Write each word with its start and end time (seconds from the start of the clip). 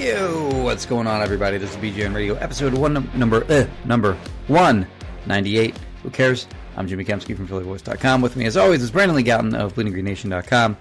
Yo, 0.00 0.48
what's 0.64 0.86
going 0.86 1.06
on, 1.06 1.20
everybody? 1.20 1.58
This 1.58 1.72
is 1.72 1.76
BGN 1.76 2.14
Radio, 2.14 2.34
episode 2.36 2.72
one, 2.72 2.94
num- 2.94 3.10
number 3.14 3.44
uh, 3.52 3.66
number 3.84 4.14
one 4.46 4.86
ninety 5.26 5.58
eight. 5.58 5.76
Who 6.02 6.08
cares? 6.08 6.46
I'm 6.78 6.88
Jimmy 6.88 7.04
Kempski 7.04 7.36
from 7.36 7.46
PhillyVoice.com. 7.46 8.22
With 8.22 8.34
me, 8.34 8.46
as 8.46 8.56
always, 8.56 8.82
is 8.82 8.90
Brandon 8.90 9.14
Lee 9.14 9.24
Gowton 9.24 9.54
of 9.54 9.74
BleedingGreenNation.com. 9.74 10.78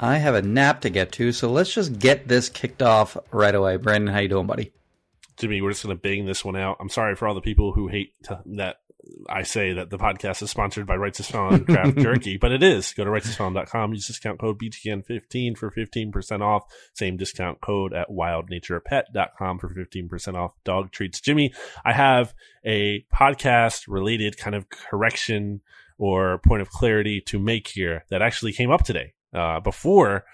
I 0.00 0.18
have 0.18 0.34
a 0.34 0.42
nap 0.42 0.82
to 0.82 0.90
get 0.90 1.12
to, 1.12 1.32
so 1.32 1.50
let's 1.50 1.72
just 1.72 1.98
get 1.98 2.28
this 2.28 2.50
kicked 2.50 2.82
off 2.82 3.16
right 3.30 3.54
away. 3.54 3.78
Brandon, 3.78 4.12
how 4.12 4.20
you 4.20 4.28
doing, 4.28 4.46
buddy? 4.46 4.70
Jimmy, 5.38 5.62
we're 5.62 5.70
just 5.70 5.82
going 5.82 5.96
to 5.96 6.02
bang 6.02 6.26
this 6.26 6.44
one 6.44 6.54
out. 6.54 6.76
I'm 6.78 6.90
sorry 6.90 7.14
for 7.14 7.26
all 7.26 7.34
the 7.34 7.40
people 7.40 7.72
who 7.72 7.88
hate 7.88 8.22
to, 8.24 8.42
that 8.44 8.80
I 9.28 9.42
say 9.42 9.72
that 9.72 9.90
the 9.90 9.98
podcast 9.98 10.42
is 10.42 10.50
sponsored 10.50 10.86
by 10.86 10.96
Righteous 10.96 11.30
Felon 11.30 11.64
Craft 11.64 11.98
Jerky, 11.98 12.36
but 12.36 12.52
it 12.52 12.62
is. 12.62 12.92
Go 12.92 13.04
to 13.04 13.10
righteousfelon.com, 13.10 13.92
use 13.92 14.06
discount 14.06 14.38
code 14.38 14.58
BGN15 14.58 15.56
for 15.56 15.70
15% 15.70 16.40
off. 16.40 16.64
Same 16.94 17.16
discount 17.16 17.60
code 17.60 17.92
at 17.92 18.08
wildnaturepet.com 18.10 19.58
for 19.58 19.68
15% 19.68 20.34
off 20.34 20.52
dog 20.64 20.90
treats. 20.90 21.20
Jimmy, 21.20 21.52
I 21.84 21.92
have 21.92 22.34
a 22.64 23.04
podcast 23.14 23.84
related 23.88 24.36
kind 24.36 24.54
of 24.54 24.68
correction 24.68 25.60
or 25.98 26.38
point 26.38 26.62
of 26.62 26.70
clarity 26.70 27.20
to 27.22 27.38
make 27.38 27.68
here 27.68 28.04
that 28.10 28.22
actually 28.22 28.52
came 28.52 28.70
up 28.70 28.84
today. 28.84 29.12
Uh, 29.32 29.60
before 29.60 30.24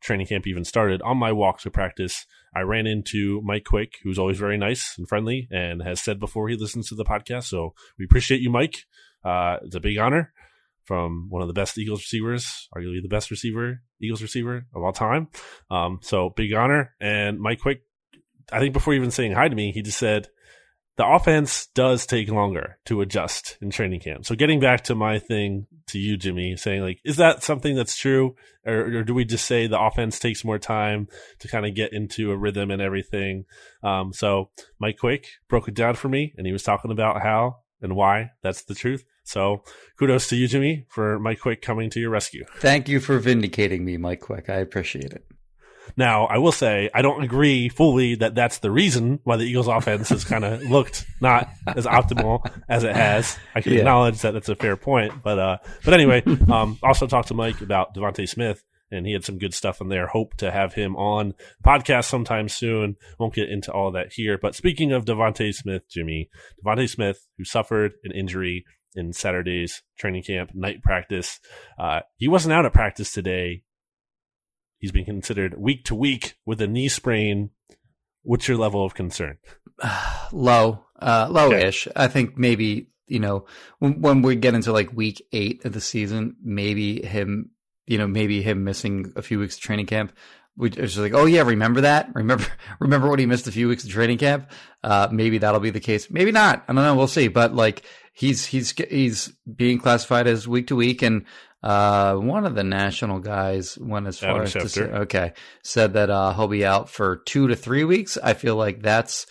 training 0.00 0.26
camp 0.26 0.46
even 0.46 0.64
started, 0.64 1.02
on 1.02 1.18
my 1.18 1.32
walk 1.32 1.60
to 1.60 1.70
practice, 1.70 2.26
I 2.54 2.60
ran 2.60 2.86
into 2.86 3.40
Mike 3.42 3.64
Quick, 3.64 3.94
who's 4.02 4.18
always 4.18 4.38
very 4.38 4.56
nice 4.56 4.96
and 4.98 5.08
friendly 5.08 5.48
and 5.50 5.82
has 5.82 6.00
said 6.00 6.18
before 6.18 6.48
he 6.48 6.56
listens 6.56 6.88
to 6.88 6.94
the 6.94 7.04
podcast. 7.04 7.44
So 7.44 7.74
we 7.98 8.04
appreciate 8.04 8.40
you, 8.40 8.50
Mike. 8.50 8.86
Uh, 9.24 9.58
it's 9.62 9.74
a 9.74 9.80
big 9.80 9.98
honor 9.98 10.32
from 10.84 11.26
one 11.28 11.42
of 11.42 11.48
the 11.48 11.54
best 11.54 11.76
Eagles 11.76 12.00
receivers, 12.00 12.68
arguably 12.74 13.02
the 13.02 13.08
best 13.08 13.30
receiver, 13.30 13.82
Eagles 14.00 14.22
receiver 14.22 14.64
of 14.74 14.82
all 14.82 14.92
time. 14.92 15.28
Um, 15.70 16.00
so 16.02 16.30
big 16.30 16.52
honor. 16.54 16.94
And 17.00 17.38
Mike 17.38 17.60
Quick, 17.60 17.82
I 18.50 18.58
think 18.58 18.72
before 18.72 18.94
even 18.94 19.10
saying 19.10 19.32
hi 19.32 19.48
to 19.48 19.54
me, 19.54 19.72
he 19.72 19.82
just 19.82 19.98
said, 19.98 20.28
the 20.98 21.06
offense 21.06 21.68
does 21.74 22.04
take 22.06 22.28
longer 22.28 22.76
to 22.86 23.00
adjust 23.00 23.56
in 23.62 23.70
training 23.70 24.00
camp. 24.00 24.26
So 24.26 24.34
getting 24.34 24.58
back 24.58 24.82
to 24.84 24.96
my 24.96 25.20
thing 25.20 25.68
to 25.86 25.98
you, 25.98 26.16
Jimmy, 26.16 26.56
saying 26.56 26.82
like, 26.82 27.00
is 27.04 27.16
that 27.18 27.44
something 27.44 27.76
that's 27.76 27.96
true? 27.96 28.34
Or, 28.66 28.80
or 28.80 29.04
do 29.04 29.14
we 29.14 29.24
just 29.24 29.44
say 29.44 29.68
the 29.68 29.80
offense 29.80 30.18
takes 30.18 30.44
more 30.44 30.58
time 30.58 31.06
to 31.38 31.46
kind 31.46 31.64
of 31.64 31.76
get 31.76 31.92
into 31.92 32.32
a 32.32 32.36
rhythm 32.36 32.72
and 32.72 32.82
everything? 32.82 33.44
Um, 33.84 34.12
so 34.12 34.50
Mike 34.80 34.98
Quick 34.98 35.28
broke 35.48 35.68
it 35.68 35.74
down 35.74 35.94
for 35.94 36.08
me 36.08 36.34
and 36.36 36.48
he 36.48 36.52
was 36.52 36.64
talking 36.64 36.90
about 36.90 37.22
how 37.22 37.58
and 37.80 37.94
why 37.94 38.32
that's 38.42 38.64
the 38.64 38.74
truth. 38.74 39.04
So 39.22 39.62
kudos 40.00 40.28
to 40.30 40.36
you, 40.36 40.48
Jimmy, 40.48 40.84
for 40.88 41.20
Mike 41.20 41.38
Quick 41.40 41.62
coming 41.62 41.90
to 41.90 42.00
your 42.00 42.10
rescue. 42.10 42.44
Thank 42.56 42.88
you 42.88 42.98
for 42.98 43.20
vindicating 43.20 43.84
me, 43.84 43.98
Mike 43.98 44.20
Quick. 44.20 44.50
I 44.50 44.56
appreciate 44.56 45.12
it. 45.12 45.24
Now, 45.98 46.26
I 46.26 46.38
will 46.38 46.52
say 46.52 46.88
I 46.94 47.02
don't 47.02 47.24
agree 47.24 47.68
fully 47.68 48.14
that 48.14 48.36
that's 48.36 48.58
the 48.58 48.70
reason 48.70 49.18
why 49.24 49.36
the 49.36 49.42
Eagles' 49.44 49.66
offense 49.66 50.10
has 50.10 50.24
kind 50.24 50.44
of 50.44 50.62
looked 50.70 51.04
not 51.20 51.48
as 51.66 51.86
optimal 51.86 52.48
as 52.68 52.84
it 52.84 52.94
has. 52.94 53.36
I 53.54 53.60
can 53.62 53.72
Yeah. 53.72 53.78
acknowledge 53.80 54.20
that 54.22 54.32
that's 54.32 54.48
a 54.48 54.54
fair 54.54 54.76
point, 54.76 55.24
but 55.24 55.38
uh, 55.40 55.58
but 55.84 55.94
anyway, 55.94 56.22
um, 56.50 56.78
also 56.84 57.08
talked 57.08 57.28
to 57.28 57.34
Mike 57.34 57.60
about 57.62 57.94
DeVonta 57.96 58.28
Smith, 58.28 58.62
and 58.92 59.04
he 59.06 59.12
had 59.12 59.24
some 59.24 59.38
good 59.38 59.52
stuff 59.52 59.80
in 59.80 59.88
there. 59.88 60.06
Hope 60.06 60.36
to 60.36 60.52
have 60.52 60.72
him 60.72 60.94
on 60.94 61.34
podcast 61.66 62.04
sometime 62.04 62.48
soon. 62.48 62.94
Won't 63.18 63.34
get 63.34 63.50
into 63.50 63.72
all 63.72 63.88
of 63.88 63.94
that 63.94 64.12
here, 64.12 64.38
but 64.40 64.54
speaking 64.54 64.92
of 64.92 65.04
DeVonta 65.04 65.52
Smith, 65.52 65.82
Jimmy 65.90 66.30
DeVonta 66.64 66.88
Smith, 66.88 67.26
who 67.38 67.44
suffered 67.44 67.94
an 68.04 68.12
injury 68.12 68.64
in 68.94 69.12
Saturday's 69.12 69.82
training 69.98 70.22
camp 70.22 70.52
night 70.54 70.80
practice, 70.82 71.40
uh, 71.78 72.00
he 72.18 72.28
wasn't 72.28 72.52
out 72.52 72.64
at 72.66 72.72
practice 72.72 73.10
today 73.12 73.62
he's 74.78 74.92
being 74.92 75.04
considered 75.04 75.58
week 75.58 75.84
to 75.84 75.94
week 75.94 76.36
with 76.46 76.60
a 76.60 76.66
knee 76.66 76.88
sprain. 76.88 77.50
What's 78.22 78.48
your 78.48 78.56
level 78.56 78.84
of 78.84 78.94
concern? 78.94 79.38
low, 80.32 80.84
uh, 81.00 81.28
low-ish. 81.30 81.88
I 81.94 82.08
think 82.08 82.36
maybe 82.36 82.90
you 83.06 83.20
know 83.20 83.46
when, 83.78 84.00
when 84.00 84.22
we 84.22 84.36
get 84.36 84.54
into 84.54 84.72
like 84.72 84.92
week 84.92 85.22
eight 85.32 85.64
of 85.64 85.72
the 85.72 85.80
season, 85.80 86.36
maybe 86.42 87.04
him, 87.04 87.50
you 87.86 87.98
know, 87.98 88.06
maybe 88.06 88.42
him 88.42 88.64
missing 88.64 89.12
a 89.16 89.22
few 89.22 89.38
weeks 89.38 89.56
of 89.56 89.62
training 89.62 89.86
camp. 89.86 90.12
We 90.56 90.70
it's 90.70 90.94
just 90.94 90.98
like, 90.98 91.14
oh 91.14 91.26
yeah, 91.26 91.42
remember 91.42 91.82
that? 91.82 92.10
Remember, 92.14 92.46
remember 92.80 93.08
when 93.08 93.20
he 93.20 93.26
missed 93.26 93.46
a 93.46 93.52
few 93.52 93.68
weeks 93.68 93.84
of 93.84 93.90
training 93.90 94.18
camp? 94.18 94.50
Uh, 94.82 95.08
maybe 95.12 95.38
that'll 95.38 95.60
be 95.60 95.70
the 95.70 95.78
case. 95.78 96.10
Maybe 96.10 96.32
not. 96.32 96.64
I 96.66 96.72
don't 96.72 96.82
know. 96.82 96.96
We'll 96.96 97.06
see. 97.06 97.28
But 97.28 97.54
like, 97.54 97.84
he's 98.18 98.46
he's 98.46 98.72
he's 98.90 99.28
being 99.54 99.78
classified 99.78 100.26
as 100.26 100.48
week 100.48 100.66
to 100.66 100.76
week, 100.76 101.02
and 101.02 101.24
uh, 101.62 102.16
one 102.16 102.44
of 102.44 102.56
the 102.56 102.64
national 102.64 103.20
guys 103.20 103.78
went 103.78 104.08
as 104.08 104.18
far 104.18 104.30
Adam 104.30 104.42
as 104.42 104.52
to 104.52 104.68
say, 104.68 104.82
okay, 104.82 105.32
said 105.62 105.92
that 105.92 106.10
uh, 106.10 106.32
he'll 106.34 106.48
be 106.48 106.66
out 106.66 106.88
for 106.88 107.16
two 107.26 107.46
to 107.46 107.54
three 107.54 107.84
weeks. 107.84 108.18
I 108.22 108.34
feel 108.34 108.56
like 108.56 108.82
that's 108.82 109.26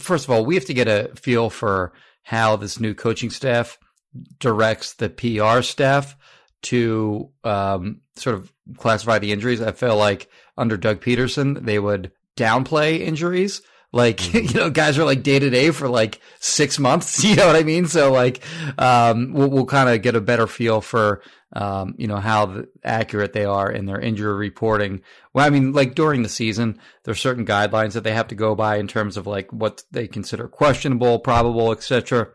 first 0.00 0.24
of 0.24 0.30
all, 0.30 0.44
we 0.44 0.56
have 0.56 0.64
to 0.64 0.74
get 0.74 0.88
a 0.88 1.12
feel 1.14 1.48
for 1.48 1.92
how 2.22 2.56
this 2.56 2.80
new 2.80 2.94
coaching 2.94 3.30
staff 3.30 3.78
directs 4.40 4.94
the 4.94 5.08
PR 5.08 5.62
staff 5.62 6.16
to 6.62 7.30
um, 7.44 8.00
sort 8.16 8.34
of 8.34 8.52
classify 8.78 9.18
the 9.18 9.32
injuries. 9.32 9.60
I 9.60 9.72
feel 9.72 9.96
like 9.96 10.28
under 10.56 10.76
Doug 10.76 11.00
Pederson, 11.00 11.64
they 11.64 11.78
would 11.78 12.10
downplay 12.36 12.98
injuries. 13.00 13.62
Like, 13.94 14.34
you 14.34 14.54
know, 14.54 14.70
guys 14.70 14.98
are 14.98 15.04
like 15.04 15.22
day 15.22 15.38
to 15.38 15.48
day 15.50 15.70
for 15.70 15.88
like 15.88 16.20
six 16.40 16.78
months. 16.78 17.22
You 17.34 17.36
know 17.36 17.46
what 17.46 17.56
I 17.56 17.62
mean? 17.62 17.86
So 17.86 18.12
like, 18.12 18.44
um, 18.78 19.32
we'll, 19.32 19.48
we'll 19.48 19.66
kind 19.66 19.88
of 19.88 20.02
get 20.02 20.14
a 20.14 20.20
better 20.20 20.46
feel 20.46 20.80
for, 20.80 21.22
um, 21.52 21.94
you 21.96 22.06
know, 22.06 22.16
how 22.16 22.64
accurate 22.84 23.32
they 23.32 23.44
are 23.44 23.70
in 23.70 23.86
their 23.86 24.00
injury 24.00 24.34
reporting. 24.34 25.00
Well, 25.32 25.46
I 25.46 25.50
mean, 25.50 25.72
like 25.72 25.94
during 25.94 26.22
the 26.22 26.28
season, 26.28 26.78
there's 27.04 27.20
certain 27.20 27.46
guidelines 27.46 27.92
that 27.92 28.04
they 28.04 28.12
have 28.12 28.28
to 28.28 28.34
go 28.34 28.54
by 28.54 28.76
in 28.76 28.88
terms 28.88 29.16
of 29.16 29.26
like 29.26 29.52
what 29.52 29.84
they 29.90 30.06
consider 30.06 30.48
questionable, 30.48 31.18
probable, 31.20 31.72
etc. 31.72 32.28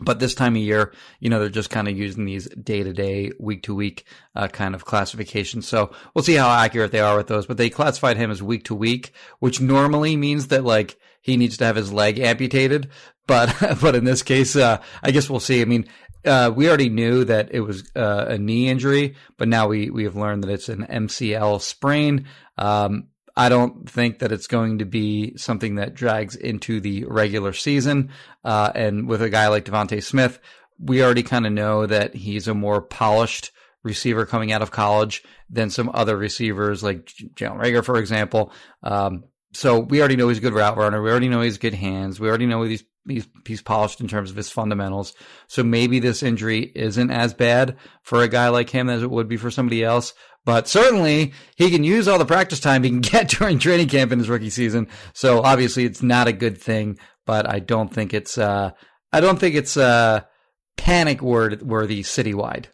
But 0.00 0.18
this 0.18 0.34
time 0.34 0.54
of 0.54 0.62
year, 0.62 0.92
you 1.20 1.28
know, 1.30 1.38
they're 1.38 1.48
just 1.48 1.70
kind 1.70 1.88
of 1.88 1.96
using 1.96 2.24
these 2.24 2.46
day 2.48 2.82
to 2.82 2.92
day, 2.92 3.32
week 3.38 3.62
to 3.64 3.74
week 3.74 4.04
uh, 4.34 4.48
kind 4.48 4.74
of 4.74 4.84
classifications. 4.84 5.66
So 5.66 5.90
we'll 6.14 6.22
see 6.22 6.34
how 6.34 6.50
accurate 6.50 6.92
they 6.92 7.00
are 7.00 7.16
with 7.16 7.26
those. 7.26 7.46
But 7.46 7.56
they 7.56 7.70
classified 7.70 8.16
him 8.16 8.30
as 8.30 8.42
week 8.42 8.64
to 8.64 8.74
week, 8.74 9.12
which 9.40 9.60
normally 9.60 10.16
means 10.16 10.48
that 10.48 10.64
like 10.64 10.98
he 11.20 11.36
needs 11.36 11.56
to 11.58 11.64
have 11.64 11.76
his 11.76 11.92
leg 11.92 12.18
amputated. 12.18 12.90
But 13.26 13.54
but 13.80 13.94
in 13.94 14.04
this 14.04 14.22
case, 14.22 14.56
uh, 14.56 14.82
I 15.02 15.10
guess 15.10 15.28
we'll 15.28 15.40
see. 15.40 15.60
I 15.60 15.64
mean, 15.64 15.86
uh, 16.24 16.52
we 16.54 16.68
already 16.68 16.88
knew 16.88 17.24
that 17.24 17.50
it 17.52 17.60
was 17.60 17.90
uh, 17.94 18.26
a 18.28 18.38
knee 18.38 18.68
injury, 18.68 19.16
but 19.36 19.48
now 19.48 19.68
we 19.68 19.90
we 19.90 20.04
have 20.04 20.16
learned 20.16 20.44
that 20.44 20.50
it's 20.50 20.68
an 20.68 20.86
MCL 20.88 21.60
sprain. 21.60 22.26
Um, 22.56 23.08
I 23.38 23.48
don't 23.48 23.88
think 23.88 24.18
that 24.18 24.32
it's 24.32 24.48
going 24.48 24.78
to 24.78 24.84
be 24.84 25.36
something 25.36 25.76
that 25.76 25.94
drags 25.94 26.34
into 26.34 26.80
the 26.80 27.04
regular 27.04 27.52
season. 27.52 28.10
Uh, 28.44 28.72
and 28.74 29.06
with 29.06 29.22
a 29.22 29.30
guy 29.30 29.46
like 29.46 29.64
DeVonta 29.64 30.02
Smith, 30.02 30.40
we 30.76 31.04
already 31.04 31.22
kind 31.22 31.46
of 31.46 31.52
know 31.52 31.86
that 31.86 32.16
he's 32.16 32.48
a 32.48 32.54
more 32.54 32.82
polished 32.82 33.52
receiver 33.84 34.26
coming 34.26 34.50
out 34.50 34.60
of 34.60 34.72
college 34.72 35.22
than 35.48 35.70
some 35.70 35.88
other 35.94 36.16
receivers 36.16 36.82
like 36.82 37.06
Jalen 37.06 37.60
Reagor, 37.60 37.84
for 37.84 37.96
example. 37.98 38.52
Um, 38.82 39.22
so 39.52 39.78
we 39.78 40.00
already 40.00 40.16
know 40.16 40.28
he's 40.28 40.38
a 40.38 40.42
good 40.42 40.52
route 40.52 40.76
runner. 40.76 41.00
We 41.00 41.08
already 41.08 41.28
know 41.28 41.40
he's 41.40 41.58
good 41.58 41.74
hands. 41.74 42.18
We 42.18 42.28
already 42.28 42.46
know 42.46 42.62
he's, 42.64 42.82
he's 43.06 43.28
he's 43.46 43.62
polished 43.62 44.00
in 44.00 44.08
terms 44.08 44.30
of 44.30 44.36
his 44.36 44.50
fundamentals. 44.50 45.14
So 45.46 45.62
maybe 45.62 46.00
this 46.00 46.24
injury 46.24 46.72
isn't 46.74 47.10
as 47.12 47.34
bad 47.34 47.76
for 48.02 48.22
a 48.22 48.28
guy 48.28 48.48
like 48.48 48.68
him 48.68 48.90
as 48.90 49.02
it 49.04 49.10
would 49.10 49.28
be 49.28 49.36
for 49.36 49.50
somebody 49.52 49.84
else. 49.84 50.12
But 50.48 50.66
certainly 50.66 51.34
he 51.56 51.70
can 51.70 51.84
use 51.84 52.08
all 52.08 52.18
the 52.18 52.24
practice 52.24 52.58
time 52.58 52.82
he 52.82 52.88
can 52.88 53.00
get 53.02 53.28
during 53.28 53.58
training 53.58 53.88
camp 53.88 54.12
in 54.12 54.18
his 54.18 54.30
rookie 54.30 54.48
season. 54.48 54.88
So 55.12 55.42
obviously 55.42 55.84
it's 55.84 56.02
not 56.02 56.26
a 56.26 56.32
good 56.32 56.56
thing, 56.56 56.98
but 57.26 57.46
I 57.46 57.58
don't 57.58 57.92
think 57.92 58.14
it's 58.14 58.38
uh 58.38 58.70
I 59.12 59.20
don't 59.20 59.38
think 59.38 59.56
it's 59.56 59.76
uh 59.76 60.22
panic 60.78 61.20
word 61.20 61.60
worthy 61.60 62.02
citywide. 62.02 62.68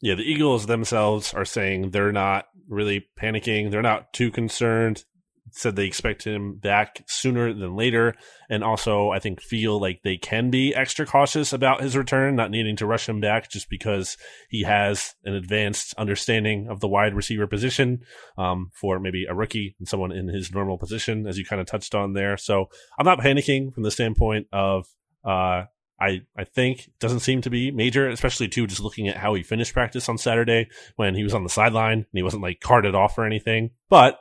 Yeah, 0.00 0.14
the 0.14 0.22
Eagles 0.22 0.66
themselves 0.66 1.34
are 1.34 1.44
saying 1.44 1.90
they're 1.90 2.12
not 2.12 2.46
really 2.68 3.08
panicking. 3.20 3.72
They're 3.72 3.82
not 3.82 4.12
too 4.12 4.30
concerned. 4.30 5.04
Said 5.52 5.76
they 5.76 5.86
expect 5.86 6.24
him 6.24 6.56
back 6.56 7.02
sooner 7.06 7.52
than 7.52 7.76
later. 7.76 8.14
And 8.48 8.62
also, 8.64 9.10
I 9.10 9.18
think, 9.18 9.40
feel 9.40 9.80
like 9.80 10.00
they 10.02 10.16
can 10.16 10.50
be 10.50 10.74
extra 10.74 11.06
cautious 11.06 11.52
about 11.52 11.82
his 11.82 11.96
return, 11.96 12.36
not 12.36 12.50
needing 12.50 12.76
to 12.76 12.86
rush 12.86 13.08
him 13.08 13.20
back 13.20 13.50
just 13.50 13.68
because 13.68 14.16
he 14.48 14.62
has 14.62 15.14
an 15.24 15.34
advanced 15.34 15.94
understanding 15.98 16.68
of 16.68 16.80
the 16.80 16.88
wide 16.88 17.14
receiver 17.14 17.46
position 17.46 18.00
um, 18.38 18.70
for 18.74 18.98
maybe 18.98 19.26
a 19.26 19.34
rookie 19.34 19.76
and 19.78 19.88
someone 19.88 20.12
in 20.12 20.28
his 20.28 20.52
normal 20.52 20.78
position, 20.78 21.26
as 21.26 21.38
you 21.38 21.44
kind 21.44 21.60
of 21.60 21.66
touched 21.66 21.94
on 21.94 22.12
there. 22.12 22.36
So 22.36 22.66
I'm 22.98 23.06
not 23.06 23.20
panicking 23.20 23.72
from 23.72 23.82
the 23.82 23.90
standpoint 23.90 24.46
of 24.52 24.86
uh, 25.24 25.64
I, 26.00 26.22
I 26.36 26.44
think 26.44 26.90
doesn't 26.98 27.20
seem 27.20 27.42
to 27.42 27.50
be 27.50 27.70
major, 27.70 28.08
especially 28.08 28.48
too, 28.48 28.66
just 28.66 28.80
looking 28.80 29.08
at 29.08 29.18
how 29.18 29.34
he 29.34 29.42
finished 29.42 29.74
practice 29.74 30.08
on 30.08 30.16
Saturday 30.16 30.68
when 30.96 31.14
he 31.14 31.22
was 31.22 31.34
on 31.34 31.44
the 31.44 31.50
sideline 31.50 31.98
and 31.98 32.06
he 32.12 32.22
wasn't 32.22 32.42
like 32.42 32.60
carted 32.60 32.94
off 32.94 33.18
or 33.18 33.26
anything. 33.26 33.70
But 33.90 34.18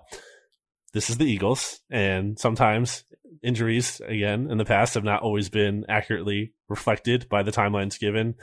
this 0.93 1.09
is 1.09 1.17
the 1.17 1.25
Eagles, 1.25 1.81
and 1.89 2.37
sometimes 2.39 3.03
injuries, 3.43 4.01
again, 4.05 4.49
in 4.49 4.57
the 4.57 4.65
past 4.65 4.95
have 4.95 5.03
not 5.03 5.21
always 5.21 5.49
been 5.49 5.85
accurately 5.87 6.53
reflected 6.67 7.27
by 7.29 7.43
the 7.43 7.51
timelines 7.51 7.99
given. 7.99 8.35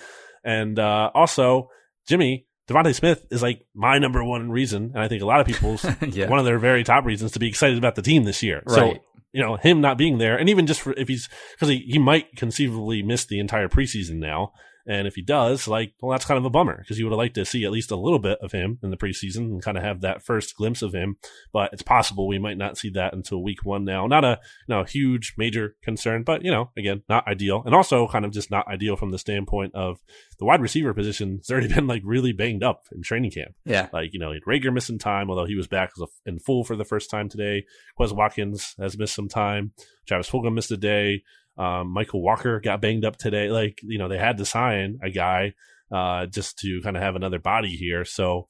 And 0.45 0.79
uh, 0.79 1.11
also, 1.15 1.69
Jimmy, 2.09 2.47
DeVonta 2.69 2.95
Smith 2.95 3.27
is 3.31 3.43
like 3.43 3.67
my 3.75 3.99
number 3.99 4.25
one 4.25 4.51
reason, 4.51 4.93
and 4.95 5.03
I 5.03 5.09
think 5.09 5.23
a 5.23 5.27
lot 5.27 5.41
of 5.41 5.47
people's 5.47 5.85
yeah. 6.09 6.29
one 6.29 6.39
of 6.39 6.45
their 6.45 6.59
very 6.59 6.85
top 6.85 7.05
reasons 7.05 7.33
to 7.33 7.39
be 7.39 7.49
excited 7.49 7.79
about 7.79 7.95
the 7.95 8.03
team 8.03 8.25
this 8.25 8.43
year. 8.43 8.63
Right. 8.67 8.75
So 8.77 8.95
you 9.33 9.43
know, 9.43 9.57
him 9.57 9.81
not 9.81 9.99
being 9.99 10.19
there, 10.19 10.37
and 10.37 10.49
even 10.49 10.67
just 10.67 10.81
for 10.81 10.93
if 10.95 11.09
he's 11.09 11.29
because 11.55 11.69
he, 11.69 11.85
he 11.87 11.99
might 11.99 12.35
conceivably 12.37 13.03
miss 13.03 13.27
the 13.27 13.39
entire 13.39 13.69
preseason 13.69 14.17
now. 14.17 14.53
And 14.87 15.06
if 15.09 15.15
he 15.15 15.23
does, 15.23 15.67
like, 15.67 15.94
well, 16.00 16.12
that's 16.12 16.25
kind 16.25 16.38
of 16.38 16.44
a 16.44 16.50
bummer 16.50 16.79
because 16.79 16.99
you 16.99 17.05
would 17.05 17.12
have 17.12 17.19
liked 17.19 17.35
to 17.35 17.44
see 17.44 17.65
at 17.65 17.73
least 17.73 17.91
a 17.91 17.97
little 17.97 18.19
bit 18.19 18.38
of 18.41 18.53
him 18.53 18.79
in 18.83 18.91
the 18.91 18.97
preseason 18.97 19.37
and 19.37 19.62
kind 19.62 19.77
of 19.77 19.83
have 19.83 20.00
that 20.03 20.25
first 20.25 20.56
glimpse 20.56 20.83
of 20.83 20.94
him. 20.94 21.17
But 21.53 21.73
it's 21.73 21.83
possible 21.83 22.29
we 22.29 22.38
might 22.38 22.59
not 22.59 22.79
see 22.79 22.91
that 22.91 23.12
until 23.12 23.43
week 23.43 23.65
one 23.65 23.85
now. 23.85 24.06
Not 24.06 24.25
a 24.25 24.38
you 24.69 24.75
know, 24.75 24.85
huge, 24.85 25.35
major 25.37 25.77
concern, 25.83 26.23
but, 26.23 26.44
you 26.44 26.50
know, 26.50 26.71
again, 26.77 27.03
not 27.09 27.27
ideal. 27.27 27.62
And 27.67 27.75
also 27.75 28.06
kind 28.06 28.25
of 28.25 28.33
just 28.33 28.50
not 28.50 28.69
ideal 28.69 28.97
from 28.97 29.11
the 29.11 29.19
standpoint 29.19 29.75
of 29.75 29.99
the 30.38 30.44
wide 30.44 30.61
receiver 30.61 30.93
position 30.93 31.38
has 31.38 31.50
already 31.50 31.69
been 31.75 31.87
like 31.87 32.03
really 32.05 32.33
banged 32.33 32.62
up 32.62 32.85
in 32.93 33.03
training 33.03 33.31
camp. 33.31 33.55
Yeah. 33.65 33.88
Like, 33.93 34.12
you 34.12 34.21
know, 34.21 34.33
Reagor 34.47 34.73
missing 34.73 34.99
time, 34.99 35.31
although 35.31 35.47
he 35.47 35.55
was 35.55 35.67
back 35.67 35.93
in 36.25 36.38
full 36.38 36.65
for 36.65 36.77
the 36.77 36.85
first 36.85 37.11
time 37.11 37.29
today. 37.29 37.65
Quez 37.99 38.12
Watkins 38.12 38.75
has 38.79 38.99
missed 38.99 39.15
some 39.15 39.29
time. 39.29 39.73
Travis 40.06 40.31
Fulgham 40.31 40.55
missed 40.55 40.71
a 40.71 40.77
day. 40.77 41.23
Um, 41.59 41.94
Mykal 41.97 42.21
Walker 42.21 42.61
got 42.61 42.83
banged 42.83 43.05
up 43.05 43.17
today. 43.17 43.49
Like, 43.49 43.81
you 43.83 43.99
know, 43.99 44.09
they 44.09 44.19
had 44.19 44.37
to 44.38 44.44
sign 44.44 44.99
a 45.03 45.11
guy 45.11 45.55
uh, 45.91 46.27
just 46.27 46.59
to 46.59 46.81
kind 46.83 46.97
of 46.97 47.03
have 47.03 47.17
another 47.17 47.38
body 47.38 47.77
here. 47.77 48.05
So, 48.05 48.49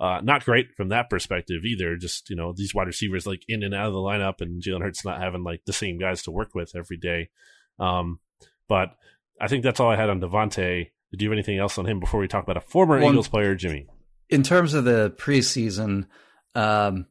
uh, 0.00 0.20
not 0.22 0.44
great 0.44 0.68
from 0.76 0.90
that 0.90 1.10
perspective 1.10 1.64
either. 1.64 1.96
Just, 1.96 2.30
you 2.30 2.36
know, 2.36 2.52
these 2.52 2.74
wide 2.74 2.86
receivers 2.86 3.26
like 3.26 3.42
in 3.48 3.62
and 3.62 3.74
out 3.74 3.88
of 3.88 3.92
the 3.92 3.98
lineup 3.98 4.40
and 4.40 4.62
Jalen 4.62 4.82
Hurts 4.82 5.04
not 5.04 5.20
having 5.20 5.42
like 5.42 5.62
the 5.66 5.72
same 5.72 5.98
guys 5.98 6.22
to 6.22 6.30
work 6.30 6.54
with 6.54 6.74
every 6.76 6.96
day. 6.96 7.30
Um, 7.80 8.20
but 8.68 8.90
I 9.40 9.48
think 9.48 9.64
that's 9.64 9.80
all 9.80 9.90
I 9.90 9.96
had 9.96 10.10
on 10.10 10.20
DeVonta. 10.20 10.90
Did 11.10 11.22
you 11.22 11.28
have 11.28 11.34
anything 11.34 11.58
else 11.58 11.78
on 11.78 11.86
him 11.86 12.00
before 12.00 12.20
we 12.20 12.28
talk 12.28 12.44
about 12.44 12.56
a 12.56 12.60
former 12.60 12.98
well, 12.98 13.10
Eagles 13.10 13.28
player, 13.28 13.54
Jimmy? 13.54 13.86
In 14.28 14.42
terms 14.42 14.74
of 14.74 14.84
the 14.84 15.14
preseason, 15.16 16.06
um, 16.54 17.06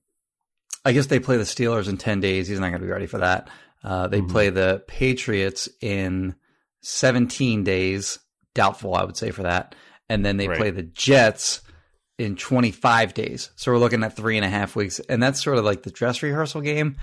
I 0.86 0.94
guess 0.94 1.08
they 1.08 1.20
play 1.20 1.38
the 1.38 1.44
Steelers 1.44 1.90
in 1.90 1.98
10 1.98 2.20
days. 2.20 2.48
He's 2.48 2.60
not 2.60 2.70
going 2.70 2.82
to 2.82 2.86
be 2.86 2.92
ready 2.92 3.08
for 3.08 3.18
that. 3.20 3.50
Uh, 3.84 4.08
they 4.08 4.20
mm-hmm. 4.20 4.32
play 4.32 4.50
the 4.50 4.84
Patriots 4.88 5.68
in 5.82 6.36
17 6.82 7.64
days. 7.64 8.20
Doubtful, 8.54 8.96
I 8.96 9.04
would 9.04 9.18
say, 9.18 9.32
for 9.32 9.44
that. 9.44 9.76
And 10.10 10.26
then 10.26 10.38
they 10.38 10.48
right. 10.48 10.58
play 10.58 10.70
the 10.70 10.84
Jets 10.84 11.62
in 12.18 12.36
25 12.36 13.14
days. 13.14 13.52
So 13.56 13.72
we're 13.72 13.78
looking 13.78 14.04
at 14.04 14.16
three 14.16 14.38
and 14.38 14.46
a 14.46 14.50
half 14.50 14.76
weeks. 14.76 15.00
And 15.00 15.22
that's 15.22 15.44
sort 15.44 15.58
of 15.58 15.66
like 15.66 15.84
the 15.84 15.92
dress 15.92 16.24
rehearsal 16.24 16.62
game. 16.62 16.98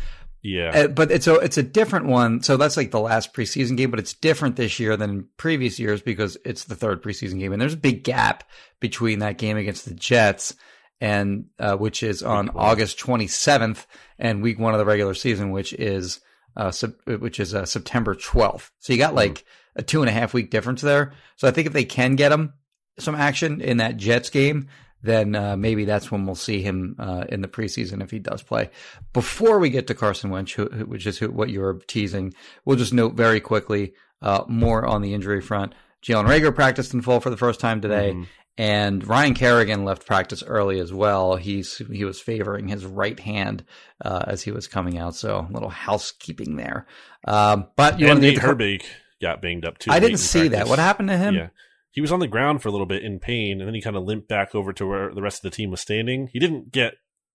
Yeah. 0.45 0.73
Uh, 0.75 0.89
but 0.89 1.11
it's 1.11 1.27
a, 1.27 1.37
it's 1.37 1.57
a 1.57 1.63
different 1.63 2.05
one. 2.05 2.43
So 2.43 2.59
that's 2.59 2.77
like 2.77 2.91
the 2.91 3.01
last 3.01 3.33
preseason 3.33 3.79
game, 3.79 3.91
but 3.91 3.99
it's 3.99 4.13
different 4.13 4.57
this 4.57 4.79
year 4.79 4.95
than 4.95 5.27
previous 5.39 5.81
years 5.81 6.03
because 6.03 6.37
it's 6.45 6.65
the 6.65 6.77
third 6.77 7.03
preseason 7.03 7.39
game. 7.41 7.53
And 7.53 7.61
there's 7.61 7.73
a 7.73 7.79
big 7.79 8.05
gap 8.05 8.45
between 8.79 9.21
that 9.21 9.39
game 9.39 9.57
against 9.57 9.87
the 9.87 9.95
Jets 9.95 10.55
and, 11.01 11.47
uh, 11.59 11.77
which 11.77 12.03
is 12.03 12.23
on 12.23 12.51
August 12.51 12.99
27th 12.99 13.87
and 14.19 14.43
week 14.43 14.59
one 14.59 14.75
of 14.75 14.79
the 14.79 14.85
regular 14.85 15.15
season, 15.15 15.51
which 15.51 15.73
is 15.73 16.21
uh, 16.57 16.71
sub, 16.71 16.93
which 17.07 17.41
is 17.41 17.55
uh, 17.55 17.65
September 17.65 18.15
12th. 18.15 18.71
So 18.81 18.93
you 18.93 18.99
got 18.99 19.11
hmm. 19.11 19.17
like 19.17 19.45
a 19.77 19.83
two 19.83 20.03
and 20.03 20.11
a 20.11 20.13
half 20.13 20.35
week 20.35 20.51
difference 20.51 20.83
there. 20.83 21.15
So 21.37 21.49
I 21.49 21.53
think 21.53 21.67
if 21.67 21.73
they 21.73 21.87
can 21.87 22.17
get 22.17 22.29
them 22.29 22.53
some 22.99 23.15
action 23.15 23.63
in 23.63 23.79
that 23.79 23.97
Jets 23.97 24.29
game, 24.29 24.69
then 25.05 25.35
uh, 25.35 25.57
maybe 25.57 25.85
that's 25.85 26.11
when 26.11 26.27
we'll 26.27 26.35
see 26.35 26.63
him 26.63 26.97
uh, 26.99 27.25
in 27.29 27.41
the 27.41 27.49
preseason 27.49 28.03
if 28.03 28.11
he 28.11 28.19
does 28.19 28.43
play. 28.43 28.71
Before 29.13 29.59
we 29.59 29.71
get 29.71 29.87
to 29.89 29.95
Carson 29.95 30.31
Wentz, 30.31 30.53
who, 30.53 30.67
which 30.87 31.07
is 31.07 31.19
who, 31.19 31.31
what 31.31 31.51
you 31.51 31.61
were 31.61 31.81
teasing, 31.87 32.35
we'll 32.65 32.77
just 32.77 32.93
note 32.93 33.15
very 33.15 33.41
quickly 33.41 33.95
uh, 34.23 34.45
more 34.49 34.85
on 34.85 35.03
the 35.03 35.15
injury 35.15 35.41
front. 35.41 35.75
Jalen 36.03 36.27
Reagor 36.27 36.55
practiced 36.55 36.93
in 36.93 37.03
full 37.03 37.21
for 37.21 37.31
the 37.31 37.37
first 37.37 37.61
time 37.61 37.81
today, 37.81 38.13
mm-hmm. 38.13 38.25
And 38.57 39.07
Ryan 39.07 39.35
Kerrigan 39.35 39.85
left 39.85 40.07
practice 40.07 40.43
early 40.45 40.79
as 40.79 40.93
well. 40.93 41.35
He's 41.35 41.79
he 41.91 42.05
was 42.05 42.21
favoring 42.21 42.69
his 42.69 42.87
right 42.87 43.19
hand 43.19 43.65
uh, 44.05 44.25
as 44.29 44.45
he 44.45 44.53
was 44.53 44.69
coming 44.69 44.97
out, 44.97 45.17
so 45.17 45.45
a 45.49 45.53
little 45.53 45.71
housekeeping 45.71 46.55
there. 46.55 46.87
Um, 47.27 47.67
but 47.75 47.99
you 47.99 48.09
and 48.09 48.21
Nate 48.21 48.39
Herbig 48.39 48.85
got 49.21 49.43
banged 49.43 49.65
up 49.65 49.79
too. 49.79 49.91
I 49.91 49.99
didn't 49.99 50.19
see 50.19 50.49
practice. 50.49 50.59
that. 50.59 50.69
What 50.69 50.79
happened 50.79 51.09
to 51.09 51.17
him? 51.17 51.35
Yeah, 51.35 51.49
he 51.95 52.01
was 52.01 52.11
on 52.11 52.19
the 52.19 52.27
ground 52.27 52.61
for 52.61 52.69
a 52.69 52.73
little 52.73 52.87
bit 52.87 53.05
in 53.05 53.21
pain, 53.21 53.61
and 53.61 53.69
then 53.69 53.75
he 53.75 53.81
kind 53.81 53.97
of 53.97 54.03
limped 54.03 54.29
back 54.29 54.53
over 54.53 54.73
to 54.73 54.85
where 54.85 55.15
the 55.15 55.23
rest 55.23 55.39
of 55.45 55.51
the 55.51 55.57
team 55.57 55.71
was 55.71 55.81
standing. 55.81 56.29
He 56.33 56.41
didn't 56.41 56.73
get 56.73 56.95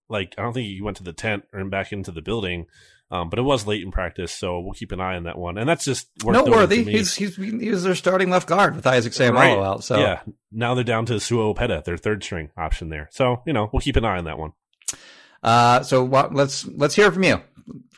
like 0.10 0.36
I 0.38 0.42
don't 0.42 0.54
think 0.54 0.68
he 0.68 0.82
went 0.82 0.98
to 0.98 1.04
the 1.04 1.14
tent 1.14 1.46
or 1.54 1.64
back 1.66 1.94
into 1.94 2.12
the 2.12 2.22
building. 2.22 2.68
Um, 3.12 3.30
but 3.30 3.40
it 3.40 3.44
was 3.44 3.66
late 3.66 3.82
in 3.82 3.90
practice, 3.90 4.32
so 4.32 4.60
we'll 4.60 4.74
keep 4.74 4.92
an 4.92 5.02
eye 5.02 5.16
on 5.16 5.24
that 5.24 5.38
one. 5.38 5.58
And 5.58 5.68
that's 5.68 5.84
just 5.84 6.10
noteworthy. 6.24 6.84
He's 6.84 7.16
he's 7.16 7.38
he 7.38 7.70
was 7.72 7.82
their 7.82 7.96
starting 7.96 8.30
left 8.30 8.48
guard 8.48 8.76
with 8.76 8.86
Isaac 8.86 9.14
Seumalo 9.14 9.34
right. 9.34 9.58
out. 9.58 9.84
So 9.84 9.98
yeah, 9.98 10.22
now 10.52 10.76
they're 10.76 10.84
down 10.84 11.08
to 11.08 11.20
Sua 11.20 11.52
Opeta, 11.52 11.84
their 11.84 11.98
third 11.98 12.24
string 12.24 12.52
option 12.56 12.90
there. 12.90 13.10
So 13.12 13.42
you 13.48 13.54
know 13.54 13.68
we'll 13.74 13.80
keep 13.80 13.96
an 13.96 14.06
eye 14.06 14.20
on 14.20 14.26
that 14.26 14.38
one. 14.38 14.52
Uh, 15.42 15.82
so 15.82 16.04
what, 16.04 16.36
let's 16.36 16.68
let's 16.68 16.94
hear 16.94 17.12
from 17.12 17.24
you, 17.24 17.42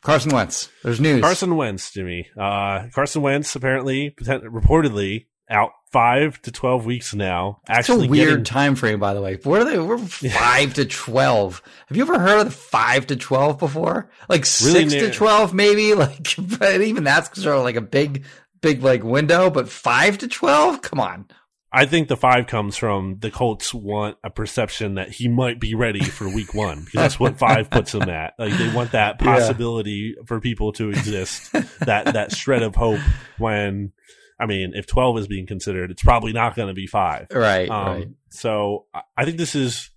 Carson 0.02 0.34
Wentz. 0.34 0.70
There's 0.82 1.02
news. 1.02 1.22
Carson 1.22 1.58
Wentz, 1.58 1.92
Jimmy. 1.92 2.30
Uh, 2.40 2.88
Carson 2.94 3.22
Wentz 3.22 3.54
apparently 3.56 4.12
reportedly 4.12 5.26
out 5.52 5.72
five 5.92 6.42
to 6.44 6.52
twelve 6.52 6.86
weeks 6.86 7.14
now. 7.14 7.62
Actually, 7.68 8.08
a 8.08 8.10
weird 8.10 8.30
getting... 8.30 8.44
time 8.44 8.76
frame, 8.76 9.00
by 9.00 9.14
the 9.14 9.22
way. 9.22 9.38
What 9.44 9.62
are 9.62 9.66
they? 9.66 9.78
We're 9.78 9.98
five 10.00 10.74
to 10.76 10.86
twelve. 10.86 11.62
Have 11.88 11.98
you 11.98 12.04
ever 12.04 12.20
heard 12.20 12.40
of 12.40 12.46
the 12.46 12.52
five 12.52 13.08
to 13.08 13.16
twelve 13.16 13.60
before? 13.60 14.10
Like 14.30 14.46
really 14.64 14.90
six 14.90 14.94
to 14.94 15.12
twelve, 15.12 15.54
maybe. 15.54 15.92
Like, 16.02 16.36
but 16.38 16.82
even 16.82 17.04
that's 17.04 17.40
sort 17.40 17.58
of 17.58 17.64
like 17.64 17.76
a 17.76 17.82
big, 17.82 18.26
big 18.62 18.82
like 18.82 19.04
window. 19.04 19.50
But 19.50 19.70
five 19.70 20.18
to 20.20 20.28
twelve, 20.28 20.82
come 20.82 21.00
on. 21.00 21.28
I 21.74 21.86
think 21.86 22.10
the 22.10 22.18
five 22.18 22.48
comes 22.48 22.76
from 22.76 23.20
the 23.20 23.32
Colts 23.32 23.74
want 23.74 24.18
a 24.24 24.30
perception 24.30 24.96
that 24.96 25.10
he 25.10 25.30
might 25.30 25.60
be 25.60 25.74
ready 25.74 26.04
for 26.04 26.28
week 26.28 26.54
one 26.54 26.80
because 26.80 26.94
that's 26.94 27.20
what 27.20 27.38
five 27.38 27.70
puts 27.72 27.94
him 27.94 28.10
at. 28.10 28.34
Like 28.38 28.54
they 28.58 28.74
want 28.74 28.92
that 28.92 29.20
possibility 29.20 30.16
yeah. 30.18 30.24
for 30.26 30.42
people 30.42 30.74
to 30.74 30.90
exist, 30.90 31.52
that 31.80 32.14
that 32.14 32.36
shred 32.36 32.64
of 32.64 32.76
hope 32.76 33.00
when 33.38 33.94
I 34.42 34.48
mean, 34.48 34.74
if 34.74 34.88
12 34.88 35.20
is 35.20 35.28
being 35.28 35.46
considered, 35.46 35.92
it's 35.92 36.02
probably 36.02 36.34
not 36.34 36.56
going 36.56 36.68
to 36.68 36.74
be 36.74 36.88
five. 36.88 37.28
Right, 37.32 37.70
um, 37.70 37.86
right. 37.86 38.08
So 38.30 38.88
I 39.16 39.24
think 39.24 39.38
this 39.38 39.54
is 39.54 39.92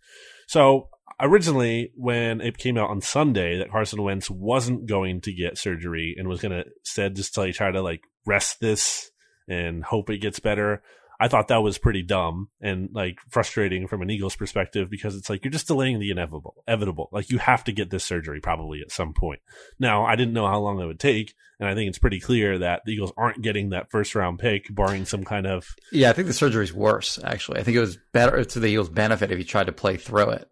so 0.46 0.90
originally 1.18 1.92
when 1.96 2.40
it 2.40 2.58
came 2.58 2.76
out 2.76 2.90
on 2.90 3.00
Sunday 3.00 3.58
that 3.58 3.70
Carson 3.70 4.02
Wentz 4.02 4.28
wasn't 4.28 4.86
going 4.86 5.20
to 5.22 5.32
get 5.32 5.56
surgery 5.56 6.14
and 6.18 6.28
was 6.28 6.40
going 6.40 6.52
to 6.52 6.64
instead 6.80 7.16
just 7.16 7.34
try 7.34 7.70
to 7.70 7.82
like 7.82 8.02
rest 8.26 8.60
this 8.60 9.10
and 9.48 9.82
hope 9.84 10.10
it 10.10 10.18
gets 10.18 10.40
better. 10.40 10.82
I 11.21 11.28
thought 11.28 11.49
that 11.49 11.62
was 11.62 11.78
pretty 11.78 12.02
dumb 12.02 12.49
and 12.61 12.88
like 12.92 13.18
frustrating 13.28 13.87
from 13.87 14.02
an 14.02 14.11
Eagles 14.11 14.37
perspective 14.37 14.90
because 14.90 15.14
it's 15.16 15.30
like 15.30 15.44
you're 15.44 15.52
just 15.52 15.66
delaying 15.66 16.00
the 16.00 16.11
inevitable. 16.11 16.62
Inevitable. 16.66 17.09
Like 17.12 17.30
you 17.30 17.38
have 17.38 17.64
to 17.64 17.73
get 17.73 17.90
this 17.90 18.04
surgery 18.04 18.40
probably 18.40 18.80
at 18.80 18.90
some 18.90 19.12
point. 19.12 19.40
Now, 19.78 20.04
I 20.04 20.16
didn't 20.16 20.35
know 20.35 20.47
how 20.47 20.61
long 20.61 20.80
it 20.80 20.87
would 20.87 21.00
take, 21.00 21.35
and 21.61 21.68
I 21.68 21.75
think 21.75 21.88
it's 21.88 21.99
pretty 21.99 22.21
clear 22.21 22.59
that 22.59 22.83
the 22.85 22.92
Eagles 22.92 23.12
aren't 23.16 23.42
getting 23.42 23.71
that 23.71 23.90
first 23.90 24.14
round 24.14 24.38
pick, 24.38 24.75
barring 24.75 25.04
some 25.04 25.25
kind 25.25 25.47
of. 25.47 25.66
Yeah, 25.92 26.11
I 26.11 26.12
think 26.12 26.26
the 26.26 26.35
surgery's 26.35 26.73
worse. 26.73 27.18
Actually, 27.23 27.61
I 27.61 27.62
think 27.62 27.76
it 27.76 27.80
was 27.80 27.99
better 28.12 28.44
to 28.44 28.61
the 28.61 28.66
Eagles' 28.66 28.88
benefit 28.88 29.30
if 29.30 29.38
he 29.38 29.44
tried 29.44 29.66
to 29.66 29.73
play 29.73 29.97
through 29.97 30.30
it. 30.30 30.49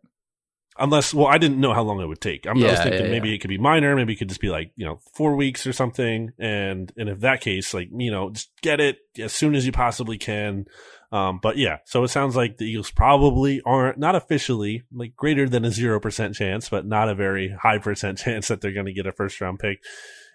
Unless, 0.78 1.12
well, 1.12 1.26
I 1.26 1.36
didn't 1.36 1.60
know 1.60 1.74
how 1.74 1.82
long 1.82 2.00
it 2.00 2.06
would 2.06 2.20
take. 2.20 2.46
I'm, 2.46 2.56
yeah, 2.56 2.68
I 2.68 2.70
was 2.70 2.80
thinking 2.80 3.04
yeah, 3.04 3.10
maybe 3.10 3.28
yeah. 3.28 3.34
it 3.34 3.38
could 3.40 3.48
be 3.48 3.58
minor, 3.58 3.94
maybe 3.94 4.14
it 4.14 4.16
could 4.16 4.30
just 4.30 4.40
be 4.40 4.48
like 4.48 4.72
you 4.74 4.86
know 4.86 5.00
four 5.14 5.36
weeks 5.36 5.66
or 5.66 5.72
something. 5.72 6.32
And 6.38 6.90
and 6.96 7.08
if 7.10 7.20
that 7.20 7.42
case, 7.42 7.74
like 7.74 7.90
you 7.94 8.10
know, 8.10 8.30
just 8.30 8.50
get 8.62 8.80
it 8.80 8.98
as 9.18 9.32
soon 9.32 9.54
as 9.54 9.66
you 9.66 9.72
possibly 9.72 10.16
can. 10.16 10.66
Um, 11.10 11.40
but 11.42 11.58
yeah, 11.58 11.78
so 11.84 12.02
it 12.04 12.08
sounds 12.08 12.36
like 12.36 12.56
the 12.56 12.64
Eagles 12.64 12.90
probably 12.90 13.60
aren't 13.66 13.98
not 13.98 14.14
officially 14.14 14.84
like 14.90 15.14
greater 15.14 15.46
than 15.46 15.66
a 15.66 15.70
zero 15.70 16.00
percent 16.00 16.34
chance, 16.34 16.70
but 16.70 16.86
not 16.86 17.10
a 17.10 17.14
very 17.14 17.50
high 17.50 17.78
percent 17.78 18.16
chance 18.24 18.48
that 18.48 18.62
they're 18.62 18.72
going 18.72 18.86
to 18.86 18.94
get 18.94 19.06
a 19.06 19.12
first 19.12 19.40
round 19.40 19.58
pick 19.58 19.82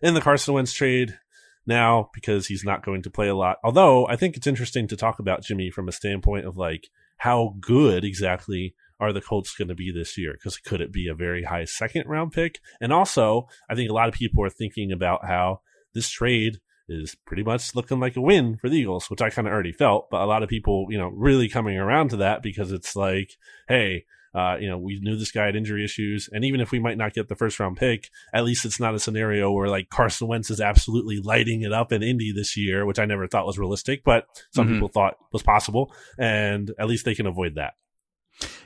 in 0.03 0.13
the 0.13 0.22
Carson 0.22 0.53
Wentz 0.53 0.74
trade. 0.74 1.17
now 1.65 2.12
because 2.13 2.46
he's 2.46 2.63
not 2.63 2.86
going 2.86 3.01
to 3.01 3.10
play 3.10 3.27
a 3.27 3.36
lot. 3.36 3.58
Although 3.63 4.08
I 4.08 4.15
think 4.15 4.38
it's 4.38 4.48
interesting 4.48 4.88
to 4.89 4.96
talk 4.96 5.17
about 5.17 5.44
Jimmy 5.44 5.72
from 5.72 5.89
a 5.89 5.91
standpoint 5.91 6.46
of 6.46 6.58
like 6.58 6.89
how 7.17 7.56
good 7.60 8.06
exactly 8.06 8.75
are 9.00 9.13
the 9.13 9.22
Colts 9.22 9.56
going 9.56 9.68
to 9.68 9.75
be 9.75 9.92
this 9.92 10.18
year? 10.18 10.34
Because 10.34 10.58
could 10.58 10.82
it 10.82 10.92
be 10.92 11.08
a 11.08 11.16
very 11.16 11.44
high 11.44 11.66
second 11.66 12.08
round 12.08 12.32
pick? 12.32 12.60
And 12.82 12.92
also, 12.92 13.48
I 13.70 13.75
think 13.75 13.89
a 13.89 13.94
lot 13.94 14.10
of 14.10 14.16
people 14.16 14.44
are 14.44 14.50
thinking 14.50 14.92
about 14.92 15.25
how 15.25 15.62
this 15.94 16.10
trade 16.10 16.58
is 16.89 17.16
pretty 17.25 17.44
much 17.44 17.75
looking 17.75 18.00
like 18.00 18.16
a 18.16 18.22
win 18.22 18.58
for 18.58 18.70
the 18.70 18.77
Eagles, 18.77 19.10
which 19.10 19.22
I 19.22 19.30
kind 19.30 19.48
of 19.48 19.54
already 19.54 19.74
felt, 19.74 20.10
but 20.10 20.22
a 20.22 20.25
lot 20.25 20.44
of 20.44 20.50
people, 20.50 20.88
you 20.89 20.98
know, 20.98 21.10
really 21.10 21.50
coming 21.50 21.77
around 21.77 22.10
to 22.10 22.18
that 22.18 22.42
because 22.42 22.72
it's 22.72 22.96
like, 22.96 23.32
hey, 23.68 24.06
uh, 24.34 24.56
you 24.60 24.70
know, 24.70 24.77
we 24.77 25.00
knew 25.01 25.18
this 25.18 25.32
guy 25.32 25.46
had 25.46 25.56
injury 25.56 25.84
issues, 25.84 26.30
and 26.32 26.46
even 26.46 26.62
if 26.62 26.72
we 26.72 26.80
might 26.80 26.98
not 26.98 27.13
get 27.13 27.27
the 27.27 27.36
first 27.36 27.60
round 27.60 27.75
pick, 27.75 28.10
at 28.34 28.44
least 28.44 28.66
it's 28.66 28.80
not 28.80 28.94
a 28.94 29.00
scenario 29.00 29.51
where 29.51 29.68
like 29.68 29.89
Carson 29.89 30.27
Wentz 30.27 30.51
is 30.51 30.62
absolutely 30.62 31.20
lighting 31.20 31.62
it 31.62 31.74
up 31.74 31.92
in 31.92 32.04
Indy 32.04 32.32
this 32.32 32.56
year, 32.56 32.86
which 32.86 33.00
I 33.00 33.06
never 33.06 33.27
thought 33.27 33.48
was 33.48 33.58
realistic, 33.58 34.04
but 34.04 34.25
some 34.54 34.66
mm-hmm. 34.66 34.75
people 34.75 34.89
thought 34.89 35.18
was 35.34 35.44
possible, 35.44 35.94
and 36.20 36.72
at 36.77 36.88
least 36.88 37.04
they 37.04 37.16
can 37.16 37.25
avoid 37.25 37.56
that. 37.56 37.74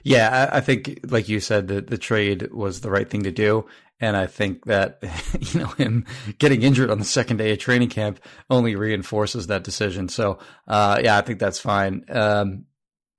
Yeah, 0.03 0.49
I, 0.51 0.57
I 0.57 0.61
think, 0.61 0.99
like 1.07 1.29
you 1.29 1.39
said, 1.39 1.67
the 1.67 1.81
the 1.81 1.97
trade 1.97 2.51
was 2.51 2.81
the 2.81 2.91
right 2.91 3.09
thing 3.09 3.23
to 3.23 3.31
do, 3.31 3.65
and 3.99 4.17
I 4.17 4.25
think 4.25 4.65
that 4.65 4.99
you 5.39 5.59
know 5.59 5.67
him 5.67 6.05
getting 6.39 6.63
injured 6.63 6.89
on 6.89 6.99
the 6.99 7.05
second 7.05 7.37
day 7.37 7.51
of 7.51 7.59
training 7.59 7.89
camp 7.89 8.19
only 8.49 8.75
reinforces 8.75 9.47
that 9.47 9.63
decision. 9.63 10.09
So, 10.09 10.39
uh, 10.67 10.99
yeah, 11.03 11.17
I 11.17 11.21
think 11.21 11.39
that's 11.39 11.59
fine. 11.59 12.05
Um, 12.09 12.65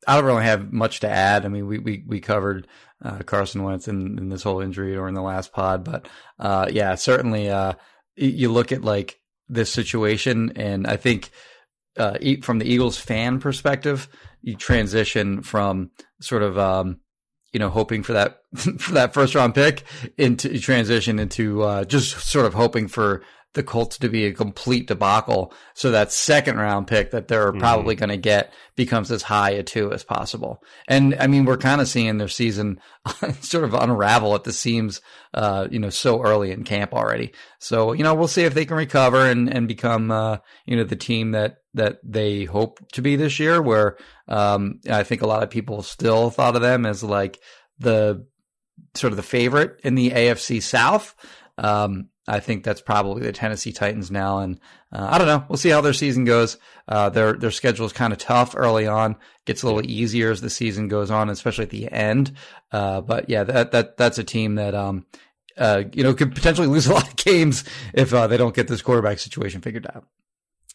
I 0.07 0.17
don't 0.17 0.25
really 0.25 0.45
have 0.45 0.73
much 0.73 1.01
to 1.01 1.09
add. 1.09 1.45
I 1.45 1.49
mean, 1.49 1.67
we 1.67 1.79
we 1.79 2.05
we 2.07 2.21
covered 2.21 2.67
uh, 3.03 3.19
Carson 3.19 3.63
Wentz 3.63 3.89
in, 3.89 4.19
and, 4.19 4.33
this 4.33 4.43
whole 4.43 4.61
injury 4.61 4.97
or 4.97 5.09
in 5.09 5.15
the 5.15 5.23
last 5.23 5.53
pod, 5.53 5.85
but 5.85 6.09
uh, 6.39 6.69
yeah, 6.71 6.95
certainly 6.97 7.49
uh, 7.49 7.75
you 8.17 8.51
look 8.51 8.73
at 8.73 8.83
like 8.83 9.21
this 9.49 9.71
situation, 9.71 10.53
and 10.57 10.87
I 10.87 10.97
think 10.97 11.31
uh, 11.97 12.19
from 12.43 12.59
the 12.59 12.67
Eagles 12.67 12.99
fan 12.99 13.39
perspective, 13.39 14.09
you 14.43 14.57
transition 14.57 15.43
from 15.43 15.91
sort 16.21 16.43
of 16.43 16.59
um, 16.59 17.01
you 17.53 17.61
know 17.61 17.69
hoping 17.69 18.03
for 18.03 18.13
that 18.13 18.41
for 18.55 18.93
that 18.93 19.15
first 19.15 19.35
round 19.35 19.55
pick 19.55 19.85
into 20.19 20.59
transition 20.59 21.19
into 21.19 21.63
uh, 21.63 21.85
just 21.85 22.19
sort 22.21 22.47
of 22.47 22.55
hoping 22.55 22.89
for 22.89 23.23
the 23.55 23.63
Colts 23.63 23.99
to 23.99 24.09
be 24.09 24.25
a 24.25 24.33
complete 24.33 24.87
debacle. 24.87 25.53
So 25.75 25.91
that 25.91 26.11
second 26.11 26.57
round 26.57 26.87
pick 26.87 27.11
that 27.11 27.29
they're 27.29 27.51
mm-hmm. 27.51 27.61
probably 27.61 27.95
going 27.95 28.09
to 28.09 28.17
get 28.17 28.53
becomes 28.77 29.11
as 29.11 29.23
high 29.23 29.51
a 29.51 29.63
two 29.63 29.93
as 29.93 30.05
possible. 30.05 30.63
And 30.89 31.15
I 31.21 31.27
mean, 31.27 31.45
we're 31.45 31.59
kind 31.59 31.81
of 31.81 31.89
seeing 31.89 32.17
their 32.17 32.29
season 32.29 32.81
sort 33.41 33.65
of 33.65 33.75
unravel 33.75 34.35
at 34.35 34.45
the 34.45 34.53
seams, 34.53 35.03
uh, 35.35 35.69
you 35.71 35.79
know, 35.79 35.91
so 35.91 36.23
early 36.23 36.51
in 36.51 36.65
camp 36.65 36.95
already. 36.95 37.33
So, 37.59 37.93
you 37.93 38.03
know, 38.03 38.15
we'll 38.15 38.29
see 38.29 38.45
if 38.45 38.55
they 38.55 38.65
can 38.65 38.77
recover 38.77 39.27
and, 39.27 39.53
and 39.53 39.69
become, 39.69 40.11
uh, 40.11 40.39
you 40.65 40.77
know, 40.77 40.85
the 40.85 40.97
team 40.97 41.33
that, 41.33 41.59
that 41.75 41.99
they 42.03 42.45
hope 42.45 42.81
to 42.93 43.03
be 43.03 43.17
this 43.17 43.39
year, 43.39 43.61
where, 43.61 43.99
um, 44.29 44.81
I 44.91 45.03
think 45.03 45.21
a 45.21 45.27
lot 45.27 45.43
of 45.43 45.51
people 45.51 45.83
still 45.83 46.31
thought 46.31 46.57
of 46.57 46.63
them 46.63 46.87
as 46.87 47.05
like 47.05 47.39
the 47.79 48.27
sort 48.95 49.13
of 49.13 49.17
the 49.19 49.23
favorite 49.23 49.81
in 49.85 49.95
the 49.95 50.11
AFC 50.11 50.63
South. 50.63 51.15
Um, 51.59 52.09
I 52.29 52.39
think 52.39 52.63
that's 52.63 52.81
probably 52.81 53.23
the 53.23 53.33
Tennessee 53.33 53.73
Titans 53.73 54.11
now, 54.11 54.39
and 54.39 54.61
uh, 54.93 55.09
I 55.11 55.19
don't 55.19 55.27
know. 55.27 55.45
We'll 55.49 55.57
see 55.57 55.71
how 55.71 55.81
their 55.81 55.93
season 55.93 56.25
goes. 56.25 56.57
Uh, 56.87 57.09
their 57.09 57.33
their 57.33 57.51
schedule 57.51 57.85
is 57.85 57.93
kind 57.93 58.13
of 58.13 58.19
tough 58.21 58.55
early 58.57 58.87
on. 58.87 59.17
Gets 59.45 59.63
a 59.63 59.67
little 59.67 59.85
easier 59.85 60.31
as 60.31 60.41
the 60.41 60.51
season 60.51 60.87
goes 60.87 61.11
on, 61.11 61.31
especially 61.31 61.65
at 61.65 61.71
the 61.71 61.91
end. 61.91 62.33
Uh, 62.71 63.01
but 63.01 63.29
yeah, 63.29 63.43
that 63.43 63.73
that 63.73 63.97
that's 63.97 64.19
a 64.19 64.25
team 64.25 64.55
that 64.55 64.73
um, 64.75 65.05
uh, 65.59 65.83
you 65.93 66.05
know 66.05 66.15
could 66.15 66.33
potentially 66.33 66.69
lose 66.69 66.87
a 66.87 66.95
lot 66.95 67.09
of 67.09 67.17
games 67.17 67.65
if 67.93 68.15
uh, 68.15 68.29
they 68.29 68.37
don't 68.37 68.55
get 68.55 68.69
this 68.69 68.83
quarterback 68.83 69.19
situation 69.19 69.61
figured 69.61 69.87
out. 69.93 70.05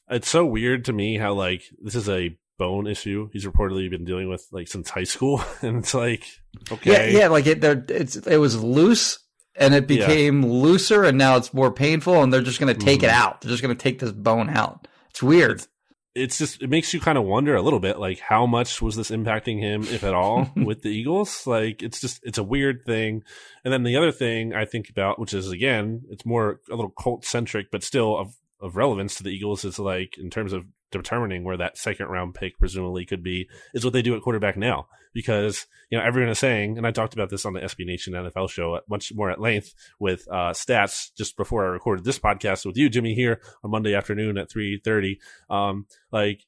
It's 0.09 0.29
so 0.29 0.45
weird 0.45 0.85
to 0.85 0.93
me 0.93 1.17
how 1.17 1.33
like 1.33 1.63
this 1.81 1.95
is 1.95 2.09
a 2.09 2.37
bone 2.57 2.87
issue 2.87 3.29
he's 3.31 3.45
reportedly 3.45 3.87
been 3.87 4.03
dealing 4.03 4.27
with 4.27 4.47
like 4.51 4.67
since 4.67 4.89
high 4.89 5.05
school, 5.05 5.41
and 5.61 5.77
it's 5.77 5.93
like 5.93 6.25
okay, 6.69 7.13
yeah, 7.13 7.19
yeah, 7.19 7.27
like 7.29 7.47
it, 7.47 7.63
it's 7.63 8.17
it 8.17 8.37
was 8.37 8.61
loose 8.61 9.19
and 9.57 9.73
it 9.73 9.87
became 9.87 10.43
yeah. 10.43 10.49
looser 10.49 11.03
and 11.03 11.17
now 11.17 11.35
it's 11.35 11.53
more 11.53 11.71
painful 11.71 12.21
and 12.21 12.31
they're 12.31 12.41
just 12.41 12.59
going 12.59 12.73
to 12.73 12.85
take 12.85 13.01
mm. 13.01 13.03
it 13.03 13.07
mm-hmm. 13.07 13.21
out. 13.21 13.41
They're 13.41 13.51
just 13.51 13.63
going 13.63 13.75
to 13.75 13.81
take 13.81 13.99
this 13.99 14.11
bone 14.11 14.49
out. 14.49 14.87
It's 15.09 15.23
weird. 15.23 15.51
It's, 15.51 15.67
it's 16.15 16.37
just 16.37 16.63
it 16.63 16.69
makes 16.69 16.93
you 16.93 16.99
kind 16.99 17.17
of 17.17 17.25
wonder 17.25 17.55
a 17.55 17.61
little 17.61 17.79
bit 17.79 17.99
like 17.99 18.19
how 18.19 18.45
much 18.45 18.81
was 18.81 18.95
this 18.95 19.11
impacting 19.11 19.59
him 19.59 19.83
if 19.83 20.03
at 20.03 20.13
all 20.13 20.51
with 20.55 20.81
the 20.81 20.89
Eagles? 20.89 21.45
Like 21.45 21.83
it's 21.83 22.01
just 22.01 22.19
it's 22.23 22.37
a 22.37 22.43
weird 22.43 22.85
thing. 22.85 23.23
And 23.63 23.73
then 23.73 23.83
the 23.83 23.97
other 23.97 24.11
thing 24.11 24.53
I 24.53 24.65
think 24.65 24.89
about 24.89 25.19
which 25.19 25.33
is 25.33 25.51
again, 25.51 26.03
it's 26.09 26.25
more 26.25 26.59
a 26.71 26.75
little 26.75 26.91
cult 26.91 27.25
centric 27.25 27.71
but 27.71 27.83
still 27.83 28.17
of 28.17 28.35
of 28.59 28.75
relevance 28.75 29.15
to 29.15 29.23
the 29.23 29.29
Eagles 29.29 29.63
is 29.63 29.77
like 29.77 30.17
in 30.17 30.29
terms 30.29 30.53
of 30.53 30.65
determining 30.91 31.43
where 31.43 31.57
that 31.57 31.77
second 31.77 32.07
round 32.07 32.35
pick 32.35 32.57
presumably 32.59 33.05
could 33.05 33.23
be 33.23 33.47
is 33.73 33.83
what 33.83 33.93
they 33.93 34.01
do 34.01 34.15
at 34.15 34.21
quarterback 34.21 34.57
now. 34.57 34.87
Because, 35.13 35.65
you 35.89 35.97
know, 35.97 36.03
everyone 36.03 36.29
is 36.29 36.39
saying, 36.39 36.77
and 36.77 36.85
I 36.85 36.91
talked 36.91 37.13
about 37.13 37.29
this 37.29 37.45
on 37.45 37.53
the 37.53 37.61
SB 37.61 37.85
Nation 37.85 38.13
NFL 38.13 38.49
show 38.49 38.79
much 38.87 39.11
more 39.15 39.31
at 39.31 39.41
length 39.41 39.73
with 39.99 40.27
uh, 40.29 40.51
stats 40.51 41.09
just 41.17 41.37
before 41.37 41.65
I 41.65 41.69
recorded 41.69 42.05
this 42.05 42.19
podcast 42.19 42.65
with 42.65 42.77
you, 42.77 42.89
Jimmy, 42.89 43.15
here 43.15 43.41
on 43.63 43.71
Monday 43.71 43.95
afternoon 43.95 44.37
at 44.37 44.49
3.30. 44.49 45.17
Um, 45.49 45.87
like, 46.11 46.45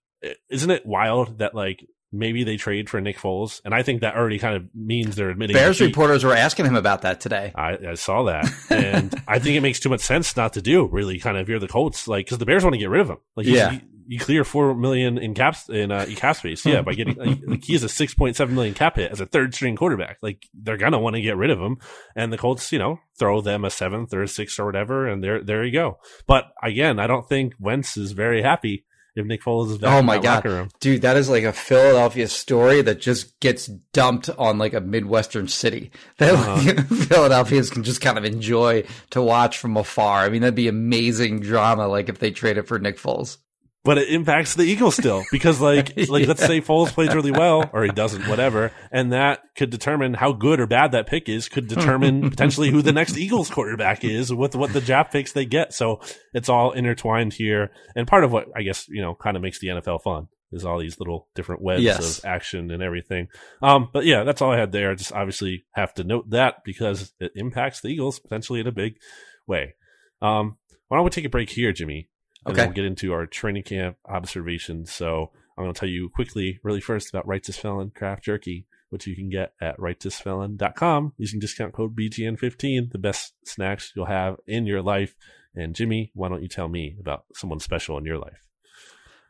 isn't 0.50 0.70
it 0.70 0.86
wild 0.86 1.40
that 1.40 1.56
like 1.56 1.88
maybe 2.12 2.44
they 2.44 2.58
trade 2.58 2.90
for 2.90 3.00
Nick 3.02 3.18
Foles, 3.18 3.62
and 3.66 3.74
I 3.74 3.84
think 3.84 4.02
that 4.02 4.16
already 4.16 4.40
kind 4.40 4.56
of 4.56 4.64
means 4.74 5.16
they're 5.16 5.30
admitting. 5.30 5.56
Bears 5.56 5.82
reporters 5.82 6.24
were 6.24 6.36
asking 6.36 6.66
him 6.66 6.76
about 6.76 7.04
that 7.04 7.22
today. 7.22 7.52
I, 7.56 7.78
I 7.90 7.94
saw 7.96 8.24
that, 8.24 8.50
and 8.70 9.14
I 9.28 9.40
think 9.40 9.56
it 9.56 9.62
makes 9.62 9.80
too 9.80 9.90
much 9.90 10.02
sense 10.02 10.36
not 10.36 10.54
to 10.54 10.62
do. 10.62 10.88
Really, 10.88 11.20
kind 11.20 11.38
of 11.38 11.50
you're 11.50 11.60
the 11.60 11.68
Colts, 11.68 12.08
like 12.08 12.26
because 12.26 12.38
the 12.38 12.46
Bears 12.46 12.64
want 12.64 12.74
to 12.74 12.80
get 12.80 12.90
rid 12.90 13.02
of 13.02 13.10
him. 13.10 13.18
Like, 13.36 13.46
yeah, 13.46 13.80
you 14.08 14.20
clear 14.20 14.44
four 14.44 14.74
million 14.74 15.20
in 15.20 15.36
caps 15.36 15.70
in 15.70 15.92
uh, 15.92 16.06
cap 16.16 16.36
space. 16.36 16.66
Yeah, 16.66 16.82
by 16.82 16.94
getting 16.94 17.16
like, 17.16 17.40
like 17.46 17.64
he 17.64 17.74
has 17.74 17.84
a 17.84 17.90
six 17.90 18.14
point 18.14 18.36
seven 18.36 18.56
million 18.56 18.74
cap 18.74 18.96
hit 18.96 19.12
as 19.12 19.22
a 19.22 19.26
third 19.26 19.54
string 19.54 19.76
quarterback. 19.76 20.18
Like 20.22 20.48
they're 20.54 20.78
gonna 20.78 21.00
want 21.00 21.16
to 21.16 21.22
get 21.22 21.38
rid 21.38 21.52
of 21.52 21.60
him, 21.60 21.78
and 22.16 22.34
the 22.34 22.38
Colts, 22.38 22.72
you 22.72 22.80
know, 22.80 23.00
throw 23.20 23.42
them 23.42 23.64
a 23.64 23.70
seventh 23.70 24.14
or 24.14 24.24
a 24.24 24.28
sixth 24.28 24.60
or 24.60 24.66
whatever, 24.66 25.08
and 25.08 25.24
there 25.24 25.44
there 25.44 25.64
you 25.64 25.72
go. 25.72 26.00
But 26.26 26.46
again, 26.64 27.00
I 27.00 27.06
don't 27.06 27.30
think 27.30 27.54
Wentz 27.60 27.98
is 27.98 28.14
very 28.14 28.42
happy 28.42 28.86
if 29.20 29.26
Nick 29.26 29.44
Foles. 29.44 29.80
Oh 29.84 30.02
my 30.02 30.18
god, 30.18 30.72
dude, 30.80 31.02
that 31.02 31.18
is 31.18 31.30
like 31.30 31.44
a 31.44 31.54
Philadelphia 31.54 32.28
story 32.28 32.82
that 32.82 33.00
just 33.00 33.40
gets 33.40 33.68
dumped 33.68 34.30
on 34.38 34.58
like 34.58 34.74
a 34.74 34.82
midwestern 34.82 35.48
city 35.48 35.92
that 36.18 36.34
uh-huh. 36.34 36.84
Philadelphians 37.06 37.70
can 37.70 37.84
just 37.84 38.02
kind 38.02 38.18
of 38.18 38.26
enjoy 38.26 38.84
to 39.12 39.22
watch 39.22 39.58
from 39.58 39.78
afar. 39.78 40.22
I 40.22 40.30
mean, 40.30 40.42
that'd 40.42 40.56
be 40.56 40.68
amazing 40.68 41.42
drama. 41.42 41.88
Like 41.88 42.10
if 42.10 42.20
they 42.20 42.32
traded 42.32 42.68
for 42.68 42.80
Nick 42.80 42.98
Foles 42.98 43.38
but 43.90 43.98
it 43.98 44.10
impacts 44.10 44.54
the 44.54 44.62
Eagles 44.62 44.94
still 44.94 45.24
because 45.32 45.60
like 45.60 45.98
like 46.10 46.22
yeah. 46.22 46.28
let's 46.28 46.46
say 46.46 46.62
Foles 46.62 46.90
plays 46.90 47.12
really 47.16 47.32
well 47.32 47.68
or 47.74 47.84
he 47.84 47.90
doesn't, 47.90 48.28
whatever, 48.28 48.72
and 48.92 49.14
that 49.14 49.40
could 49.56 49.72
determine 49.72 50.14
how 50.14 50.32
good 50.32 50.60
or 50.60 50.68
bad 50.68 50.92
that 50.92 51.08
pick 51.08 51.28
is. 51.28 51.50
Could 51.50 51.68
determine 51.68 52.30
potentially 52.30 52.70
who 52.70 52.84
the 52.84 52.94
next 52.94 53.18
Eagles 53.18 53.50
quarterback 53.50 54.04
is 54.04 54.32
with 54.32 54.56
what 54.56 54.74
the 54.74 54.80
draft 54.80 55.12
picks 55.12 55.32
they 55.32 55.46
get. 55.46 55.74
So 55.74 56.02
it's 56.36 56.50
all 56.50 56.72
intertwined 56.72 57.34
here, 57.34 57.72
and 57.96 58.08
part 58.08 58.24
of 58.24 58.32
what 58.32 58.50
I 58.56 58.62
guess 58.62 58.88
you 58.90 59.02
know 59.02 59.16
kind 59.16 59.36
of 59.36 59.42
makes 59.42 59.58
the 59.58 59.70
NFL 59.70 60.04
fun 60.04 60.28
is 60.52 60.66
all 60.66 60.78
these 60.78 61.00
little 61.00 61.28
different 61.34 61.64
webs 61.64 61.82
yes. 61.82 62.20
of 62.20 62.26
action 62.26 62.70
and 62.70 62.84
everything. 62.84 63.28
Um, 63.64 63.90
but 63.92 64.06
yeah, 64.06 64.24
that's 64.24 64.44
all 64.44 64.52
I 64.52 64.60
had 64.60 64.72
there. 64.72 64.94
Just 64.94 65.14
obviously 65.14 65.66
have 65.72 65.96
to 65.96 66.04
note 66.04 66.30
that 66.30 66.58
because 66.64 67.12
it 67.20 67.32
impacts 67.34 67.82
the 67.82 67.88
Eagles 67.88 68.20
potentially 68.20 68.60
in 68.60 68.68
a 68.68 68.72
big 68.72 68.98
way. 69.48 69.74
Um, 70.22 70.58
why 70.90 70.98
don't 70.98 71.06
we 71.06 71.10
take 71.10 71.26
a 71.26 71.30
break 71.30 71.50
here, 71.50 71.74
Jimmy? 71.74 72.12
And 72.46 72.54
okay. 72.54 72.66
we'll 72.66 72.74
get 72.74 72.86
into 72.86 73.14
our 73.14 73.26
training 73.26 73.64
camp 73.64 73.98
observations. 74.08 74.92
So 74.92 75.32
I'm 75.58 75.66
going 75.66 75.74
to 75.74 75.80
tell 75.80 75.90
you 75.90 76.10
quickly, 76.10 76.60
really 76.64 76.82
first, 76.82 77.10
about 77.10 77.28
Righteous 77.28 77.58
Felon 77.58 77.92
Craft 77.94 78.24
Jerky, 78.24 78.66
which 78.90 79.08
you 79.08 79.16
can 79.16 79.30
get 79.30 79.54
at 79.62 79.78
righteousfelon.com 79.78 81.14
using 81.18 81.40
discount 81.40 81.74
code 81.74 81.96
BGN15, 81.96 82.92
the 82.92 82.98
best 82.98 83.34
snacks 83.46 83.92
you'll 83.96 84.06
have 84.06 84.38
in 84.48 84.66
your 84.66 84.82
life. 84.82 85.16
And 85.56 85.76
Jimmy, 85.76 86.12
why 86.14 86.30
don't 86.30 86.42
you 86.42 86.48
tell 86.48 86.70
me 86.70 86.96
about 87.00 87.26
someone 87.34 87.60
special 87.60 87.98
in 87.98 88.06
your 88.06 88.18
life? 88.18 88.44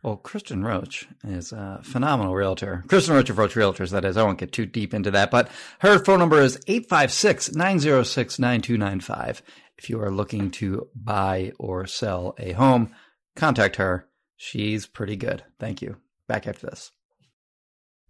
Well, 0.03 0.15
Kristen 0.15 0.63
Roach 0.63 1.09
is 1.25 1.51
a 1.51 1.81
phenomenal 1.83 2.33
realtor. 2.33 2.85
Kristen 2.87 3.15
Roach 3.15 3.29
of 3.29 3.37
Roach 3.37 3.55
Realtors, 3.55 3.91
that 3.91 4.05
is. 4.05 4.15
I 4.15 4.23
won't 4.23 4.37
get 4.37 4.53
too 4.53 4.65
deep 4.65 4.93
into 4.93 5.11
that, 5.11 5.29
but 5.29 5.49
her 5.79 5.99
phone 5.99 6.19
number 6.19 6.39
is 6.39 6.57
856 6.67 7.53
906 7.53 8.39
9295. 8.39 9.41
If 9.79 9.89
you 9.89 10.01
are 10.01 10.11
looking 10.11 10.51
to 10.59 10.89
buy 10.93 11.53
or 11.57 11.87
sell 11.87 12.35
a 12.37 12.51
home, 12.51 12.93
contact 13.37 13.77
her. 13.77 14.09
She's 14.35 14.85
pretty 14.85 15.15
good. 15.15 15.43
Thank 15.57 15.81
you. 15.81 15.95
Back 16.27 16.47
after 16.47 16.67
this. 16.67 16.91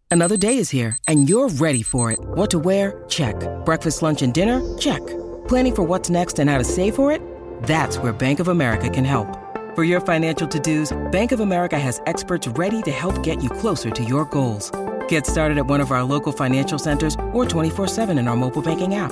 Another 0.10 0.36
day 0.36 0.58
is 0.58 0.72
here, 0.72 0.98
and 1.08 1.30
you're 1.30 1.50
ready 1.50 1.84
for 1.84 2.10
it. 2.12 2.18
What 2.34 2.50
to 2.52 2.58
wear? 2.58 3.04
Check. 3.08 3.36
Breakfast, 3.66 4.02
lunch, 4.02 4.24
and 4.24 4.34
dinner? 4.34 4.60
Check. 4.80 5.06
Planning 5.48 5.76
for 5.76 5.84
what's 5.84 6.10
next 6.10 6.40
and 6.40 6.50
how 6.50 6.58
to 6.58 6.64
save 6.64 6.96
for 6.96 7.12
it? 7.12 7.22
That's 7.62 8.00
where 8.00 8.14
Bank 8.14 8.40
of 8.40 8.48
America 8.48 8.90
can 8.90 9.06
help. 9.06 9.28
For 9.76 9.84
your 9.84 10.02
financial 10.02 10.48
to 10.48 10.60
dos, 10.60 10.98
Bank 11.12 11.32
of 11.32 11.40
America 11.40 11.78
has 11.78 12.02
experts 12.08 12.48
ready 12.48 12.82
to 12.82 12.92
help 12.92 13.22
get 13.22 13.44
you 13.44 13.52
closer 13.52 13.92
to 13.92 14.04
your 14.04 14.26
goals. 14.26 14.72
Get 15.08 15.28
started 15.28 15.60
at 15.60 15.68
one 15.68 15.82
of 15.82 15.92
our 15.92 16.02
local 16.02 16.32
financial 16.32 16.80
centers 16.80 17.16
or 17.32 17.46
24 17.46 17.88
7 17.88 18.18
in 18.18 18.28
our 18.28 18.36
mobile 18.36 18.64
banking 18.64 18.96
app. 18.96 19.12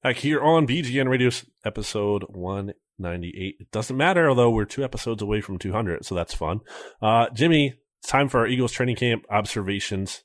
Back 0.00 0.18
here 0.18 0.40
on 0.40 0.64
BGN 0.64 1.08
Radio 1.08 1.28
episode 1.64 2.22
198. 2.28 3.56
It 3.58 3.70
doesn't 3.72 3.96
matter, 3.96 4.28
although 4.28 4.48
we're 4.48 4.64
two 4.64 4.84
episodes 4.84 5.22
away 5.22 5.40
from 5.40 5.58
200, 5.58 6.04
so 6.04 6.14
that's 6.14 6.32
fun. 6.32 6.60
Uh, 7.02 7.26
Jimmy, 7.34 7.74
it's 7.98 8.08
time 8.08 8.28
for 8.28 8.38
our 8.38 8.46
Eagles 8.46 8.70
training 8.70 8.94
camp 8.94 9.24
observations. 9.28 10.22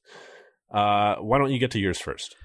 Uh, 0.72 1.16
why 1.16 1.40
don't 1.40 1.52
you 1.52 1.58
get 1.58 1.72
to 1.72 1.80
yours 1.80 2.00
first? 2.00 2.36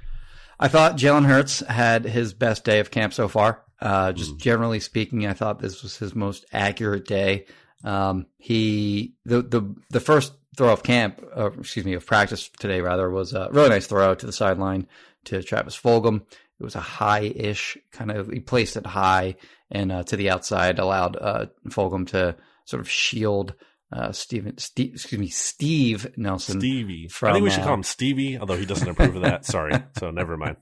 I 0.59 0.69
thought 0.69 0.97
Jalen 0.97 1.27
Hurts 1.27 1.61
had 1.61 2.07
his 2.07 2.33
best 2.33 2.65
day 2.65 2.81
of 2.81 2.91
camp 2.91 3.13
so 3.13 3.29
far. 3.29 3.63
Uh, 3.79 4.13
just 4.13 4.37
mm. 4.37 4.39
generally 4.39 4.81
speaking, 4.81 5.27
I 5.27 5.35
thought 5.35 5.61
this 5.61 5.83
was 5.83 5.99
his 5.99 6.15
most 6.15 6.47
accurate 6.51 7.07
day. 7.07 7.45
Um, 7.85 8.25
he 8.39 9.17
the 9.27 9.43
the 9.43 9.77
the 9.91 10.01
first 10.01 10.33
throw 10.57 10.73
of 10.73 10.83
camp, 10.83 11.23
uh, 11.37 11.51
excuse 11.53 11.85
me, 11.85 11.93
of 11.93 12.07
practice 12.07 12.49
today 12.49 12.81
rather 12.81 13.11
was 13.11 13.35
a 13.35 13.51
really 13.53 13.69
nice 13.69 13.87
throw 13.87 14.15
to 14.15 14.27
the 14.27 14.33
sideline 14.33 14.89
to 15.25 15.43
Travis 15.43 15.79
Fulgham. 15.79 16.23
It 16.61 16.65
was 16.65 16.75
a 16.75 16.81
high-ish 16.81 17.79
kind 17.93 18.11
of. 18.11 18.31
He 18.31 18.41
placed 18.41 18.77
it 18.77 18.87
high 18.87 19.37
and 19.71 19.93
uh, 19.93 20.03
to 20.05 20.17
the 20.17 20.31
outside, 20.31 20.79
allowed 20.79 21.17
uh, 21.17 21.47
Fulgham 21.69 22.07
to 22.09 22.37
sort 22.65 22.81
of 22.81 22.91
shield 22.91 23.55
uh, 23.91 24.13
Steven, 24.13 24.59
Steve, 24.59 24.93
excuse 24.95 25.19
me, 25.19 25.29
Steve 25.29 26.13
Nelson. 26.17 26.61
Stevie. 26.61 27.09
From, 27.09 27.31
I 27.31 27.33
think 27.35 27.45
we 27.45 27.51
should 27.51 27.65
call 27.65 27.75
him 27.75 27.83
Stevie, 27.83 28.39
although 28.39 28.57
he 28.57 28.67
doesn't 28.67 28.89
approve 28.89 29.17
of 29.17 29.23
that. 29.23 29.47
Sorry. 29.47 29.73
So 29.99 30.11
never 30.11 30.37
mind. 30.37 30.57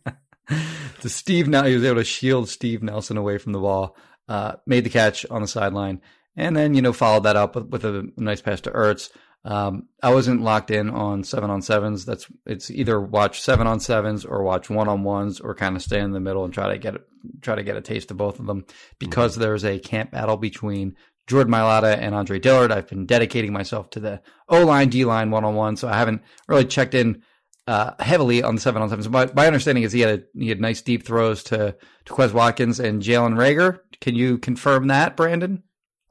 to 1.00 1.08
Steve, 1.08 1.48
now 1.48 1.64
he 1.64 1.74
was 1.74 1.84
able 1.84 1.96
to 1.96 2.04
shield 2.04 2.48
Steve 2.48 2.82
Nelson 2.82 3.16
away 3.16 3.38
from 3.38 3.52
the 3.52 3.58
ball, 3.58 3.96
uh, 4.28 4.56
made 4.66 4.84
the 4.84 4.90
catch 4.90 5.26
on 5.26 5.42
the 5.42 5.48
sideline, 5.48 6.00
and 6.36 6.56
then, 6.56 6.74
you 6.74 6.82
know, 6.82 6.92
followed 6.92 7.24
that 7.24 7.36
up 7.36 7.54
with, 7.54 7.68
with 7.68 7.84
a 7.84 8.10
nice 8.16 8.40
pass 8.40 8.60
to 8.62 8.70
Ertz. 8.70 9.10
Um, 9.44 9.88
I 10.02 10.12
wasn't 10.12 10.42
locked 10.42 10.72
in 10.72 10.90
on 10.90 11.22
seven 11.22 11.50
on 11.50 11.62
sevens. 11.62 12.04
That's 12.04 12.26
it's 12.46 12.68
either 12.68 13.00
watch 13.00 13.40
seven 13.40 13.68
on 13.68 13.78
sevens 13.78 14.24
or 14.24 14.42
watch 14.42 14.68
one 14.68 14.88
on 14.88 15.04
ones 15.04 15.38
or 15.38 15.54
kind 15.54 15.76
of 15.76 15.82
stay 15.82 16.00
in 16.00 16.10
the 16.10 16.20
middle 16.20 16.44
and 16.44 16.52
try 16.52 16.72
to 16.72 16.78
get 16.78 16.96
try 17.42 17.54
to 17.54 17.62
get 17.62 17.76
a 17.76 17.80
taste 17.80 18.10
of 18.10 18.16
both 18.16 18.40
of 18.40 18.46
them 18.46 18.66
because 18.98 19.32
mm-hmm. 19.32 19.42
there's 19.42 19.64
a 19.64 19.78
camp 19.78 20.10
battle 20.10 20.36
between 20.36 20.96
Jordan 21.28 21.52
Mailata 21.52 21.96
and 21.96 22.12
Andre 22.12 22.40
Dillard. 22.40 22.72
I've 22.72 22.88
been 22.88 23.06
dedicating 23.06 23.52
myself 23.52 23.90
to 23.90 24.00
the 24.00 24.20
O 24.48 24.64
line, 24.66 24.88
D 24.88 25.04
line, 25.04 25.30
one 25.30 25.44
on 25.44 25.54
one, 25.54 25.76
so 25.76 25.88
I 25.88 25.96
haven't 25.96 26.22
really 26.48 26.64
checked 26.64 26.94
in 26.94 27.22
uh, 27.68 27.92
heavily 28.00 28.42
on 28.42 28.56
the 28.56 28.60
seven 28.60 28.82
on 28.82 28.88
sevens. 28.88 29.08
My, 29.08 29.30
my 29.34 29.46
understanding 29.46 29.84
is 29.84 29.92
he 29.92 30.00
had 30.00 30.20
a, 30.20 30.22
he 30.36 30.48
had 30.48 30.60
nice 30.60 30.82
deep 30.82 31.06
throws 31.06 31.44
to 31.44 31.76
to 32.06 32.12
Quez 32.12 32.32
Watkins 32.32 32.80
and 32.80 33.00
Jalen 33.00 33.36
Reagor. 33.36 33.78
Can 34.00 34.16
you 34.16 34.38
confirm 34.38 34.88
that, 34.88 35.16
Brandon? 35.16 35.62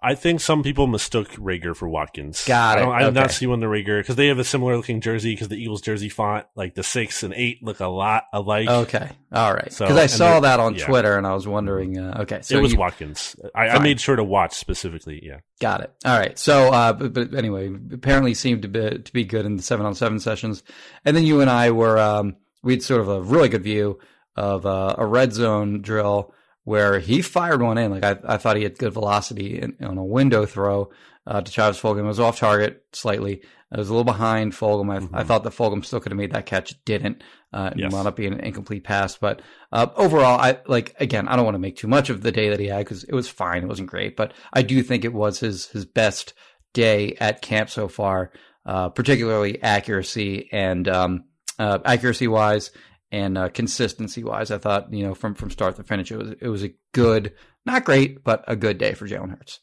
I 0.02 0.14
think 0.14 0.40
some 0.40 0.62
people 0.62 0.86
mistook 0.86 1.30
Reagor 1.32 1.76
for 1.76 1.90
Watkins. 1.90 2.46
Got 2.46 2.78
it. 2.78 2.82
I, 2.84 2.98
I 2.98 3.04
did 3.06 3.16
not 3.16 3.32
see 3.32 3.48
one 3.48 3.60
the 3.60 3.66
Reagor 3.66 4.00
because 4.00 4.16
they 4.16 4.28
have 4.28 4.38
a 4.38 4.44
similar 4.44 4.78
looking 4.78 5.02
jersey 5.02 5.34
because 5.34 5.48
the 5.48 5.56
Eagles 5.56 5.82
jersey 5.82 6.10
font, 6.10 6.46
like 6.56 6.76
the 6.76 6.84
six 6.84 7.24
and 7.24 7.34
eight, 7.34 7.64
look 7.64 7.80
a 7.80 7.88
lot 7.88 8.26
alike. 8.32 8.70
Okay, 8.70 9.10
all 9.32 9.52
right. 9.52 9.64
Because 9.64 9.78
so, 9.78 9.98
I 9.98 10.06
saw 10.06 10.42
that 10.42 10.60
on 10.60 10.76
yeah. 10.76 10.86
Twitter 10.86 11.18
and 11.18 11.26
I 11.26 11.34
was 11.34 11.48
wondering. 11.48 11.98
Uh, 11.98 12.20
okay, 12.22 12.42
so 12.44 12.58
it 12.58 12.62
was 12.62 12.74
you, 12.74 12.78
Watkins. 12.78 13.36
I, 13.56 13.70
I, 13.70 13.80
made 13.80 14.00
sure 14.00 14.16
to 14.16 14.24
watch 14.24 14.54
specifically. 14.54 15.22
Yeah, 15.24 15.40
got 15.60 15.82
it. 15.82 15.92
All 16.06 16.18
right. 16.20 16.38
So, 16.38 16.72
uh, 16.72 16.94
but, 16.94 17.14
but, 17.14 17.34
anyway, 17.34 17.74
apparently 17.92 18.36
seemed 18.36 18.62
to 18.62 18.68
be 18.68 19.00
to 19.00 19.14
be 19.14 19.24
good 19.24 19.48
in 19.48 19.56
the 19.56 19.64
seven 19.64 19.88
on 19.88 19.96
seven 19.96 20.20
sessions, 20.20 20.62
and 21.04 21.18
then 21.18 21.24
you 21.24 21.42
and 21.42 21.50
I 21.50 21.72
were 21.72 21.98
um, 21.98 22.36
we 22.62 22.74
had 22.74 22.84
sort 22.84 23.02
of 23.02 23.10
a 23.10 23.24
really 23.24 23.50
good 23.50 23.64
view 23.64 23.98
of 24.36 24.68
uh, 24.68 24.96
a 25.00 25.06
red 25.06 25.34
zone 25.34 25.82
drill 25.82 26.32
where 26.66 27.00
he 27.00 27.22
fired 27.22 27.62
one 27.62 27.78
in. 27.78 27.92
Like 27.92 28.04
I, 28.04 28.18
I 28.26 28.38
thought 28.38 28.58
he 28.58 28.64
had 28.64 28.78
good 28.78 28.94
velocity 28.94 29.60
in, 29.62 29.78
on 29.82 29.98
a 29.98 30.04
window 30.04 30.46
throw 30.46 30.92
uh, 31.26 31.42
to 31.42 31.52
Travis 31.52 31.80
Fulgham. 31.80 32.00
It 32.00 32.04
was 32.04 32.20
off 32.20 32.38
target 32.38 32.84
slightly. 32.92 33.42
It 33.72 33.78
was 33.78 33.90
a 33.90 33.94
little 33.94 34.04
behind 34.04 34.54
Fulgham. 34.54 34.92
I, 34.92 35.00
mm-hmm. 35.00 35.16
I 35.16 35.24
thought 35.24 35.44
that 35.44 35.54
Fulgham 35.54 35.86
still 35.86 36.00
could 36.00 36.12
have 36.12 36.18
made 36.18 36.34
that 36.34 36.46
catch. 36.46 36.76
Didn't. 36.84 37.24
Uh, 37.54 37.72
yes. 37.76 37.92
wound 37.92 38.08
up 38.08 38.18
being 38.18 38.34
an 38.34 38.42
incomplete 38.42 38.84
pass. 38.84 39.16
But 39.16 39.42
uh, 39.72 39.88
overall, 39.96 40.40
I 40.40 40.60
like 40.68 40.94
again. 41.00 41.28
I 41.28 41.36
don't 41.36 41.46
want 41.46 41.56
to 41.56 41.60
make 41.60 41.78
too 41.78 41.88
much 41.88 42.10
of 42.10 42.22
the 42.22 42.32
day 42.32 42.50
that 42.50 42.60
he 42.60 42.68
had 42.68 42.80
because 42.80 43.06
it 43.06 43.14
was 43.14 43.30
fine. 43.30 43.64
It 43.64 43.68
wasn't 43.68 43.90
great, 43.90 44.18
but 44.18 44.34
I 44.52 44.62
do 44.62 44.84
think 44.84 45.06
it 45.06 45.14
was 45.14 45.40
his 45.40 45.68
his 45.68 45.86
best 45.86 46.34
day 46.74 47.16
at 47.20 47.42
camp 47.42 47.70
so 47.70 47.88
far, 47.88 48.32
uh, 48.66 48.90
particularly 48.90 49.62
accuracy 49.64 50.50
and 50.52 50.88
um, 50.90 51.24
uh, 51.58 51.80
accuracy 51.86 52.28
wise 52.28 52.72
and 53.12 53.38
uh, 53.38 53.50
consistency 53.50 54.24
wise, 54.24 54.52
I 54.52 54.58
thought 54.58 54.94
you 54.94 55.06
know 55.06 55.16
from 55.16 55.36
from 55.36 55.50
start 55.50 55.76
to 55.78 55.84
finish, 55.84 56.12
it 56.12 56.18
was 56.18 56.32
it 56.42 56.48
was 56.48 56.64
a 56.64 56.74
good, 56.94 57.34
not 57.66 57.86
great, 57.86 58.24
but 58.24 58.44
a 58.48 58.56
good 58.56 58.78
day 58.78 58.94
for 58.94 59.08
Jalen 59.08 59.32
Hurts. 59.32 59.60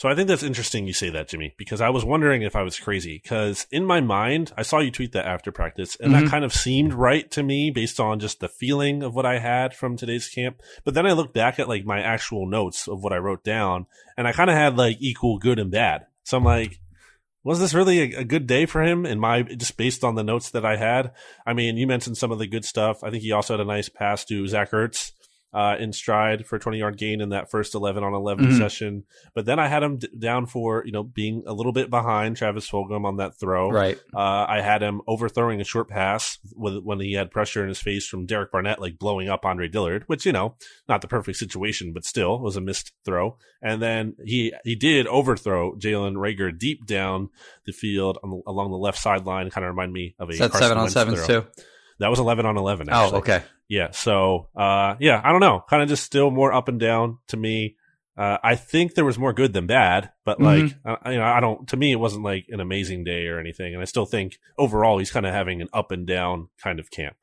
So 0.00 0.08
I 0.08 0.14
think 0.14 0.28
that's 0.28 0.42
interesting 0.42 0.86
you 0.86 0.94
say 0.94 1.10
that, 1.10 1.28
Jimmy, 1.28 1.54
because 1.58 1.82
I 1.82 1.90
was 1.90 2.06
wondering 2.06 2.40
if 2.40 2.56
I 2.56 2.62
was 2.62 2.78
crazy. 2.78 3.20
Because 3.22 3.66
in 3.70 3.84
my 3.84 4.00
mind, 4.00 4.50
I 4.56 4.62
saw 4.62 4.78
you 4.78 4.90
tweet 4.90 5.12
that 5.12 5.26
after 5.26 5.52
practice, 5.52 5.94
and 5.96 6.10
mm-hmm. 6.10 6.24
that 6.24 6.30
kind 6.30 6.42
of 6.42 6.54
seemed 6.54 6.94
right 6.94 7.30
to 7.32 7.42
me 7.42 7.70
based 7.70 8.00
on 8.00 8.18
just 8.18 8.40
the 8.40 8.48
feeling 8.48 9.02
of 9.02 9.14
what 9.14 9.26
I 9.26 9.40
had 9.40 9.74
from 9.74 9.98
today's 9.98 10.26
camp. 10.26 10.62
But 10.84 10.94
then 10.94 11.06
I 11.06 11.12
looked 11.12 11.34
back 11.34 11.58
at 11.58 11.68
like 11.68 11.84
my 11.84 12.00
actual 12.00 12.46
notes 12.46 12.88
of 12.88 13.04
what 13.04 13.12
I 13.12 13.18
wrote 13.18 13.44
down, 13.44 13.84
and 14.16 14.26
I 14.26 14.32
kind 14.32 14.48
of 14.48 14.56
had 14.56 14.78
like 14.78 14.96
equal 15.00 15.38
good 15.38 15.58
and 15.58 15.70
bad. 15.70 16.06
So 16.24 16.38
I'm 16.38 16.44
like, 16.44 16.80
was 17.42 17.60
this 17.60 17.74
really 17.74 18.14
a, 18.14 18.20
a, 18.20 18.24
good 18.24 18.46
day 18.46 18.66
for 18.66 18.82
him 18.82 19.06
in 19.06 19.18
my 19.18 19.42
just 19.42 19.76
based 19.76 20.04
on 20.04 20.14
the 20.14 20.24
notes 20.24 20.50
that 20.50 20.64
I 20.64 20.76
had? 20.76 21.12
I 21.46 21.52
mean, 21.54 21.76
you 21.76 21.86
mentioned 21.86 22.16
some 22.16 22.32
of 22.32 22.38
the 22.38 22.46
good 22.46 22.64
stuff. 22.64 23.02
I 23.02 23.10
think 23.10 23.22
he 23.22 23.32
also 23.32 23.54
had 23.54 23.60
a 23.60 23.64
nice 23.64 23.88
pass 23.88 24.24
to 24.26 24.46
Zach 24.46 24.70
Ertz 24.70 25.12
uh, 25.52 25.76
in 25.78 25.92
stride 25.92 26.46
for 26.46 26.56
a 26.56 26.60
20 26.60 26.78
yard 26.78 26.96
gain 26.96 27.20
in 27.20 27.30
that 27.30 27.50
first 27.50 27.74
11 27.74 28.04
on 28.04 28.14
11 28.14 28.44
mm-hmm. 28.44 28.58
session. 28.58 29.04
But 29.34 29.46
then 29.46 29.58
I 29.58 29.68
had 29.68 29.82
him 29.82 29.98
d- 29.98 30.08
down 30.16 30.46
for, 30.46 30.84
you 30.86 30.92
know, 30.92 31.02
being 31.02 31.42
a 31.46 31.52
little 31.52 31.72
bit 31.72 31.90
behind 31.90 32.36
Travis 32.36 32.70
Fulgham 32.70 33.04
on 33.04 33.16
that 33.16 33.38
throw. 33.38 33.70
Right. 33.70 33.98
Uh, 34.14 34.46
I 34.48 34.60
had 34.60 34.82
him 34.82 35.00
overthrowing 35.06 35.60
a 35.60 35.64
short 35.64 35.88
pass 35.88 36.38
with, 36.54 36.82
when 36.84 37.00
he 37.00 37.14
had 37.14 37.30
pressure 37.30 37.62
in 37.62 37.68
his 37.68 37.80
face 37.80 38.06
from 38.06 38.26
Derek 38.26 38.52
Barnett, 38.52 38.80
like 38.80 38.98
blowing 38.98 39.28
up 39.28 39.44
Andre 39.44 39.68
Dillard, 39.68 40.04
which, 40.06 40.24
you 40.24 40.32
know, 40.32 40.54
not 40.88 41.00
the 41.00 41.08
perfect 41.08 41.38
situation, 41.38 41.92
but 41.92 42.04
still 42.04 42.38
was 42.38 42.56
a 42.56 42.60
missed 42.60 42.92
throw. 43.04 43.36
And 43.62 43.82
then 43.82 44.16
he, 44.24 44.52
he 44.64 44.76
did 44.76 45.06
overthrow 45.06 45.74
Jalen 45.74 46.14
Reagor 46.14 46.56
deep 46.56 46.86
down 46.86 47.28
the 47.66 47.72
field 47.72 48.18
the, 48.22 48.42
along 48.46 48.70
the 48.70 48.78
left 48.78 48.98
sideline. 48.98 49.50
Kind 49.50 49.64
of 49.64 49.70
remind 49.70 49.92
me 49.92 50.14
of 50.18 50.30
a 50.30 50.34
seven 50.34 50.78
on 50.78 50.90
seven 50.90 51.14
too. 51.26 51.44
That 52.00 52.08
was 52.08 52.18
11 52.18 52.46
on 52.46 52.56
11. 52.56 52.88
Actually. 52.88 53.12
Oh, 53.12 53.18
okay. 53.18 53.42
Yeah. 53.68 53.92
So, 53.92 54.48
uh, 54.56 54.96
yeah, 54.98 55.20
I 55.22 55.30
don't 55.30 55.40
know. 55.40 55.62
Kind 55.68 55.82
of 55.82 55.88
just 55.88 56.02
still 56.02 56.30
more 56.30 56.52
up 56.52 56.68
and 56.68 56.80
down 56.80 57.18
to 57.28 57.36
me. 57.36 57.76
Uh, 58.16 58.38
I 58.42 58.56
think 58.56 58.94
there 58.94 59.04
was 59.04 59.18
more 59.18 59.32
good 59.32 59.52
than 59.52 59.66
bad, 59.66 60.10
but 60.24 60.38
mm-hmm. 60.38 60.44
like, 60.44 60.82
mm-hmm. 60.82 61.10
you 61.12 61.18
know, 61.18 61.24
I 61.24 61.40
don't, 61.40 61.68
to 61.68 61.76
me, 61.76 61.92
it 61.92 62.00
wasn't 62.00 62.24
like 62.24 62.46
an 62.48 62.60
amazing 62.60 63.04
day 63.04 63.28
or 63.28 63.38
anything. 63.38 63.72
And 63.72 63.80
I 63.80 63.86
still 63.86 64.06
think 64.06 64.38
overall 64.58 64.98
he's 64.98 65.12
kind 65.12 65.24
of 65.24 65.32
having 65.32 65.62
an 65.62 65.68
up 65.72 65.92
and 65.92 66.06
down 66.06 66.48
kind 66.62 66.80
of 66.80 66.90
camp. 66.90 67.16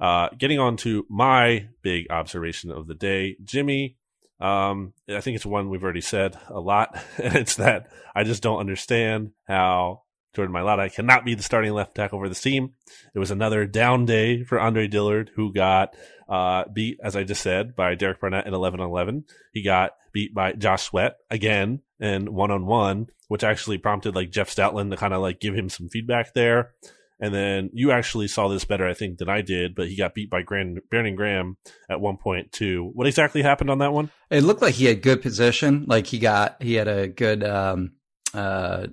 Uh, 0.00 0.28
getting 0.36 0.58
on 0.58 0.76
to 0.78 1.06
my 1.08 1.68
big 1.82 2.06
observation 2.10 2.70
of 2.70 2.86
the 2.86 2.94
day, 2.94 3.36
Jimmy, 3.44 3.96
um, 4.40 4.92
I 5.08 5.20
think 5.20 5.36
it's 5.36 5.46
one 5.46 5.70
we've 5.70 5.82
already 5.82 6.02
said 6.02 6.36
a 6.48 6.60
lot, 6.60 6.98
and 7.22 7.34
it's 7.36 7.56
that 7.56 7.88
I 8.14 8.24
just 8.24 8.42
don't 8.42 8.60
understand 8.60 9.32
how 9.46 10.02
Jordan 10.36 10.54
Mailata 10.54 10.92
cannot 10.92 11.24
be 11.24 11.34
the 11.34 11.42
starting 11.42 11.72
left 11.72 11.94
tackle 11.94 12.20
for 12.20 12.28
the 12.28 12.34
team. 12.34 12.74
It 13.14 13.18
was 13.18 13.30
another 13.30 13.66
down 13.66 14.04
day 14.04 14.44
for 14.44 14.60
Andre 14.60 14.86
Dillard, 14.86 15.30
who 15.34 15.50
got 15.50 15.96
uh, 16.28 16.64
beat, 16.70 16.98
as 17.02 17.16
I 17.16 17.24
just 17.24 17.42
said, 17.42 17.74
by 17.74 17.94
Derek 17.94 18.20
Barnett 18.20 18.46
in 18.46 18.52
11 18.52 18.80
on 18.80 18.88
11. 18.90 19.24
He 19.54 19.62
got 19.62 19.92
beat 20.12 20.34
by 20.34 20.52
Josh 20.52 20.82
Sweat 20.82 21.16
again 21.30 21.80
in 21.98 22.34
one 22.34 22.50
on 22.50 22.66
one, 22.66 23.06
which 23.28 23.42
actually 23.42 23.78
prompted 23.78 24.14
like 24.14 24.30
Jeff 24.30 24.54
Stoutland 24.54 24.90
to 24.90 24.98
kind 24.98 25.14
of 25.14 25.22
like 25.22 25.40
give 25.40 25.54
him 25.54 25.70
some 25.70 25.88
feedback 25.88 26.34
there. 26.34 26.74
And 27.18 27.34
then 27.34 27.70
you 27.72 27.92
actually 27.92 28.28
saw 28.28 28.48
this 28.48 28.66
better, 28.66 28.86
I 28.86 28.92
think, 28.92 29.16
than 29.16 29.30
I 29.30 29.40
did, 29.40 29.74
but 29.74 29.88
he 29.88 29.96
got 29.96 30.12
beat 30.14 30.28
by 30.28 30.42
Grand, 30.42 30.80
Brandon 30.90 31.16
Graham 31.16 31.56
at 31.88 31.98
one 31.98 32.18
point 32.18 32.52
too. 32.52 32.90
What 32.92 33.06
exactly 33.06 33.40
happened 33.40 33.70
on 33.70 33.78
that 33.78 33.94
one? 33.94 34.10
It 34.28 34.42
looked 34.42 34.60
like 34.60 34.74
he 34.74 34.84
had 34.84 35.00
good 35.00 35.22
position. 35.22 35.86
Like 35.88 36.06
he 36.06 36.18
got, 36.18 36.62
he 36.62 36.74
had 36.74 36.88
a 36.88 37.08
good, 37.08 37.42
um, 37.42 37.92
uh, 38.34 38.88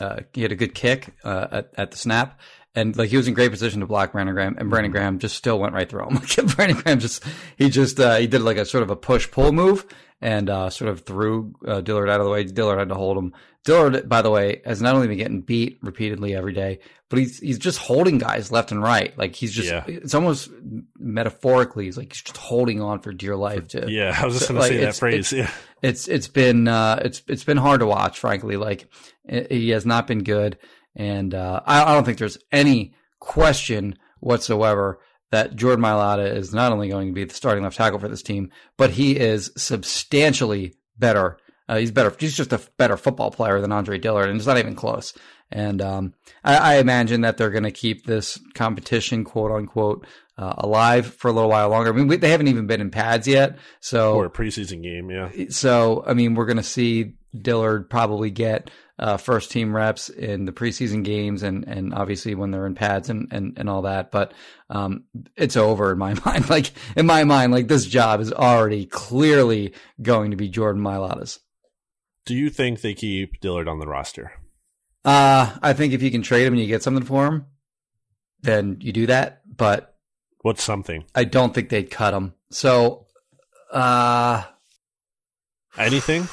uh, 0.00 0.20
he 0.32 0.42
had 0.42 0.52
a 0.52 0.56
good 0.56 0.74
kick 0.74 1.14
uh, 1.24 1.46
at, 1.50 1.72
at 1.76 1.90
the 1.90 1.96
snap, 1.96 2.40
and 2.74 2.96
like 2.96 3.10
he 3.10 3.16
was 3.16 3.28
in 3.28 3.34
great 3.34 3.50
position 3.50 3.80
to 3.80 3.86
block 3.86 4.12
Brandon 4.12 4.34
Graham, 4.34 4.56
and 4.58 4.70
Brandon 4.70 4.92
Graham 4.92 5.18
just 5.18 5.36
still 5.36 5.58
went 5.58 5.74
right 5.74 5.88
through 5.88 6.08
him. 6.08 6.14
Like 6.20 6.56
Brandon 6.56 6.80
Graham 6.80 6.98
just 7.00 7.24
he 7.56 7.70
just 7.70 7.98
uh, 8.00 8.16
he 8.16 8.26
did 8.26 8.42
like 8.42 8.56
a 8.56 8.64
sort 8.64 8.82
of 8.82 8.90
a 8.90 8.96
push 8.96 9.30
pull 9.30 9.52
move 9.52 9.86
and 10.20 10.50
uh, 10.50 10.70
sort 10.70 10.90
of 10.90 11.00
threw 11.00 11.54
uh, 11.66 11.80
Dillard 11.80 12.08
out 12.08 12.20
of 12.20 12.26
the 12.26 12.30
way. 12.30 12.44
Dillard 12.44 12.78
had 12.78 12.88
to 12.88 12.94
hold 12.94 13.16
him. 13.16 13.32
Dillard, 13.64 14.08
by 14.08 14.22
the 14.22 14.30
way, 14.30 14.62
has 14.64 14.80
not 14.80 14.94
only 14.94 15.06
been 15.08 15.18
getting 15.18 15.42
beat 15.42 15.78
repeatedly 15.82 16.34
every 16.34 16.52
day, 16.54 16.78
but 17.10 17.18
he's 17.18 17.38
he's 17.38 17.58
just 17.58 17.78
holding 17.78 18.16
guys 18.18 18.50
left 18.50 18.72
and 18.72 18.82
right. 18.82 19.16
Like 19.18 19.34
he's 19.34 19.52
just 19.52 19.68
Yeah. 19.68 19.84
it's 19.86 20.14
almost 20.14 20.50
metaphorically, 20.98 21.84
he's 21.84 21.96
like 21.96 22.12
he's 22.12 22.22
just 22.22 22.36
holding 22.36 22.80
on 22.80 23.00
for 23.00 23.12
dear 23.12 23.36
life 23.36 23.68
to 23.68 23.90
Yeah, 23.90 24.16
I 24.18 24.24
was 24.24 24.34
just 24.38 24.48
going 24.48 24.56
to 24.56 24.60
like, 24.62 24.72
say 24.72 24.78
that 24.84 24.96
phrase. 24.96 25.32
it's- 25.32 25.50
Yeah. 25.50 25.54
it's 25.88 26.08
it's 26.08 26.28
been 26.28 26.68
uh, 26.68 27.00
it's 27.04 27.22
it's 27.28 27.44
been 27.44 27.56
hard 27.56 27.80
to 27.80 27.86
watch, 27.86 28.18
frankly. 28.18 28.56
Like 28.56 28.88
it, 29.24 29.50
he 29.52 29.70
has 29.70 29.84
not 29.84 30.06
been 30.06 30.22
good, 30.24 30.58
and 30.96 31.34
uh, 31.34 31.60
I, 31.66 31.82
I 31.84 31.94
don't 31.94 32.04
think 32.04 32.18
there's 32.18 32.38
any 32.52 32.94
question 33.18 33.96
whatsoever 34.20 35.00
that 35.30 35.54
Jordan 35.54 35.84
Mailata 35.84 36.34
is 36.34 36.52
not 36.54 36.72
only 36.72 36.88
going 36.88 37.08
to 37.08 37.12
be 37.14 37.24
the 37.24 37.34
starting 37.34 37.62
left 37.62 37.76
tackle 37.76 37.98
for 37.98 38.08
this 38.08 38.22
team, 38.22 38.50
but 38.76 38.90
he 38.90 39.16
is 39.18 39.52
substantially 39.56 40.74
better. 40.98 41.38
Uh, 41.70 41.76
he's 41.76 41.92
better. 41.92 42.12
He's 42.18 42.36
just 42.36 42.52
a 42.52 42.60
better 42.78 42.96
football 42.96 43.30
player 43.30 43.60
than 43.60 43.70
Andre 43.70 43.96
Dillard, 43.96 44.28
and 44.28 44.36
it's 44.36 44.46
not 44.46 44.58
even 44.58 44.74
close. 44.74 45.14
And 45.52 45.80
um, 45.80 46.14
I, 46.42 46.56
I 46.56 46.74
imagine 46.78 47.20
that 47.20 47.36
they're 47.36 47.50
going 47.50 47.62
to 47.62 47.70
keep 47.70 48.06
this 48.06 48.40
competition, 48.54 49.22
quote 49.22 49.52
unquote, 49.52 50.04
uh, 50.36 50.54
alive 50.58 51.14
for 51.14 51.28
a 51.28 51.32
little 51.32 51.50
while 51.50 51.68
longer. 51.68 51.92
I 51.92 51.96
mean, 51.96 52.08
we, 52.08 52.16
they 52.16 52.30
haven't 52.30 52.48
even 52.48 52.66
been 52.66 52.80
in 52.80 52.90
pads 52.90 53.28
yet, 53.28 53.56
so 53.78 54.14
Or 54.14 54.24
a 54.24 54.30
preseason 54.30 54.82
game. 54.82 55.10
Yeah. 55.10 55.30
so 55.50 56.02
I 56.08 56.14
mean, 56.14 56.34
we're 56.34 56.46
going 56.46 56.56
to 56.56 56.62
see 56.64 57.14
Dillard 57.40 57.88
probably 57.88 58.32
get 58.32 58.68
uh, 58.98 59.16
first 59.16 59.52
team 59.52 59.74
reps 59.74 60.08
in 60.08 60.46
the 60.46 60.52
preseason 60.52 61.04
games, 61.04 61.44
and 61.44 61.68
and 61.68 61.94
obviously 61.94 62.34
when 62.34 62.50
they're 62.50 62.66
in 62.66 62.74
pads 62.74 63.10
and 63.10 63.28
and, 63.30 63.56
and 63.58 63.70
all 63.70 63.82
that. 63.82 64.10
But 64.10 64.34
um, 64.70 65.04
it's 65.36 65.56
over 65.56 65.92
in 65.92 65.98
my 65.98 66.14
mind. 66.24 66.50
Like 66.50 66.72
in 66.96 67.06
my 67.06 67.22
mind, 67.22 67.52
like 67.52 67.68
this 67.68 67.86
job 67.86 68.20
is 68.20 68.32
already 68.32 68.86
clearly 68.86 69.74
going 70.02 70.32
to 70.32 70.36
be 70.36 70.48
Jordan 70.48 70.82
Mailata's. 70.82 71.38
Do 72.30 72.36
you 72.36 72.48
think 72.48 72.80
they 72.80 72.94
keep 72.94 73.40
Dillard 73.40 73.66
on 73.66 73.80
the 73.80 73.88
roster? 73.88 74.30
Uh, 75.04 75.52
I 75.60 75.72
think 75.72 75.92
if 75.92 76.00
you 76.00 76.12
can 76.12 76.22
trade 76.22 76.46
him 76.46 76.52
and 76.52 76.62
you 76.62 76.68
get 76.68 76.80
something 76.80 77.02
for 77.02 77.26
him, 77.26 77.46
then 78.42 78.76
you 78.80 78.92
do 78.92 79.06
that. 79.06 79.42
But 79.56 79.96
What's 80.42 80.62
something? 80.62 81.02
I 81.12 81.24
don't 81.24 81.52
think 81.52 81.70
they'd 81.70 81.90
cut 81.90 82.14
him. 82.14 82.34
So, 82.52 83.08
uh, 83.72 84.44
Anything? 85.76 86.28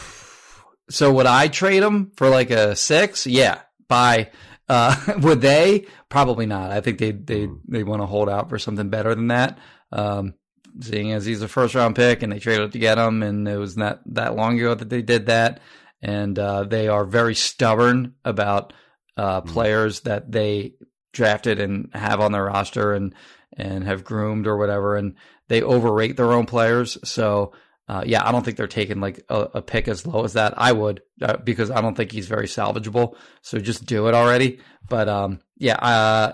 So 0.91 1.11
would 1.13 1.25
I 1.25 1.47
trade 1.47 1.81
him 1.81 2.11
for 2.15 2.29
like 2.29 2.51
a 2.51 2.75
six? 2.75 3.25
Yeah. 3.25 3.61
By 3.87 4.29
uh, 4.69 4.95
would 5.21 5.41
they? 5.41 5.87
Probably 6.09 6.45
not. 6.45 6.69
I 6.69 6.79
think 6.81 6.99
they 6.99 7.09
they 7.09 7.49
they 7.67 7.81
want 7.81 8.03
to 8.03 8.05
hold 8.05 8.29
out 8.29 8.49
for 8.49 8.59
something 8.59 8.89
better 8.89 9.15
than 9.15 9.29
that. 9.29 9.57
Um, 9.91 10.35
seeing 10.79 11.11
as 11.11 11.25
he's 11.25 11.41
a 11.41 11.47
first 11.47 11.73
round 11.73 11.95
pick 11.95 12.21
and 12.21 12.31
they 12.31 12.37
traded 12.37 12.73
to 12.73 12.77
get 12.77 12.99
him, 12.99 13.23
and 13.23 13.47
it 13.47 13.57
was 13.57 13.75
not 13.75 14.01
that 14.13 14.35
long 14.35 14.59
ago 14.59 14.75
that 14.75 14.89
they 14.89 15.01
did 15.01 15.25
that, 15.25 15.59
and 16.01 16.37
uh, 16.37 16.63
they 16.63 16.87
are 16.87 17.05
very 17.05 17.35
stubborn 17.35 18.15
about 18.23 18.73
uh, 19.15 19.41
players 19.41 20.01
that 20.01 20.31
they 20.31 20.73
drafted 21.13 21.59
and 21.59 21.89
have 21.93 22.19
on 22.19 22.31
their 22.31 22.45
roster 22.45 22.93
and 22.93 23.13
and 23.55 23.83
have 23.85 24.03
groomed 24.03 24.45
or 24.45 24.57
whatever, 24.57 24.95
and 24.95 25.15
they 25.47 25.61
overrate 25.61 26.17
their 26.17 26.33
own 26.33 26.45
players. 26.45 26.97
So 27.03 27.53
uh, 27.89 28.03
yeah, 28.05 28.27
I 28.27 28.31
don't 28.31 28.43
think 28.43 28.57
they're 28.57 28.67
taking 28.67 28.99
like 28.99 29.23
a, 29.29 29.47
a 29.55 29.61
pick 29.61 29.87
as 29.87 30.05
low 30.05 30.25
as 30.25 30.33
that. 30.33 30.53
I 30.57 30.73
would 30.73 31.01
uh, 31.21 31.37
because 31.37 31.71
I 31.71 31.81
don't 31.81 31.95
think 31.95 32.11
he's 32.11 32.27
very 32.27 32.47
salvageable. 32.47 33.15
So 33.41 33.59
just 33.59 33.85
do 33.85 34.07
it 34.07 34.13
already. 34.13 34.59
But 34.89 35.07
um, 35.07 35.39
yeah, 35.57 35.75
uh, 35.75 36.33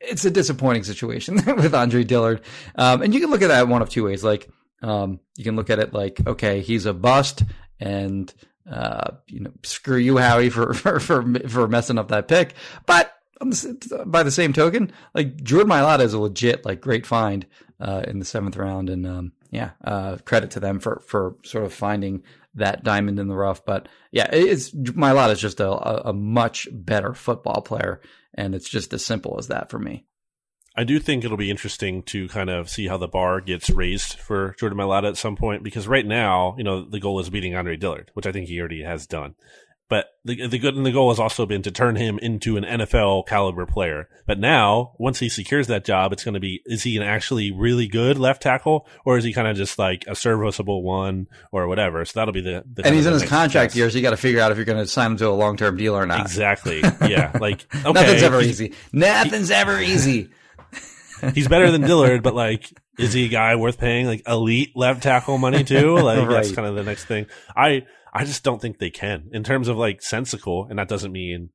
it's 0.00 0.24
a 0.24 0.30
disappointing 0.30 0.84
situation 0.84 1.36
with 1.56 1.74
Andre 1.74 2.04
Dillard. 2.04 2.42
Um, 2.76 3.02
and 3.02 3.14
you 3.14 3.20
can 3.20 3.30
look 3.30 3.42
at 3.42 3.48
that 3.48 3.68
one 3.68 3.80
of 3.80 3.88
two 3.88 4.04
ways. 4.04 4.22
Like 4.22 4.48
um, 4.82 5.20
you 5.36 5.44
can 5.44 5.56
look 5.56 5.70
at 5.70 5.78
it 5.78 5.94
like, 5.94 6.20
okay, 6.26 6.60
he's 6.60 6.84
a 6.84 6.92
bust, 6.92 7.42
and 7.80 8.32
uh, 8.70 9.12
you 9.26 9.40
know, 9.40 9.52
screw 9.62 9.96
you, 9.98 10.16
Howie, 10.18 10.50
for 10.50 10.72
for 10.74 11.00
for, 11.00 11.22
for 11.48 11.68
messing 11.68 11.98
up 11.98 12.08
that 12.08 12.28
pick. 12.28 12.54
But 12.86 13.12
by 14.06 14.22
the 14.22 14.30
same 14.30 14.52
token, 14.52 14.92
like 15.14 15.42
Jordan 15.42 15.70
Mailata 15.70 16.00
is 16.00 16.14
a 16.14 16.18
legit 16.18 16.64
like 16.64 16.80
great 16.80 17.04
find 17.06 17.46
uh, 17.80 18.02
in 18.06 18.18
the 18.18 18.24
seventh 18.24 18.56
round, 18.56 18.88
and 18.90 19.06
um, 19.06 19.32
yeah, 19.50 19.70
uh, 19.84 20.16
credit 20.24 20.52
to 20.52 20.60
them 20.60 20.78
for 20.80 21.02
for 21.06 21.36
sort 21.44 21.64
of 21.64 21.72
finding 21.72 22.22
that 22.54 22.84
diamond 22.84 23.18
in 23.18 23.28
the 23.28 23.34
rough. 23.34 23.64
But 23.64 23.88
yeah, 24.12 24.28
it- 24.32 24.48
it's 24.48 24.70
Mailata 24.70 25.32
is 25.32 25.40
just 25.40 25.60
a, 25.60 26.08
a 26.08 26.12
much 26.12 26.68
better 26.72 27.12
football 27.14 27.60
player, 27.62 28.00
and 28.34 28.54
it's 28.54 28.68
just 28.70 28.92
as 28.94 29.04
simple 29.04 29.36
as 29.38 29.48
that 29.48 29.70
for 29.70 29.78
me. 29.78 30.04
I 30.76 30.84
do 30.84 30.98
think 30.98 31.24
it'll 31.24 31.36
be 31.36 31.50
interesting 31.50 32.02
to 32.04 32.26
kind 32.28 32.50
of 32.50 32.68
see 32.68 32.88
how 32.88 32.96
the 32.96 33.06
bar 33.06 33.40
gets 33.40 33.70
raised 33.70 34.18
for 34.18 34.56
Jordan 34.58 34.78
Mailata 34.78 35.08
at 35.08 35.16
some 35.16 35.36
point 35.36 35.62
because 35.62 35.86
right 35.86 36.04
now, 36.04 36.54
you 36.58 36.64
know, 36.64 36.84
the 36.84 36.98
goal 36.98 37.20
is 37.20 37.30
beating 37.30 37.54
Andre 37.54 37.76
Dillard, 37.76 38.10
which 38.14 38.26
I 38.26 38.32
think 38.32 38.48
he 38.48 38.58
already 38.58 38.82
has 38.82 39.06
done. 39.06 39.36
But 39.88 40.06
the 40.24 40.46
the 40.48 40.58
good 40.58 40.74
and 40.74 40.86
the 40.86 40.90
goal 40.90 41.10
has 41.10 41.20
also 41.20 41.44
been 41.44 41.60
to 41.62 41.70
turn 41.70 41.96
him 41.96 42.18
into 42.18 42.56
an 42.56 42.64
NFL 42.64 43.26
caliber 43.26 43.66
player. 43.66 44.08
But 44.26 44.38
now, 44.38 44.94
once 44.98 45.18
he 45.18 45.28
secures 45.28 45.66
that 45.66 45.84
job, 45.84 46.12
it's 46.12 46.24
going 46.24 46.34
to 46.34 46.40
be: 46.40 46.62
is 46.64 46.82
he 46.82 46.96
an 46.96 47.02
actually 47.02 47.52
really 47.52 47.86
good 47.86 48.18
left 48.18 48.42
tackle, 48.42 48.88
or 49.04 49.18
is 49.18 49.24
he 49.24 49.34
kind 49.34 49.46
of 49.46 49.56
just 49.56 49.78
like 49.78 50.04
a 50.08 50.16
serviceable 50.16 50.82
one, 50.82 51.26
or 51.52 51.68
whatever? 51.68 52.02
So 52.06 52.18
that'll 52.18 52.32
be 52.32 52.40
the. 52.40 52.64
the 52.72 52.86
And 52.86 52.94
he's 52.94 53.04
in 53.04 53.12
his 53.12 53.24
contract 53.24 53.70
test. 53.72 53.76
year, 53.76 53.90
so 53.90 53.98
you 53.98 54.02
got 54.02 54.10
to 54.10 54.16
figure 54.16 54.40
out 54.40 54.50
if 54.50 54.56
you're 54.56 54.64
going 54.64 54.82
to 54.82 54.86
sign 54.86 55.12
him 55.12 55.16
to 55.18 55.28
a 55.28 55.30
long 55.30 55.58
term 55.58 55.76
deal 55.76 55.94
or 55.94 56.06
not. 56.06 56.20
Exactly. 56.20 56.82
Yeah. 57.04 57.36
Like 57.38 57.66
okay, 57.74 57.92
Nothing's 57.92 58.22
ever 58.22 58.40
easy. 58.40 58.72
Nothing's 58.92 59.50
ever 59.50 59.78
easy. 59.78 60.30
He's 61.34 61.48
better 61.48 61.70
than 61.70 61.82
Dillard, 61.82 62.22
but 62.22 62.34
like, 62.34 62.72
is 62.98 63.12
he 63.12 63.26
a 63.26 63.28
guy 63.28 63.56
worth 63.56 63.78
paying 63.78 64.06
like 64.06 64.22
elite 64.26 64.72
left 64.74 65.02
tackle 65.02 65.38
money 65.38 65.64
to? 65.64 65.94
Like, 66.04 66.28
that's 66.28 66.52
kind 66.52 66.68
of 66.68 66.74
the 66.74 66.82
next 66.82 67.06
thing. 67.06 67.26
I 67.56 67.84
I 68.12 68.24
just 68.24 68.44
don't 68.44 68.60
think 68.60 68.78
they 68.78 68.90
can 68.90 69.28
in 69.32 69.42
terms 69.42 69.68
of 69.68 69.76
like 69.76 70.02
sensical, 70.02 70.66
and 70.68 70.78
that 70.78 70.88
doesn't 70.88 71.12
mean 71.12 71.50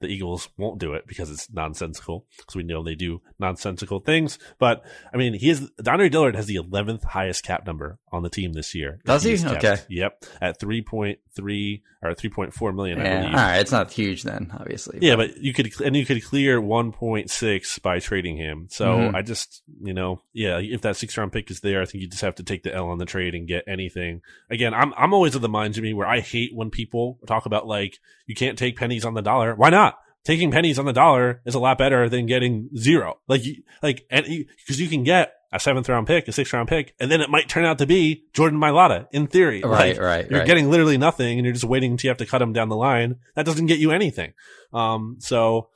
the 0.00 0.08
Eagles 0.08 0.48
won't 0.58 0.78
do 0.78 0.92
it 0.92 1.06
because 1.06 1.30
it's 1.30 1.50
nonsensical 1.50 2.26
because 2.36 2.56
we 2.56 2.62
know 2.62 2.82
they 2.82 2.94
do 2.94 3.22
nonsensical 3.38 4.00
things. 4.00 4.38
But 4.58 4.84
I 5.12 5.16
mean, 5.16 5.34
he 5.34 5.48
is 5.48 5.70
Donry 5.82 6.10
Dillard 6.10 6.36
has 6.36 6.46
the 6.46 6.56
11th 6.56 7.04
highest 7.04 7.44
cap 7.44 7.66
number 7.66 7.98
on 8.12 8.22
the 8.22 8.28
team 8.30 8.52
this 8.52 8.74
year. 8.74 9.00
Does 9.04 9.22
he? 9.24 9.34
Okay. 9.44 9.76
Yep, 9.88 10.24
at 10.40 10.60
3.3 10.60 11.82
or 12.02 12.14
3.4 12.14 12.74
million, 12.74 13.00
I 13.00 13.04
Yeah, 13.04 13.14
all 13.14 13.20
believe. 13.22 13.34
right, 13.34 13.58
it's 13.58 13.72
not 13.72 13.90
huge 13.92 14.22
then, 14.24 14.50
obviously. 14.58 14.98
Yeah, 15.00 15.16
but 15.16 15.38
you 15.38 15.52
could 15.52 15.72
and 15.80 15.96
you 15.96 16.04
could 16.04 16.22
clear 16.24 16.60
1.6 16.60 17.78
by 17.82 17.98
trading 17.98 18.36
him. 18.36 18.66
So 18.70 18.84
Mhm. 18.86 19.14
I 19.14 19.22
just, 19.22 19.62
you 19.82 19.94
know, 19.94 20.20
yeah, 20.32 20.58
if 20.58 20.82
that 20.82 20.96
six 20.96 21.16
round 21.16 21.32
pick 21.32 21.50
is 21.50 21.60
there, 21.60 21.80
I 21.80 21.84
think 21.84 22.02
you 22.02 22.08
just 22.08 22.22
have 22.22 22.34
to 22.36 22.42
take 22.42 22.62
the 22.62 22.74
L 22.74 22.88
on 22.88 22.98
the 22.98 23.04
trade 23.06 23.34
and 23.34 23.46
get 23.48 23.64
anything. 23.66 24.20
Again, 24.50 24.74
I'm 24.74 24.92
I'm 24.96 25.14
always 25.14 25.34
of 25.34 25.42
the 25.42 25.48
mind, 25.48 25.74
Jimmy, 25.74 25.94
where 25.94 26.06
I 26.06 26.20
hate 26.20 26.54
when 26.54 26.70
people 26.70 27.18
talk 27.26 27.46
about 27.46 27.66
like 27.66 27.98
you 28.26 28.34
can't 28.34 28.58
take 28.58 28.76
pennies 28.76 29.04
on 29.04 29.14
the 29.14 29.22
dollar. 29.22 29.54
Why 29.54 29.70
not? 29.70 29.98
Taking 30.24 30.52
pennies 30.52 30.78
on 30.78 30.84
the 30.84 30.92
dollar 30.92 31.40
is 31.44 31.54
a 31.56 31.58
lot 31.58 31.78
better 31.78 32.08
than 32.08 32.26
getting 32.26 32.68
zero. 32.76 33.18
Like, 33.26 33.42
like, 33.82 34.06
and 34.08 34.24
because 34.24 34.80
you 34.80 34.88
can 34.88 35.02
get 35.02 35.32
a 35.52 35.60
seventh 35.60 35.88
round 35.88 36.06
pick, 36.06 36.26
a 36.28 36.32
sixth 36.32 36.52
round 36.52 36.68
pick, 36.68 36.94
and 36.98 37.10
then 37.10 37.20
it 37.20 37.28
might 37.30 37.48
turn 37.48 37.64
out 37.64 37.78
to 37.78 37.86
be 37.86 38.24
Jordan 38.32 38.58
Mailata 38.58 39.06
in 39.12 39.26
theory. 39.26 39.62
Right, 39.62 39.96
Like, 39.96 40.00
right, 40.00 40.30
You're 40.30 40.40
right. 40.40 40.46
getting 40.46 40.70
literally 40.70 40.98
nothing, 40.98 41.38
and 41.38 41.44
you're 41.44 41.52
just 41.52 41.64
waiting 41.64 41.92
until 41.92 42.08
you 42.08 42.10
have 42.10 42.18
to 42.18 42.26
cut 42.26 42.40
him 42.42 42.52
down 42.52 42.68
the 42.68 42.76
line. 42.76 43.16
That 43.36 43.44
doesn't 43.46 43.66
get 43.66 43.78
you 43.78 43.90
anything. 43.90 44.32
Um, 44.72 45.16
so, 45.20 45.68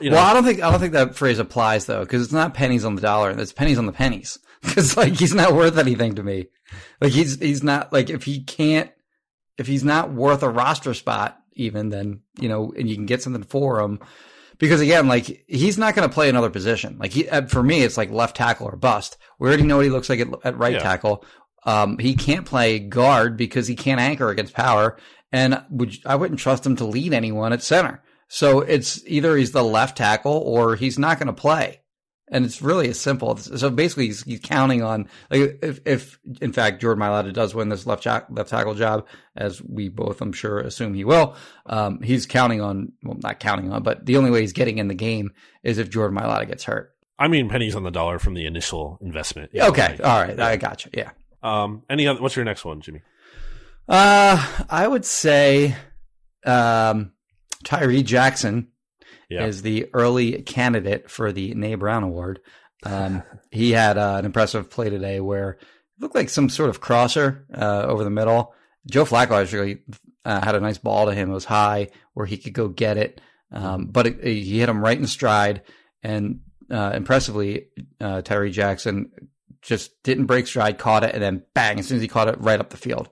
you 0.00 0.10
know, 0.10 0.16
well, 0.16 0.24
I 0.26 0.34
don't 0.34 0.44
think 0.44 0.60
I 0.62 0.70
don't 0.70 0.80
think 0.80 0.92
that 0.94 1.14
phrase 1.14 1.38
applies 1.38 1.86
though, 1.86 2.00
because 2.00 2.22
it's 2.22 2.32
not 2.32 2.54
pennies 2.54 2.84
on 2.84 2.94
the 2.96 3.02
dollar; 3.02 3.30
it's 3.30 3.52
pennies 3.52 3.78
on 3.78 3.86
the 3.86 3.92
pennies. 3.92 4.38
Because 4.62 4.96
like 4.96 5.14
he's 5.14 5.34
not 5.34 5.54
worth 5.54 5.76
anything 5.76 6.14
to 6.14 6.22
me. 6.22 6.46
Like 7.00 7.10
he's 7.10 7.36
he's 7.40 7.64
not 7.64 7.92
like 7.92 8.10
if 8.10 8.22
he 8.22 8.44
can't 8.44 8.92
if 9.58 9.66
he's 9.66 9.82
not 9.82 10.12
worth 10.12 10.44
a 10.44 10.48
roster 10.48 10.94
spot 10.94 11.36
even 11.54 11.88
then 11.88 12.20
you 12.38 12.48
know 12.48 12.72
and 12.78 12.88
you 12.88 12.94
can 12.94 13.04
get 13.04 13.22
something 13.22 13.42
for 13.42 13.80
him. 13.80 13.98
Because 14.62 14.80
again, 14.80 15.08
like 15.08 15.44
he's 15.48 15.76
not 15.76 15.96
going 15.96 16.08
to 16.08 16.14
play 16.14 16.28
another 16.28 16.48
position. 16.48 16.96
Like 16.96 17.10
he, 17.12 17.28
uh, 17.28 17.46
for 17.48 17.64
me, 17.64 17.82
it's 17.82 17.96
like 17.96 18.12
left 18.12 18.36
tackle 18.36 18.68
or 18.68 18.76
bust. 18.76 19.18
We 19.40 19.48
already 19.48 19.64
know 19.64 19.74
what 19.78 19.84
he 19.84 19.90
looks 19.90 20.08
like 20.08 20.20
at, 20.20 20.28
at 20.44 20.56
right 20.56 20.74
Yeah. 20.74 20.78
tackle. 20.78 21.24
Um, 21.66 21.98
he 21.98 22.14
can't 22.14 22.46
play 22.46 22.78
guard 22.78 23.36
because 23.36 23.66
he 23.66 23.74
can't 23.74 24.00
anchor 24.00 24.30
against 24.30 24.54
power, 24.54 24.96
and 25.32 25.60
would 25.68 25.96
I 26.06 26.14
wouldn't 26.14 26.38
trust 26.38 26.64
him 26.64 26.76
to 26.76 26.84
lead 26.84 27.12
anyone 27.12 27.52
at 27.52 27.60
center. 27.64 28.04
So 28.28 28.60
it's 28.60 29.02
either 29.08 29.36
he's 29.36 29.50
the 29.50 29.64
left 29.64 29.96
tackle 29.98 30.38
or 30.38 30.76
he's 30.76 30.96
not 30.96 31.18
going 31.18 31.26
to 31.26 31.32
play. 31.32 31.80
And 32.32 32.44
it's 32.44 32.60
really 32.62 32.88
as 32.88 32.98
simple. 32.98 33.36
So 33.36 33.70
basically, 33.70 34.06
he's, 34.06 34.22
he's 34.24 34.40
counting 34.40 34.82
on 34.82 35.06
like 35.30 35.58
if, 35.62 35.80
if 35.84 36.18
in 36.40 36.52
fact 36.52 36.80
Jordan 36.80 37.02
Mailata 37.04 37.32
does 37.32 37.54
win 37.54 37.68
this 37.68 37.86
left 37.86 38.02
jack, 38.02 38.26
left 38.30 38.48
tackle 38.50 38.74
job, 38.74 39.06
as 39.36 39.62
we 39.62 39.88
both 39.90 40.20
I'm 40.22 40.32
sure 40.32 40.58
assume 40.58 40.94
he 40.94 41.04
will. 41.04 41.36
Um, 41.66 42.00
he's 42.02 42.24
counting 42.26 42.60
on 42.62 42.92
well, 43.04 43.18
not 43.22 43.38
counting 43.38 43.70
on, 43.70 43.82
but 43.82 44.06
the 44.06 44.16
only 44.16 44.30
way 44.30 44.40
he's 44.40 44.54
getting 44.54 44.78
in 44.78 44.88
the 44.88 44.94
game 44.94 45.30
is 45.62 45.76
if 45.78 45.90
Jordan 45.90 46.16
Mailata 46.18 46.48
gets 46.48 46.64
hurt. 46.64 46.94
I 47.18 47.28
mean 47.28 47.48
pennies 47.50 47.76
on 47.76 47.82
the 47.84 47.90
dollar 47.90 48.18
from 48.18 48.32
the 48.34 48.46
initial 48.46 48.98
investment. 49.02 49.50
you 49.52 49.60
know, 49.60 49.68
Okay, 49.68 49.88
like- 49.90 50.04
all 50.04 50.20
right, 50.20 50.40
I 50.40 50.56
got 50.56 50.84
you. 50.86 50.90
Yeah. 50.94 51.10
Um, 51.42 51.82
any 51.90 52.06
other? 52.08 52.20
What's 52.22 52.34
your 52.34 52.46
next 52.46 52.64
one, 52.64 52.80
Jimmy? 52.80 53.02
Uh, 53.88 54.64
I 54.70 54.88
would 54.88 55.04
say, 55.04 55.76
um, 56.46 57.12
Tyree 57.64 58.02
Jackson. 58.02 58.68
Yeah. 59.32 59.46
is 59.46 59.62
the 59.62 59.88
early 59.94 60.42
candidate 60.42 61.10
for 61.10 61.32
the 61.32 61.54
Nay 61.54 61.74
Brown 61.74 62.02
Award. 62.02 62.40
Um, 62.84 63.22
he 63.50 63.72
had 63.72 63.98
uh, 63.98 64.16
an 64.18 64.24
impressive 64.24 64.70
play 64.70 64.90
today 64.90 65.20
where 65.20 65.50
it 65.52 65.58
looked 66.00 66.14
like 66.14 66.28
some 66.30 66.48
sort 66.48 66.70
of 66.70 66.80
crosser 66.80 67.46
uh, 67.54 67.82
over 67.86 68.04
the 68.04 68.10
middle. 68.10 68.54
Joe 68.90 69.04
Flacco 69.04 69.40
actually 69.40 69.78
uh, 70.24 70.44
had 70.44 70.54
a 70.54 70.60
nice 70.60 70.78
ball 70.78 71.06
to 71.06 71.14
him. 71.14 71.30
It 71.30 71.34
was 71.34 71.44
high 71.44 71.88
where 72.14 72.26
he 72.26 72.36
could 72.36 72.52
go 72.52 72.68
get 72.68 72.96
it, 72.98 73.20
um, 73.52 73.86
but 73.86 74.06
it, 74.06 74.18
it- 74.22 74.42
he 74.42 74.58
hit 74.60 74.68
him 74.68 74.82
right 74.82 74.98
in 74.98 75.06
stride. 75.06 75.62
And 76.02 76.40
uh, 76.70 76.92
impressively, 76.94 77.66
uh, 78.00 78.22
Tyree 78.22 78.50
Jackson 78.50 79.12
just 79.60 80.02
didn't 80.02 80.26
break 80.26 80.48
stride, 80.48 80.78
caught 80.78 81.04
it, 81.04 81.14
and 81.14 81.22
then 81.22 81.44
bang! 81.54 81.78
As 81.78 81.86
soon 81.86 81.96
as 81.96 82.02
he 82.02 82.08
caught 82.08 82.26
it, 82.28 82.40
right 82.40 82.58
up 82.58 82.70
the 82.70 82.76
field. 82.76 83.08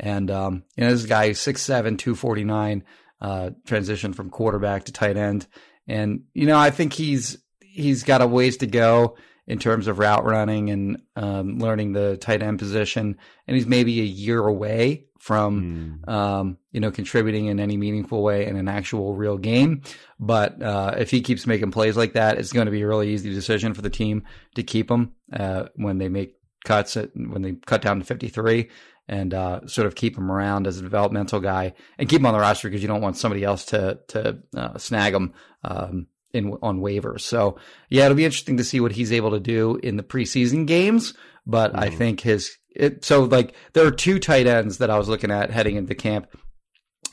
And 0.00 0.28
um, 0.32 0.64
you 0.76 0.82
know, 0.82 0.90
this 0.90 1.06
guy 1.06 1.26
is 1.26 1.38
6'7", 1.38 1.96
249, 1.98 2.82
uh, 3.22 3.50
transition 3.66 4.12
from 4.12 4.28
quarterback 4.28 4.84
to 4.84 4.92
tight 4.92 5.16
end. 5.16 5.46
And 5.88 6.24
you 6.34 6.46
know, 6.46 6.58
I 6.58 6.70
think 6.70 6.92
he's 6.92 7.38
he's 7.60 8.02
got 8.02 8.20
a 8.20 8.26
ways 8.26 8.58
to 8.58 8.66
go 8.66 9.16
in 9.46 9.58
terms 9.58 9.86
of 9.86 9.98
route 9.98 10.24
running 10.24 10.68
and 10.70 11.02
um, 11.16 11.58
learning 11.58 11.92
the 11.92 12.16
tight 12.18 12.42
end 12.42 12.58
position. 12.58 13.16
And 13.46 13.56
he's 13.56 13.66
maybe 13.66 14.00
a 14.00 14.04
year 14.04 14.46
away 14.46 15.06
from 15.18 16.02
Mm. 16.04 16.12
um, 16.12 16.58
you 16.72 16.80
know, 16.80 16.90
contributing 16.90 17.46
in 17.46 17.60
any 17.60 17.76
meaningful 17.76 18.22
way 18.24 18.44
in 18.46 18.56
an 18.56 18.66
actual 18.68 19.14
real 19.14 19.38
game. 19.38 19.82
But 20.18 20.60
uh, 20.60 20.94
if 20.98 21.10
he 21.12 21.20
keeps 21.20 21.46
making 21.46 21.70
plays 21.70 21.96
like 21.96 22.14
that, 22.14 22.38
it's 22.38 22.52
going 22.52 22.66
to 22.66 22.72
be 22.72 22.82
a 22.82 22.88
really 22.88 23.10
easy 23.14 23.32
decision 23.32 23.72
for 23.72 23.82
the 23.82 23.90
team 23.90 24.24
to 24.56 24.64
keep 24.64 24.90
him 24.90 25.12
uh, 25.32 25.66
when 25.76 25.98
they 25.98 26.08
make 26.08 26.34
cuts 26.64 26.96
at, 26.96 27.10
when 27.14 27.42
they 27.42 27.52
cut 27.66 27.82
down 27.82 28.00
to 28.00 28.04
53 28.04 28.68
and 29.08 29.34
uh, 29.34 29.66
sort 29.66 29.86
of 29.86 29.94
keep 29.94 30.16
him 30.16 30.30
around 30.30 30.66
as 30.66 30.78
a 30.78 30.82
developmental 30.82 31.40
guy 31.40 31.74
and 31.98 32.08
keep 32.08 32.20
him 32.20 32.26
on 32.26 32.34
the 32.34 32.40
roster 32.40 32.68
because 32.68 32.82
you 32.82 32.88
don't 32.88 33.00
want 33.02 33.16
somebody 33.16 33.44
else 33.44 33.64
to 33.66 33.98
to 34.08 34.38
uh, 34.56 34.78
snag 34.78 35.14
him 35.14 35.32
um, 35.64 36.06
in 36.32 36.56
on 36.62 36.80
waivers. 36.80 37.20
So 37.22 37.58
yeah, 37.90 38.04
it'll 38.04 38.16
be 38.16 38.24
interesting 38.24 38.56
to 38.58 38.64
see 38.64 38.80
what 38.80 38.92
he's 38.92 39.12
able 39.12 39.32
to 39.32 39.40
do 39.40 39.76
in 39.82 39.96
the 39.96 40.02
preseason 40.02 40.66
games. 40.66 41.14
But 41.46 41.76
I 41.76 41.88
Mhm. 41.88 41.98
think 41.98 42.20
his 42.20 42.56
it, 42.74 43.04
so 43.04 43.24
like 43.24 43.54
there 43.74 43.86
are 43.86 43.90
two 43.90 44.18
tight 44.18 44.46
ends 44.46 44.78
that 44.78 44.88
I 44.90 44.96
was 44.98 45.08
looking 45.08 45.30
at 45.30 45.50
heading 45.50 45.76
into 45.76 45.94
camp 45.94 46.26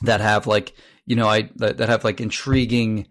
that 0.02 0.20
have 0.20 0.46
like 0.46 0.72
you 1.06 1.16
know 1.16 1.26
I 1.28 1.50
that, 1.56 1.78
that 1.78 1.88
have 1.88 2.04
like 2.04 2.20
intriguing 2.20 3.08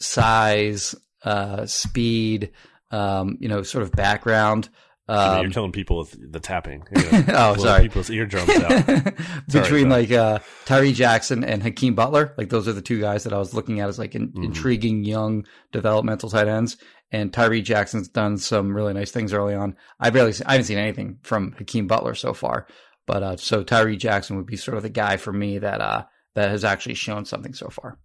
size, 0.00 0.94
uh, 1.24 1.66
speed, 1.66 2.50
um, 2.90 3.36
you 3.40 3.48
know, 3.48 3.62
sort 3.62 3.82
of 3.82 3.92
background. 3.92 4.68
Um, 5.08 5.42
you're 5.42 5.50
killing 5.50 5.72
people 5.72 5.98
with 5.98 6.32
the 6.32 6.40
tapping. 6.40 6.82
Oh, 7.28 7.56
sorry. 7.56 7.82
People's 7.84 8.10
eardrums 8.10 8.50
out. 8.50 8.86
Between 9.46 9.64
Sorry, 9.64 9.84
like 9.84 10.12
uh, 10.12 10.38
Tyree 10.66 10.92
Jackson 10.92 11.44
and 11.44 11.62
Hakeem 11.62 11.94
Butler, 11.94 12.34
like 12.36 12.50
those 12.50 12.68
are 12.68 12.72
the 12.74 12.82
two 12.82 13.00
guys 13.00 13.24
that 13.24 13.32
I 13.32 13.38
was 13.38 13.54
looking 13.54 13.80
at 13.80 13.88
as 13.88 13.98
like 13.98 14.14
in, 14.14 14.28
Mhm. 14.32 14.44
intriguing 14.44 15.04
young 15.04 15.46
developmental 15.72 16.28
tight 16.30 16.48
ends. 16.48 16.76
And 17.10 17.32
Tyree 17.32 17.62
Jackson's 17.62 18.08
done 18.08 18.36
some 18.36 18.74
really 18.74 18.92
nice 18.92 19.10
things 19.10 19.32
early 19.32 19.54
on. 19.54 19.76
I 19.98 20.10
barely, 20.10 20.34
I 20.44 20.52
haven't 20.52 20.66
seen 20.66 20.76
anything 20.78 21.18
from 21.22 21.52
Hakeem 21.52 21.86
Butler 21.86 22.14
so 22.14 22.34
far, 22.34 22.66
but 23.06 23.22
uh, 23.22 23.36
so 23.38 23.62
Tyree 23.62 23.96
Jackson 23.96 24.36
would 24.36 24.44
be 24.46 24.56
sort 24.56 24.76
of 24.76 24.82
the 24.82 24.90
guy 24.90 25.16
for 25.16 25.32
me 25.32 25.56
that 25.58 25.80
uh, 25.80 26.04
that 26.34 26.50
has 26.50 26.64
actually 26.64 26.96
shown 26.96 27.24
something 27.24 27.54
so 27.54 27.68
far. 27.70 27.98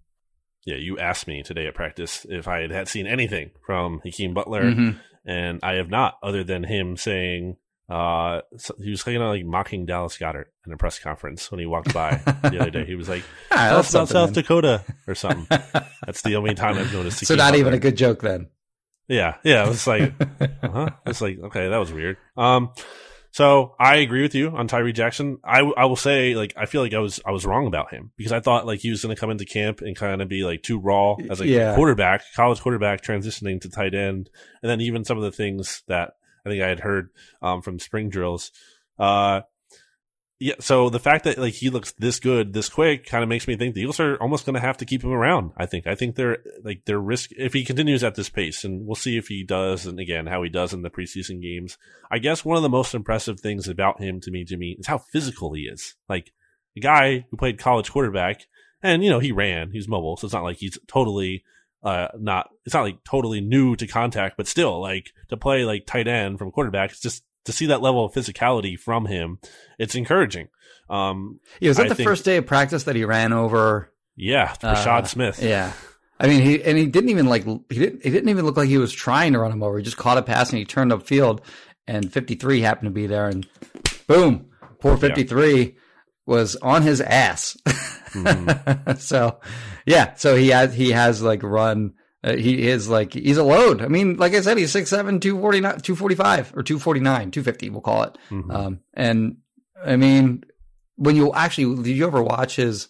Yeah, 0.66 0.78
you 0.78 0.98
asked 0.98 1.28
me 1.28 1.44
today 1.44 1.68
at 1.68 1.76
practice 1.76 2.26
if 2.30 2.48
I 2.48 2.62
had, 2.62 2.72
had 2.72 2.88
seen 2.88 3.06
anything 3.06 3.52
from 3.66 4.00
Hakeem 4.06 4.34
Butler, 4.34 4.64
Mhm. 4.72 5.00
And 5.26 5.60
I 5.64 5.74
have 5.74 5.90
not, 5.90 6.16
other 6.22 6.44
than 6.44 6.64
him 6.64 6.98
saying 6.98 7.58
uh, 7.90 8.42
so- 8.58 8.76
he 8.82 8.90
was 8.90 9.04
kind 9.04 9.18
of 9.18 9.24
like 9.30 9.46
mocking 9.46 9.86
Dallas 9.86 10.18
Goedert 10.18 10.46
in 10.66 10.72
a 10.74 10.78
press 10.78 11.00
conference 11.00 11.52
when 11.52 11.60
he 11.60 11.66
walked 11.66 11.94
by 11.94 12.16
the 12.44 12.58
other 12.60 12.70
day. 12.72 12.86
He 12.86 12.96
was 12.96 13.10
like, 13.10 13.24
Ah, 13.52 13.68
"Tell 13.68 13.76
that's 13.78 13.94
about 13.94 14.10
South. 14.10 14.34
Dakota" 14.34 14.84
or 15.08 15.16
something. 15.16 15.46
That's 16.06 16.22
the 16.22 16.36
only 16.36 16.56
time 16.56 16.78
I've 16.78 16.92
noticed. 16.94 17.26
So 17.26 17.36
not 17.36 17.54
even 17.56 17.66
Butler. 17.66 17.78
a 17.78 17.80
good 17.80 17.98
joke 17.98 18.22
then. 18.22 18.48
Yeah, 19.10 19.36
yeah. 19.44 19.66
It 19.66 19.70
was 19.70 19.86
like, 19.86 20.14
huh? 20.62 20.90
It's 21.06 21.20
like, 21.22 21.38
okay, 21.40 21.68
that 21.70 21.78
was 21.78 21.92
weird. 21.92 22.18
Um, 22.38 22.72
so 23.34 23.76
I 23.80 23.96
agree 23.98 24.22
with 24.22 24.36
you 24.36 24.50
on 24.56 24.68
Tyree 24.68 24.94
Jackson. 24.94 25.40
I, 25.44 25.62
I 25.62 25.86
will 25.86 25.96
say, 25.96 26.36
like, 26.36 26.54
I 26.56 26.68
feel 26.68 26.82
like 26.82 26.94
I 26.94 27.00
was 27.00 27.20
I 27.26 27.32
was 27.32 27.46
wrong 27.46 27.66
about 27.68 27.92
him 27.92 28.12
because 28.16 28.32
I 28.32 28.40
thought 28.40 28.66
like 28.68 28.80
he 28.80 28.92
was 28.92 29.02
going 29.04 29.14
to 29.16 29.20
come 29.20 29.32
into 29.32 29.44
camp 29.44 29.82
and 29.82 29.96
kind 29.96 30.22
of 30.22 30.30
be 30.30 30.44
like 30.44 30.62
too 30.62 30.80
raw 30.80 31.16
as 31.32 31.42
a 31.42 31.48
Yeah. 31.48 31.76
quarterback, 31.76 32.22
college 32.36 32.62
quarterback 32.62 33.02
transitioning 33.02 33.60
to 33.62 33.70
tight 33.70 33.96
end, 33.96 34.30
and 34.62 34.70
then 34.70 34.80
even 34.82 35.04
some 35.04 35.18
of 35.18 35.24
the 35.24 35.32
things 35.32 35.82
that 35.88 36.14
I 36.46 36.50
think 36.50 36.62
I 36.62 36.68
had 36.70 36.80
heard 36.82 37.10
um, 37.42 37.62
from 37.64 37.80
spring 37.80 38.10
drills. 38.10 38.52
Uh, 39.00 39.42
yeah, 40.40 40.56
so 40.60 40.90
the 40.90 41.00
fact 41.00 41.26
that 41.26 41.38
like 41.38 41.54
he 41.54 41.70
looks 41.70 41.92
this 41.94 42.20
good 42.20 42.54
this 42.54 42.68
quick 42.68 43.06
kind 43.06 43.24
of 43.24 43.30
makes 43.30 43.48
me 43.48 43.56
think 43.56 43.76
the 43.76 43.82
Eagles 43.82 44.00
are 44.00 44.18
almost 44.18 44.46
going 44.46 44.56
to 44.56 44.60
have 44.60 44.78
to 44.78 44.86
keep 44.86 45.04
him 45.04 45.12
around. 45.12 45.52
I 45.56 45.66
think. 45.66 45.88
I 45.88 45.96
think 45.96 46.16
they're 46.16 46.40
like 46.64 46.86
their 46.86 47.00
risk 47.00 47.32
if 47.38 47.54
he 47.54 47.64
continues 47.64 48.04
at 48.04 48.16
this 48.16 48.30
pace, 48.30 48.64
and 48.64 48.86
we'll 48.86 48.96
see 48.96 49.16
if 49.16 49.28
he 49.28 49.44
does, 49.44 49.86
and 49.86 50.00
again 50.00 50.26
how 50.26 50.42
he 50.44 50.50
does 50.50 50.74
in 50.74 50.82
the 50.82 50.90
preseason 50.90 51.42
games. 51.42 51.78
I 52.12 52.18
guess 52.18 52.44
one 52.44 52.58
of 52.58 52.64
the 52.64 52.70
most 52.70 52.94
impressive 52.94 53.40
things 53.40 53.68
about 53.68 54.02
him 54.02 54.20
to 54.22 54.32
me, 54.32 54.44
Jimmy, 54.44 54.76
is 54.78 54.88
how 54.88 54.98
physical 54.98 55.54
he 55.54 55.64
is. 55.64 55.96
Like 56.10 56.34
a 56.76 56.80
guy 56.80 57.26
who 57.30 57.38
played 57.38 57.60
college 57.60 57.92
quarterback, 57.92 58.48
and 58.82 59.04
you 59.04 59.10
know 59.10 59.20
he 59.20 59.32
ran, 59.32 59.72
he's 59.72 59.88
mobile, 59.88 60.18
so 60.18 60.26
it's 60.26 60.34
not 60.34 60.44
like 60.44 60.58
he's 60.58 60.78
totally 60.88 61.44
uh 61.84 62.08
not. 62.20 62.50
It's 62.66 62.74
not 62.74 62.84
like 62.84 63.04
totally 63.04 63.40
new 63.40 63.76
to 63.76 63.88
contact, 63.88 64.36
but 64.36 64.48
still 64.48 64.82
like 64.82 65.12
to 65.30 65.38
play 65.38 65.64
like 65.64 65.86
tight 65.86 66.08
end 66.08 66.40
from 66.40 66.52
quarterback. 66.52 66.92
It's 66.92 67.02
just 67.02 67.24
to 67.46 67.52
see 67.52 67.66
that 67.68 67.82
level 67.82 68.06
of 68.06 68.14
physicality 68.14 68.80
from 68.80 69.06
him, 69.06 69.40
it's 69.80 69.96
encouraging. 69.96 70.48
Um, 70.90 71.40
Yeah, 71.60 71.70
was 71.70 71.78
that 71.78 71.86
I 71.88 71.90
the 71.90 71.96
think- 71.96 72.08
first 72.10 72.26
day 72.26 72.38
of 72.38 72.46
practice 72.46 72.84
that 72.84 72.96
he 72.96 73.06
ran 73.06 73.34
over 73.34 73.92
yeah, 74.16 74.54
uh, 74.62 75.04
Smith. 75.06 75.42
Yeah. 75.42 75.74
I 76.20 76.28
mean, 76.28 76.42
he 76.42 76.64
and 76.64 76.78
he 76.78 76.86
didn't 76.86 77.10
even 77.10 77.26
like 77.26 77.44
he 77.46 77.80
didn't 77.80 78.04
he 78.04 78.12
didn't 78.12 78.30
even 78.30 78.46
look 78.46 78.56
like 78.56 78.70
he 78.70 78.78
was 78.78 78.94
trying 78.94 79.34
to 79.34 79.40
run 79.40 79.52
him 79.52 79.64
over. 79.64 79.78
He 79.78 79.84
just 79.84 79.98
caught 79.98 80.18
a 80.20 80.22
pass 80.22 80.52
and 80.52 80.60
he 80.60 80.66
turned 80.66 80.92
upfield, 80.92 81.40
and 81.88 82.14
53 82.14 82.62
happened 82.62 82.88
to 82.88 82.92
be 82.92 83.08
there, 83.08 83.28
and 83.28 83.48
boom, 84.08 84.46
poor 84.80 84.96
53 84.96 85.76
was 86.28 86.56
on 86.58 86.84
his 86.84 87.02
ass. 87.02 87.58
Mm-hmm. 88.14 88.92
so, 89.00 89.40
yeah, 89.86 90.14
so 90.14 90.36
he 90.36 90.50
has 90.50 90.74
he 90.76 90.92
has 90.92 91.22
like 91.24 91.42
run. 91.44 91.94
Uh, 92.24 92.36
he 92.38 92.68
is 92.70 92.88
like 92.88 93.14
he's 93.14 93.38
a 93.38 93.44
load. 93.44 93.82
I 93.82 93.88
mean, 93.88 94.16
like 94.18 94.34
I 94.34 94.42
said, 94.42 94.58
he's 94.58 94.72
6'7", 94.74 95.20
249, 95.22 95.82
245 95.82 96.54
or 96.56 96.64
249, 96.64 97.32
250, 97.32 97.70
we'll 97.70 97.82
call 97.82 98.04
it. 98.04 98.18
Mhm. 98.30 98.54
Um, 98.54 98.80
and 98.94 99.38
I 99.86 99.98
mean, 99.98 100.44
when 100.96 101.16
you 101.18 101.34
actually, 101.34 101.84
did 101.84 101.98
you 101.98 102.08
ever 102.08 102.24
watch 102.24 102.56
his 102.56 102.88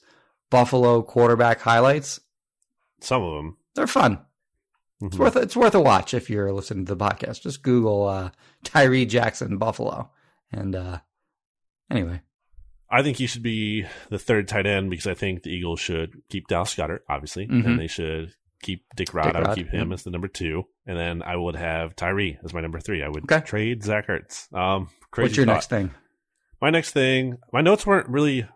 Buffalo 0.52 1.02
quarterback 1.02 1.62
highlights? 1.62 2.20
Some 3.02 3.24
of 3.24 3.36
them. 3.36 3.58
They're 3.76 3.88
fun. 3.88 4.20
It's 5.02 5.16
Mhm. 5.16 5.20
worth 5.20 5.36
it's 5.36 5.56
worth 5.56 5.74
a 5.76 5.82
watch 5.82 6.14
if 6.14 6.30
you're 6.30 6.52
listening 6.54 6.86
to 6.86 6.94
the 6.96 7.04
podcast. 7.06 7.42
Just 7.42 7.64
Google 7.64 8.06
uh, 8.08 8.30
Tyree 8.64 9.06
Jackson 9.08 9.58
Buffalo, 9.58 10.12
and 10.52 10.76
uh, 10.76 11.00
anyway, 11.90 12.22
I 12.90 13.02
think 13.02 13.18
he 13.18 13.26
should 13.28 13.42
be 13.44 13.86
the 14.10 14.20
third 14.20 14.48
tight 14.48 14.68
end 14.68 14.92
because 14.92 15.08
I 15.08 15.16
think 15.16 15.42
the 15.42 15.50
Eagles 15.50 15.80
should 15.80 16.22
keep 16.30 16.48
Dallas 16.48 16.76
Goedert, 16.76 17.00
obviously, 17.10 17.48
Mhm. 17.48 17.66
and 17.66 17.80
they 17.80 17.88
should 17.88 18.36
keep 18.64 18.84
Dick 18.96 19.14
Rod. 19.14 19.26
Dick 19.26 19.36
I 19.36 19.40
would 19.40 19.48
Rod, 19.50 19.58
keep 19.58 19.70
him 19.70 19.92
as 19.94 20.04
the 20.04 20.10
number 20.10 20.28
two, 20.28 20.64
and 20.88 20.98
then 20.98 21.22
I 21.22 21.36
would 21.36 21.56
have 21.56 21.96
Tyree 21.96 22.40
as 22.44 22.54
my 22.54 22.62
number 22.62 22.80
three. 22.80 23.04
I 23.04 23.10
would 23.10 23.32
Okay. 23.32 23.46
trade 23.46 23.84
Zach 23.84 24.08
Ertz. 24.08 24.52
Um, 24.54 24.90
crazy 25.12 25.26
what's 25.28 25.38
your 25.38 25.46
thought. 25.46 25.54
next 25.54 25.70
thing? 25.70 25.92
My 26.62 26.70
next 26.70 26.92
thing, 26.92 27.38
my 27.52 27.62
notes 27.62 27.86
weren't 27.86 28.08
really 28.10 28.48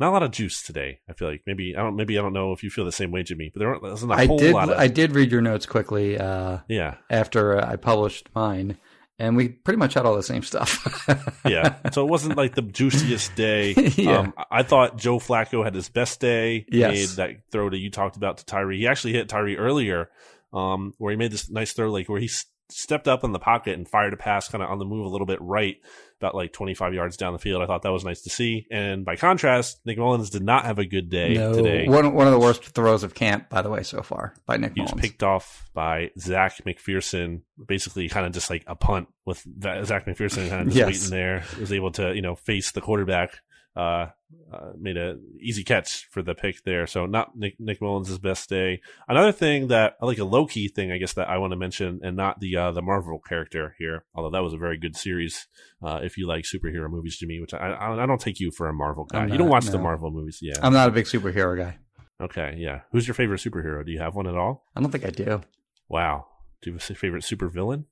not 0.00 0.08
a 0.08 0.12
lot 0.12 0.22
of 0.24 0.32
juice 0.32 0.62
today. 0.62 0.98
I 1.08 1.12
feel 1.12 1.28
like 1.28 1.42
maybe 1.46 1.76
I 1.76 1.80
don't 1.82 1.94
maybe 1.94 2.18
I 2.18 2.22
don't 2.22 2.32
know 2.32 2.52
if 2.52 2.62
you 2.64 2.70
feel 2.70 2.84
the 2.84 2.90
same 2.92 3.12
way, 3.12 3.22
Jimmy, 3.22 3.50
but 3.54 3.60
there 3.60 3.78
wasn't 3.78 4.10
a 4.12 4.16
I 4.16 4.26
whole 4.26 4.38
did 4.38 4.52
lot 4.52 4.68
of 4.68 4.76
I 4.78 4.88
did 4.88 5.14
read 5.14 5.30
your 5.30 5.42
notes 5.42 5.64
quickly 5.64 6.18
uh, 6.18 6.58
yeah. 6.68 6.96
after 7.08 7.58
uh, 7.58 7.70
I 7.70 7.76
published 7.76 8.28
mine, 8.34 8.78
and 9.22 9.36
we 9.36 9.48
pretty 9.48 9.78
much 9.78 9.94
had 9.94 10.04
all 10.04 10.16
the 10.16 10.22
same 10.22 10.42
stuff. 10.42 11.06
yeah. 11.46 11.76
So 11.92 12.04
it 12.04 12.10
wasn't 12.10 12.36
like 12.36 12.54
the 12.56 12.62
juiciest 12.62 13.34
day. 13.36 13.74
Yeah. 13.96 14.18
Um, 14.18 14.34
I 14.50 14.62
thought 14.64 14.96
Joe 14.96 15.18
Flacco 15.18 15.62
had 15.64 15.74
his 15.74 15.88
best 15.88 16.18
day. 16.20 16.66
He 16.70 16.78
Yes. 16.80 16.90
made 16.92 17.08
that 17.16 17.30
throw 17.52 17.70
that 17.70 17.78
you 17.78 17.88
talked 17.90 18.16
about 18.16 18.38
to 18.38 18.44
Tyree. 18.46 18.78
He 18.78 18.86
actually 18.88 19.12
hit 19.12 19.28
Tyree 19.28 19.56
earlier, 19.56 20.10
um, 20.52 20.94
where 20.98 21.10
he 21.12 21.16
made 21.16 21.30
this 21.30 21.48
nice 21.48 21.72
throw, 21.72 21.90
like 21.92 22.08
where 22.08 22.20
he 22.20 22.28
stepped 22.72 23.08
up 23.08 23.24
in 23.24 23.32
the 23.32 23.38
pocket 23.38 23.74
and 23.78 23.88
fired 23.88 24.12
a 24.12 24.16
pass 24.16 24.48
kind 24.48 24.62
of 24.62 24.70
on 24.70 24.78
the 24.78 24.84
move 24.84 25.06
a 25.06 25.08
little 25.08 25.26
bit 25.26 25.38
right, 25.40 25.76
about 26.20 26.34
like 26.34 26.52
25 26.52 26.94
yards 26.94 27.16
down 27.16 27.32
the 27.32 27.38
field. 27.38 27.62
I 27.62 27.66
thought 27.66 27.82
that 27.82 27.92
was 27.92 28.04
nice 28.04 28.22
to 28.22 28.30
see. 28.30 28.66
And 28.70 29.04
by 29.04 29.16
contrast, 29.16 29.80
Nick 29.84 29.98
Mullens 29.98 30.30
did 30.30 30.42
not 30.42 30.64
have 30.64 30.78
a 30.78 30.84
good 30.84 31.08
day 31.10 31.34
no, 31.34 31.52
today. 31.54 31.88
one 31.88 32.14
one 32.14 32.26
of 32.26 32.32
the 32.32 32.38
worst 32.38 32.64
throws 32.64 33.02
of 33.02 33.14
camp, 33.14 33.48
by 33.48 33.62
the 33.62 33.70
way, 33.70 33.82
so 33.82 34.02
far 34.02 34.34
by 34.46 34.56
Nick 34.56 34.74
He 34.74 34.80
was 34.82 34.90
Mullens. 34.90 35.00
picked 35.00 35.22
off 35.22 35.68
by 35.74 36.10
Zech 36.18 36.58
McPhearson, 36.64 37.42
basically 37.66 38.08
kind 38.08 38.26
of 38.26 38.32
just 38.32 38.50
like 38.50 38.64
a 38.66 38.74
punt 38.74 39.08
with 39.24 39.42
that, 39.58 39.84
Zech 39.86 40.06
McPhearson 40.06 40.48
kind 40.48 40.62
of 40.62 40.66
just 40.68 40.76
Yes. 40.76 40.86
waiting 40.86 41.10
there. 41.10 41.44
Was 41.60 41.72
able 41.72 41.90
to, 41.92 42.14
you 42.14 42.22
know, 42.22 42.34
face 42.36 42.72
the 42.72 42.80
quarterback. 42.80 43.40
Uh, 43.74 44.08
uh, 44.52 44.72
made 44.78 44.96
a 44.96 45.18
easy 45.40 45.64
catch 45.64 46.06
for 46.10 46.22
the 46.22 46.34
pick 46.34 46.62
there. 46.64 46.86
So 46.86 47.06
not 47.06 47.36
Nick, 47.36 47.58
Nick 47.58 47.80
Mullens' 47.80 48.18
best 48.18 48.48
day. 48.48 48.80
Another 49.08 49.32
thing 49.32 49.68
that 49.68 49.96
like 50.00 50.18
a 50.18 50.24
low 50.24 50.46
key 50.46 50.68
thing, 50.68 50.92
I 50.92 50.98
guess 50.98 51.14
that 51.14 51.28
I 51.28 51.38
want 51.38 51.52
to 51.52 51.56
mention, 51.56 52.00
and 52.02 52.16
not 52.16 52.40
the 52.40 52.56
uh, 52.56 52.72
the 52.72 52.82
Marvel 52.82 53.18
character 53.18 53.74
here, 53.78 54.04
although 54.14 54.30
that 54.30 54.42
was 54.42 54.52
a 54.52 54.58
very 54.58 54.78
good 54.78 54.96
series. 54.96 55.48
Uh, 55.82 56.00
if 56.02 56.16
you 56.16 56.26
like 56.26 56.44
superhero 56.44 56.90
movies, 56.90 57.16
Jimmy, 57.18 57.40
which 57.40 57.54
I 57.54 57.72
I, 57.72 58.02
I 58.02 58.06
don't 58.06 58.20
take 58.20 58.40
you 58.40 58.50
for 58.50 58.68
a 58.68 58.74
Marvel 58.74 59.04
guy. 59.04 59.20
I'm 59.20 59.28
you 59.28 59.38
don't 59.38 59.48
not, 59.48 59.52
watch 59.52 59.66
the. 59.66 59.78
Marvel 59.78 60.10
movies, 60.10 60.38
yeah. 60.40 60.54
I'm 60.62 60.72
not 60.72 60.88
a 60.88 60.92
big 60.92 61.06
superhero 61.06 61.56
guy. 61.56 61.78
Okay, 62.20 62.54
yeah. 62.58 62.82
Who's 62.92 63.06
your 63.06 63.14
favorite 63.14 63.40
superhero? 63.40 63.84
Do 63.84 63.90
you 63.90 63.98
have 63.98 64.14
one 64.14 64.26
at 64.26 64.36
all? 64.36 64.64
I 64.76 64.80
don't 64.80 64.90
think 64.90 65.04
I 65.04 65.10
do. 65.10 65.42
Wow. 65.88 66.26
Do 66.62 66.70
you 66.70 66.76
have 66.76 66.90
a 66.90 66.94
favorite 66.94 67.24
supervillain? 67.24 67.86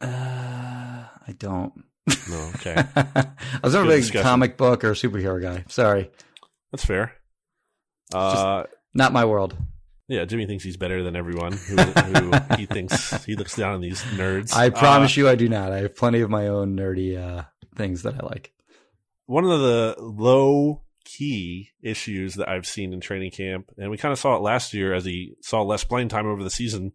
Uh, 0.00 1.06
I 1.26 1.32
don't. 1.38 1.84
No. 2.30 2.50
Okay, 2.56 2.74
I 2.96 3.26
was 3.62 3.74
never 3.74 3.86
a 3.86 3.88
big 3.88 4.02
discussion. 4.02 4.22
comic 4.22 4.56
book 4.56 4.84
or 4.84 4.92
superhero 4.92 5.40
guy. 5.40 5.64
Sorry, 5.68 6.10
that's 6.72 6.84
fair. 6.84 7.12
Uh, 8.12 8.64
not 8.94 9.12
my 9.12 9.24
world. 9.24 9.56
yeah. 10.08 10.24
Jimmy 10.24 10.46
thinks 10.46 10.64
he's 10.64 10.76
better 10.76 11.02
than 11.02 11.14
everyone. 11.16 11.52
Who, 11.52 11.76
who 11.76 12.32
he 12.56 12.66
thinks 12.66 13.24
he 13.24 13.36
looks 13.36 13.54
down 13.56 13.74
on 13.74 13.80
these 13.80 14.00
nerds. 14.16 14.54
I 14.54 14.70
promise 14.70 15.16
Uh, 15.16 15.20
you, 15.20 15.28
I 15.28 15.34
do 15.34 15.48
not. 15.48 15.72
I 15.72 15.78
have 15.80 15.96
plenty 15.96 16.20
of 16.20 16.30
my 16.30 16.46
own 16.48 16.76
nerdy 16.76 17.18
uh, 17.18 17.44
things 17.76 18.02
that 18.04 18.14
I 18.14 18.26
like. 18.26 18.52
one 19.26 19.44
of 19.44 19.60
the 19.60 19.94
low 19.98 20.82
key 21.04 21.70
issues 21.82 22.34
that 22.34 22.48
I've 22.48 22.66
seen 22.66 22.92
in 22.92 23.00
training 23.00 23.30
camp, 23.30 23.70
and 23.78 23.90
we 23.90 23.96
kind 23.98 24.12
of 24.12 24.18
saw 24.18 24.36
it 24.36 24.42
last 24.42 24.72
year 24.74 24.92
as 24.94 25.04
he 25.04 25.34
saw 25.42 25.62
less 25.62 25.84
playing 25.84 26.08
time 26.08 26.26
over 26.26 26.42
the 26.42 26.50
season. 26.50 26.92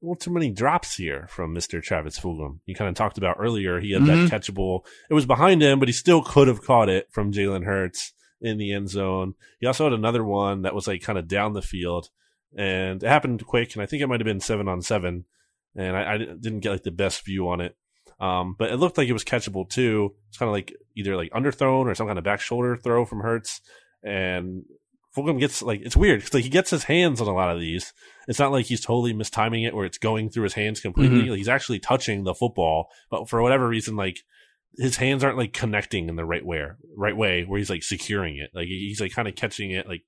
Well, 0.00 0.14
too 0.14 0.30
many 0.32 0.50
drops 0.50 0.96
here 0.96 1.26
from 1.28 1.54
Mr. 1.54 1.82
Travis 1.82 2.18
Fulgham. 2.20 2.60
You 2.66 2.74
kind 2.74 2.88
of 2.88 2.94
talked 2.94 3.18
about 3.18 3.36
earlier. 3.40 3.80
He 3.80 3.92
had 3.92 4.02
Mhm. 4.02 4.28
that 4.28 4.40
catchable. 4.40 4.84
It 5.10 5.14
was 5.14 5.26
behind 5.26 5.60
him, 5.60 5.80
but 5.80 5.88
he 5.88 5.92
still 5.92 6.22
could 6.22 6.46
have 6.46 6.62
caught 6.62 6.88
it 6.88 7.08
from 7.10 7.32
Jalen 7.32 7.64
Hurts 7.64 8.12
in 8.40 8.58
the 8.58 8.72
end 8.72 8.88
zone. 8.90 9.34
He 9.58 9.66
also 9.66 9.84
had 9.84 9.92
another 9.92 10.22
one 10.24 10.62
that 10.62 10.74
was 10.74 10.86
like 10.86 11.02
kind 11.02 11.18
of 11.18 11.26
down 11.26 11.52
the 11.54 11.62
field, 11.62 12.10
and 12.56 13.02
it 13.02 13.08
happened 13.08 13.44
quick. 13.44 13.74
And 13.74 13.82
I 13.82 13.86
think 13.86 14.00
it 14.02 14.06
might 14.06 14.20
have 14.20 14.24
been 14.26 14.38
seven 14.40 14.68
on 14.68 14.82
seven, 14.82 15.24
and 15.74 15.96
I, 15.96 16.14
I 16.14 16.18
didn't 16.18 16.60
get 16.60 16.70
like 16.70 16.84
the 16.84 16.92
best 16.92 17.24
view 17.24 17.48
on 17.48 17.60
it. 17.60 17.76
Um, 18.20 18.54
but 18.56 18.70
it 18.70 18.76
looked 18.76 18.98
like 18.98 19.08
it 19.08 19.12
was 19.12 19.24
catchable 19.24 19.68
too. 19.68 20.14
It's 20.28 20.38
kind 20.38 20.48
of 20.48 20.52
like 20.52 20.72
either 20.96 21.16
like 21.16 21.32
underthrown 21.32 21.86
or 21.86 21.94
some 21.96 22.06
kind 22.06 22.18
of 22.18 22.24
back 22.24 22.40
shoulder 22.40 22.76
throw 22.76 23.04
from 23.04 23.20
Hurts. 23.20 23.60
And 24.04 24.62
Fulgham 25.16 25.40
gets 25.40 25.62
like 25.62 25.80
it's 25.82 25.96
weird 25.96 26.20
because 26.20 26.34
like 26.34 26.44
he 26.44 26.50
gets 26.50 26.70
his 26.70 26.84
hands 26.84 27.20
on 27.20 27.28
a 27.28 27.34
lot 27.34 27.50
of 27.50 27.60
these. 27.60 27.92
It's 28.28 28.38
not 28.38 28.52
like 28.52 28.66
he's 28.66 28.80
totally 28.80 29.14
mistiming 29.14 29.66
it 29.66 29.72
or 29.74 29.84
it's 29.84 29.98
going 29.98 30.28
through 30.30 30.44
his 30.44 30.54
hands 30.54 30.80
completely. 30.80 31.28
Like, 31.30 31.38
he's 31.38 31.48
actually 31.48 31.78
touching 31.80 32.24
the 32.24 32.34
football, 32.34 32.88
but 33.10 33.28
for 33.28 33.42
whatever 33.42 33.66
reason, 33.66 33.96
like 33.96 34.18
his 34.76 34.96
hands 34.96 35.24
aren't 35.24 35.38
like 35.38 35.52
connecting 35.54 36.08
in 36.08 36.16
the 36.16 36.24
right 36.26 36.44
way, 36.44 36.62
right 36.96 37.16
way 37.16 37.44
where 37.44 37.58
he's 37.58 37.70
like 37.70 37.82
securing 37.82 38.36
it. 38.36 38.50
Like 38.54 38.66
he's 38.66 39.00
like 39.00 39.12
kind 39.12 39.26
of 39.28 39.34
catching 39.34 39.70
it, 39.70 39.88
like, 39.88 40.02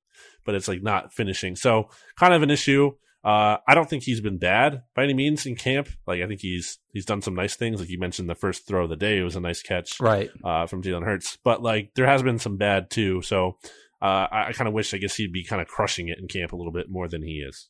but 0.45 0.55
it's 0.55 0.69
like 0.69 0.83
not 0.83 1.13
finishing. 1.15 1.57
So 1.57 1.89
kind 2.17 2.35
of 2.35 2.43
an 2.43 2.51
issue. 2.51 2.93
Uh, 3.25 3.59
I 3.69 3.75
don't 3.75 3.89
think 3.89 4.03
he's 4.03 4.21
been 4.23 4.39
bad 4.39 4.83
by 4.95 5.05
any 5.05 5.13
means 5.15 5.45
in 5.45 5.55
camp. 5.57 5.89
Like 6.07 6.23
I 6.23 6.27
think 6.27 6.41
he's 6.41 6.79
he's 6.93 7.05
done 7.07 7.21
some 7.23 7.35
nice 7.35 7.57
things. 7.57 7.81
Like 7.81 7.89
you 7.91 7.99
mentioned, 7.99 8.29
the 8.31 8.35
first 8.35 8.67
throw 8.67 8.85
of 8.85 8.91
the 8.91 8.97
day 8.97 9.19
it 9.19 9.23
was 9.23 9.37
a 9.37 9.41
nice 9.41 9.63
catch 9.63 9.99
Right. 10.01 10.31
uh, 10.45 10.67
from 10.67 10.83
Jalen 10.83 11.05
Hurts. 11.05 11.37
But 11.43 11.63
like 11.63 11.93
there 11.97 12.07
has 12.07 12.23
been 12.23 12.39
some 12.39 12.57
bad 12.59 12.91
too. 12.91 13.21
So 13.23 13.57
uh, 14.03 14.27
I, 14.31 14.47
I 14.49 14.53
kind 14.53 14.69
of 14.69 14.75
wish 14.75 14.95
I 14.95 14.99
guess 14.99 15.15
he'd 15.17 15.33
be 15.33 15.45
kind 15.45 15.61
of 15.61 15.69
crushing 15.69 16.09
it 16.09 16.19
in 16.19 16.29
camp 16.29 16.53
a 16.53 16.57
little 16.57 16.73
bit 16.73 16.91
more 16.91 17.09
than 17.09 17.23
he 17.23 17.45
is. 17.47 17.69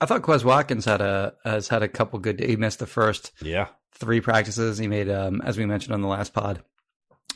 I 0.00 0.06
thought 0.06 0.22
Quez 0.22 0.44
Watkins 0.44 0.84
had 0.86 1.00
a 1.00 1.34
has 1.44 1.68
had 1.68 1.82
a 1.82 1.88
couple 1.88 2.18
good. 2.18 2.40
He 2.40 2.56
missed 2.56 2.78
the 2.78 2.86
first 2.86 3.32
Yeah, 3.42 3.68
three 3.94 4.20
practices. 4.20 4.78
He 4.78 4.88
made, 4.88 5.10
um, 5.10 5.42
as 5.42 5.58
we 5.58 5.66
mentioned 5.66 5.92
on 5.94 6.00
the 6.00 6.08
last 6.08 6.32
pod, 6.32 6.62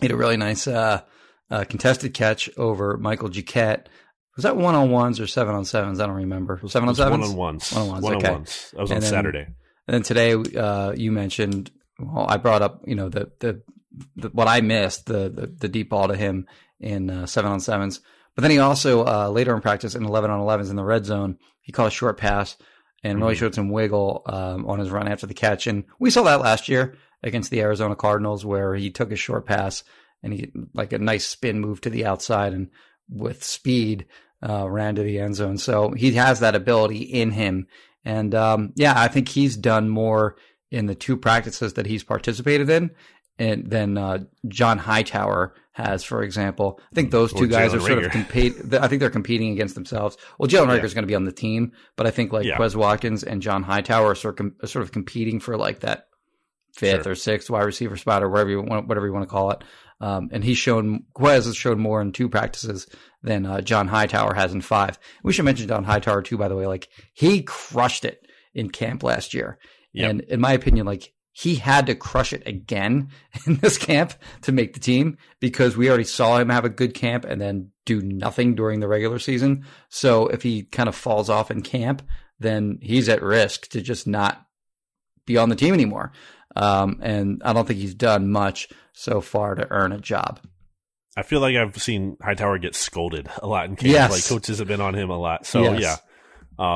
he 0.01 0.07
had 0.07 0.13
a 0.13 0.17
really 0.17 0.37
nice 0.39 0.67
uh, 0.67 1.03
uh, 1.51 1.65
contested 1.65 2.15
catch 2.15 2.49
over 2.57 2.97
Michael 2.97 3.29
Duquette. 3.29 3.87
Was 4.37 4.45
that 4.45 4.57
one 4.57 4.75
on 4.75 4.91
ones 4.91 5.21
or 5.21 5.27
seven 5.27 5.55
on 5.55 5.65
sevens? 5.65 6.01
I 6.01 6.07
don't 6.07 6.17
remember. 6.17 6.61
Seven 6.67 6.89
on 6.89 6.95
one 6.95 6.95
sevens. 6.97 7.31
on 7.31 7.37
ones, 7.37 7.73
One-on-ones, 7.73 8.03
one 8.03 8.17
okay. 8.17 8.27
on 8.29 8.33
ones. 8.35 8.71
That 8.73 8.81
was 8.81 8.91
on 8.91 9.01
then- 9.01 9.11
Saturday. 9.11 9.47
And 9.87 9.95
then 9.95 10.03
today, 10.03 10.33
uh, 10.59 10.93
you 10.97 11.13
mentioned. 11.13 11.71
Well, 11.99 12.27
I 12.29 12.39
brought 12.39 12.63
up, 12.63 12.81
you 12.87 12.95
know, 12.95 13.11
the 13.11 13.31
the, 13.41 13.63
the 14.17 14.29
what 14.31 14.49
I 14.49 14.63
missed 14.63 15.05
the, 15.07 15.29
the 15.29 15.47
the 15.47 15.69
deep 15.69 15.91
ball 15.91 16.09
to 16.09 16.17
him 16.17 16.47
in 16.81 17.11
uh, 17.11 17.27
seven 17.27 17.53
on 17.53 17.61
sevens. 17.61 18.01
But 18.35 18.43
then 18.43 18.51
he 18.51 18.59
also 18.59 19.05
uh, 19.05 19.29
later 19.29 19.55
in 19.55 19.61
practice 19.61 19.95
in 19.95 20.05
eleven 20.05 20.31
on 20.31 20.41
elevens 20.41 20.71
in 20.71 20.77
the 20.77 20.85
red 20.85 21.05
zone, 21.05 21.39
he 21.61 21.73
caught 21.73 21.87
a 21.89 21.91
short 21.91 22.17
pass 22.19 22.57
and 23.03 23.21
really 23.21 23.35
Mhm. 23.35 23.39
showed 23.39 23.55
some 23.55 23.69
wiggle 23.71 24.23
um, 24.27 24.67
on 24.67 24.79
his 24.79 24.91
run 24.91 25.09
after 25.09 25.27
the 25.27 25.35
catch. 25.35 25.67
And 25.67 25.85
we 25.99 26.11
saw 26.11 26.23
that 26.23 26.41
last 26.41 26.69
year 26.69 26.97
against 27.23 27.51
the 27.51 27.61
Arizona 27.61 27.95
Cardinals, 27.97 28.45
where 28.45 28.75
he 28.75 28.91
took 28.91 29.13
a 29.13 29.17
short 29.17 29.47
pass 29.47 29.85
and 30.23 30.33
he 30.33 30.53
like 30.73 30.93
a 30.93 30.99
nice 30.99 31.27
spin 31.27 31.61
move 31.61 31.81
to 31.83 31.91
the 31.91 32.07
outside 32.07 32.53
and 32.55 32.69
with 33.11 33.45
speed 33.45 34.07
uh, 34.47 34.69
ran 34.69 34.95
to 34.95 35.03
the 35.03 35.19
end 35.21 35.37
zone. 35.37 35.59
So 35.59 35.91
he 35.93 36.13
has 36.13 36.41
that 36.41 36.55
ability 36.55 36.99
in 37.03 37.31
him. 37.31 37.67
And 38.05 38.35
um, 38.35 38.73
yeah, 38.75 38.95
I 38.97 39.09
think 39.09 39.29
he's 39.29 39.57
done 39.57 39.89
more 39.89 40.37
in 40.71 40.87
the 40.87 40.95
two 40.95 41.17
practices 41.17 41.75
that 41.75 41.87
he's 41.87 42.03
participated 42.05 42.69
in 42.69 42.91
and 43.39 43.71
than 43.71 43.97
uh, 43.97 44.19
John 44.49 44.79
Hightower 44.79 45.55
has, 45.75 46.03
for 46.05 46.23
example. 46.23 46.81
I 46.91 46.95
think 46.95 47.11
those 47.11 47.33
Or 47.33 47.39
two 47.41 47.47
guys 47.49 47.73
Jalen 47.73 47.77
are 47.77 47.81
sort 47.81 48.05
of 48.05 48.11
compete. 48.13 48.55
I 48.75 48.89
think 48.89 49.01
they're 49.01 49.11
competing 49.11 49.53
against 49.53 49.75
themselves. 49.75 50.17
Well, 50.39 50.49
Jalen 50.49 50.69
Yeah. 50.69 50.81
Going 50.81 51.03
to 51.03 51.07
be 51.07 51.15
on 51.15 51.25
the 51.25 51.33
team, 51.33 51.73
but 51.97 52.07
I 52.07 52.11
think 52.11 52.33
like 52.33 52.47
Yeah. 52.47 52.57
Quez 52.57 52.75
Watkins 52.77 53.23
and 53.25 53.43
John 53.43 53.63
Hightower 53.65 54.11
are 54.13 54.15
sort 54.15 54.39
of, 54.41 54.53
are 54.63 54.67
sort 54.69 54.85
of 54.85 54.93
competing 54.93 55.41
for 55.41 55.57
like 55.57 55.81
that 55.81 56.07
fifth 56.75 57.05
Sure. 57.05 57.13
or 57.13 57.15
sixth 57.17 57.51
wide 57.51 57.63
receiver 57.65 57.97
spot 57.97 58.23
or 58.23 58.29
whatever 58.31 58.51
you 58.51 58.63
want, 58.63 58.87
whatever 58.89 59.07
you 59.07 59.13
want 59.13 59.25
to 59.25 59.31
call 59.31 59.51
it. 59.53 59.63
Um, 60.01 60.29
and 60.33 60.45
he's 60.45 60.59
shown 60.59 61.05
Quez 61.17 61.47
has 61.47 61.57
shown 61.57 61.79
more 61.79 62.01
in 62.03 62.13
two 62.13 62.29
practices 62.29 62.87
than 63.23 63.47
uh, 63.47 63.61
John 63.61 63.89
Hightower 63.89 64.35
has 64.35 64.53
in 64.53 64.61
five. 64.61 64.99
We 65.23 65.33
should 65.33 65.45
mention 65.45 65.69
John 65.69 65.85
Hightower 65.85 66.21
too, 66.23 66.37
by 66.37 66.49
the 66.49 66.57
way. 66.57 66.67
Like 66.67 66.89
he 67.15 67.43
crushed 67.43 68.05
it 68.05 68.21
in 68.55 68.71
camp 68.71 69.03
last 69.03 69.35
year, 69.35 69.59
Yep. 69.93 70.11
and 70.11 70.21
in 70.23 70.41
my 70.41 70.53
opinion, 70.53 70.85
like 70.87 71.13
he 71.37 71.57
had 71.57 71.87
to 71.87 71.97
crush 71.97 72.33
it 72.33 72.47
again 72.47 73.09
in 73.47 73.57
this 73.57 73.77
camp 73.77 74.15
to 74.43 74.53
make 74.53 74.73
the 74.73 74.81
team 74.81 75.19
because 75.41 75.77
we 75.77 75.89
already 75.89 76.05
saw 76.05 76.39
him 76.39 76.49
have 76.49 76.65
a 76.65 76.69
good 76.71 76.95
camp 76.95 77.25
and 77.25 77.41
then 77.41 77.71
do 77.85 78.01
nothing 78.01 78.55
during 78.55 78.79
the 78.79 78.87
regular 78.87 79.19
season. 79.19 79.67
So 79.89 80.29
if 80.29 80.43
he 80.45 80.63
kind 80.63 80.89
of 80.89 80.95
falls 80.95 81.29
off 81.29 81.51
in 81.51 81.63
camp, 81.63 82.03
then 82.39 82.79
he's 82.81 83.09
at 83.09 83.21
risk 83.21 83.69
to 83.71 83.83
just 83.83 84.07
not 84.07 84.47
be 85.27 85.37
on 85.37 85.49
the 85.49 85.57
team 85.57 85.75
anymore. 85.75 86.13
Um, 86.55 87.01
and 87.03 87.43
I 87.45 87.53
don't 87.53 87.67
think 87.67 87.81
he's 87.81 87.97
done 87.97 88.31
much 88.31 88.69
so 88.93 89.21
far 89.21 89.57
to 89.57 89.69
earn 89.73 89.91
a 89.91 89.99
job. 89.99 90.39
I 91.17 91.23
feel 91.23 91.41
like 91.41 91.57
I've 91.57 91.81
seen 91.83 92.17
Hightower 92.23 92.59
get 92.59 92.77
scolded 92.77 93.29
a 93.39 93.47
lot 93.49 93.67
in 93.67 93.75
camp. 93.75 93.93
Yes. 93.93 94.11
Like 94.13 94.25
coaches 94.25 94.61
have 94.61 94.69
been 94.69 94.81
on 94.81 94.95
him 94.95 95.11
a 95.11 95.19
lot. 95.19 95.47
So 95.47 95.63
Yes. 95.63 95.81
yeah. 95.81 95.97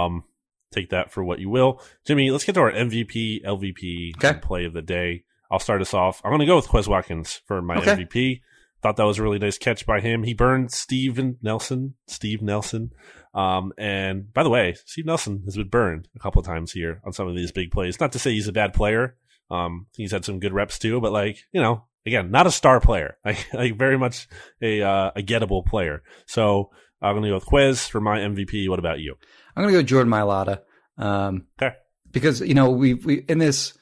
Um 0.04 0.24
take 0.70 0.90
that 0.90 1.10
for 1.10 1.22
what 1.24 1.38
you 1.38 1.48
will. 1.50 1.80
Jimmy, 2.06 2.30
let's 2.30 2.44
get 2.44 2.54
to 2.54 2.60
our 2.60 2.72
MVP, 2.72 3.42
LVP 3.44 4.12
Okay. 4.16 4.38
play 4.40 4.64
of 4.64 4.72
the 4.72 4.82
day. 4.82 5.24
I'll 5.50 5.58
start 5.58 5.80
us 5.80 5.94
off. 5.94 6.20
I'm 6.24 6.30
gonna 6.30 6.46
go 6.46 6.56
with 6.56 6.68
Quez 6.68 6.86
Watkins 6.88 7.40
for 7.46 7.62
my 7.62 7.76
Okay. 7.76 7.92
MVP. 7.96 8.40
Thought 8.82 8.96
that 8.96 9.04
was 9.06 9.18
a 9.18 9.22
really 9.22 9.38
nice 9.40 9.58
catch 9.58 9.86
by 9.86 10.00
him. 10.00 10.22
He 10.22 10.34
burned 10.34 10.70
Steven 10.70 11.36
Nelson, 11.42 11.94
Steve 12.06 12.42
Nelson. 12.42 12.92
Um, 13.34 13.72
and 13.76 14.32
by 14.32 14.42
the 14.44 14.50
way, 14.50 14.74
Steve 14.86 15.06
Nelson 15.06 15.42
has 15.46 15.56
been 15.56 15.68
burned 15.68 16.08
a 16.14 16.18
couple 16.20 16.38
of 16.40 16.46
times 16.46 16.72
here 16.72 17.00
on 17.04 17.12
some 17.12 17.26
of 17.26 17.34
these 17.34 17.50
big 17.50 17.70
plays. 17.72 17.98
Not 17.98 18.12
to 18.12 18.18
say 18.20 18.32
he's 18.32 18.46
a 18.46 18.52
bad 18.52 18.72
player. 18.74 19.16
Um, 19.50 19.86
he's 19.96 20.12
had 20.12 20.24
some 20.24 20.38
good 20.38 20.52
reps 20.52 20.78
too, 20.78 21.00
but 21.00 21.10
like, 21.12 21.38
you 21.52 21.60
know, 21.60 21.84
again, 22.06 22.30
not 22.30 22.46
a 22.46 22.52
star 22.52 22.80
player. 22.80 23.16
Like, 23.24 23.52
like 23.52 23.76
very 23.76 23.98
much 23.98 24.28
a, 24.62 24.82
uh, 24.82 25.10
a 25.16 25.22
gettable 25.22 25.64
player. 25.66 26.02
So 26.26 26.70
I'm 27.02 27.14
going 27.14 27.24
to 27.24 27.30
go 27.30 27.34
with 27.36 27.46
Quez 27.46 27.88
for 27.88 28.00
my 28.00 28.18
MVP. 28.20 28.68
What 28.68 28.78
about 28.78 29.00
you? 29.00 29.16
I'm 29.58 29.64
going 29.64 29.74
to 29.74 29.80
go 29.82 29.86
Jordan 29.86 30.12
Mailata. 30.12 30.60
Um, 30.96 31.46
Okay. 31.60 31.74
because 32.10 32.40
you 32.40 32.54
know 32.54 32.70
we 32.70 32.94
we 32.94 33.24
in 33.28 33.38
this 33.38 33.76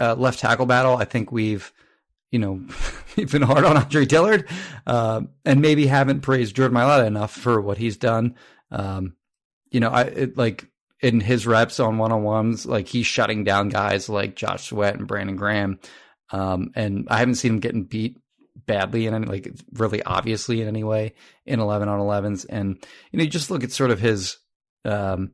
uh, 0.00 0.14
left 0.14 0.40
tackle 0.40 0.66
battle, 0.66 0.96
I 0.96 1.04
think 1.04 1.30
we've 1.32 1.72
you 2.30 2.38
know 2.40 2.60
we've 3.16 3.30
been 3.30 3.42
hard 3.42 3.64
on 3.64 3.76
Andre 3.76 4.04
Dillard, 4.04 4.48
uh, 4.86 5.22
and 5.44 5.60
maybe 5.60 5.86
haven't 5.86 6.20
praised 6.20 6.56
Jordan 6.56 6.76
Mailata 6.76 7.06
enough 7.06 7.30
for 7.32 7.60
what 7.60 7.78
he's 7.78 7.96
done. 7.96 8.34
Um, 8.70 9.14
you 9.70 9.80
know, 9.80 9.90
I 9.90 10.02
it, 10.02 10.36
like 10.36 10.66
in 11.00 11.20
his 11.20 11.46
reps 11.46 11.80
on 11.80 11.98
one 11.98 12.12
on 12.12 12.22
ones, 12.22 12.66
like 12.66 12.88
he's 12.88 13.06
shutting 13.06 13.44
down 13.44 13.68
guys 13.68 14.08
like 14.08 14.36
Josh 14.36 14.68
Sweat 14.68 14.96
and 14.96 15.06
Brandon 15.06 15.36
Graham, 15.36 15.78
um, 16.30 16.70
and 16.74 17.06
I 17.10 17.18
haven't 17.18 17.36
seen 17.36 17.54
him 17.54 17.60
getting 17.60 17.84
beat 17.84 18.18
badly 18.66 19.06
in 19.06 19.14
any 19.14 19.26
like 19.26 19.52
really 19.72 20.02
obviously 20.04 20.62
in 20.62 20.68
any 20.68 20.84
way 20.84 21.12
in 21.44 21.58
11 21.60 21.88
on 21.88 21.98
11s 21.98 22.46
and 22.48 22.78
you 23.10 23.18
know 23.18 23.24
you 23.24 23.28
just 23.28 23.50
look 23.50 23.64
at 23.64 23.72
sort 23.72 23.90
of 23.90 23.98
his 23.98 24.38
um 24.84 25.32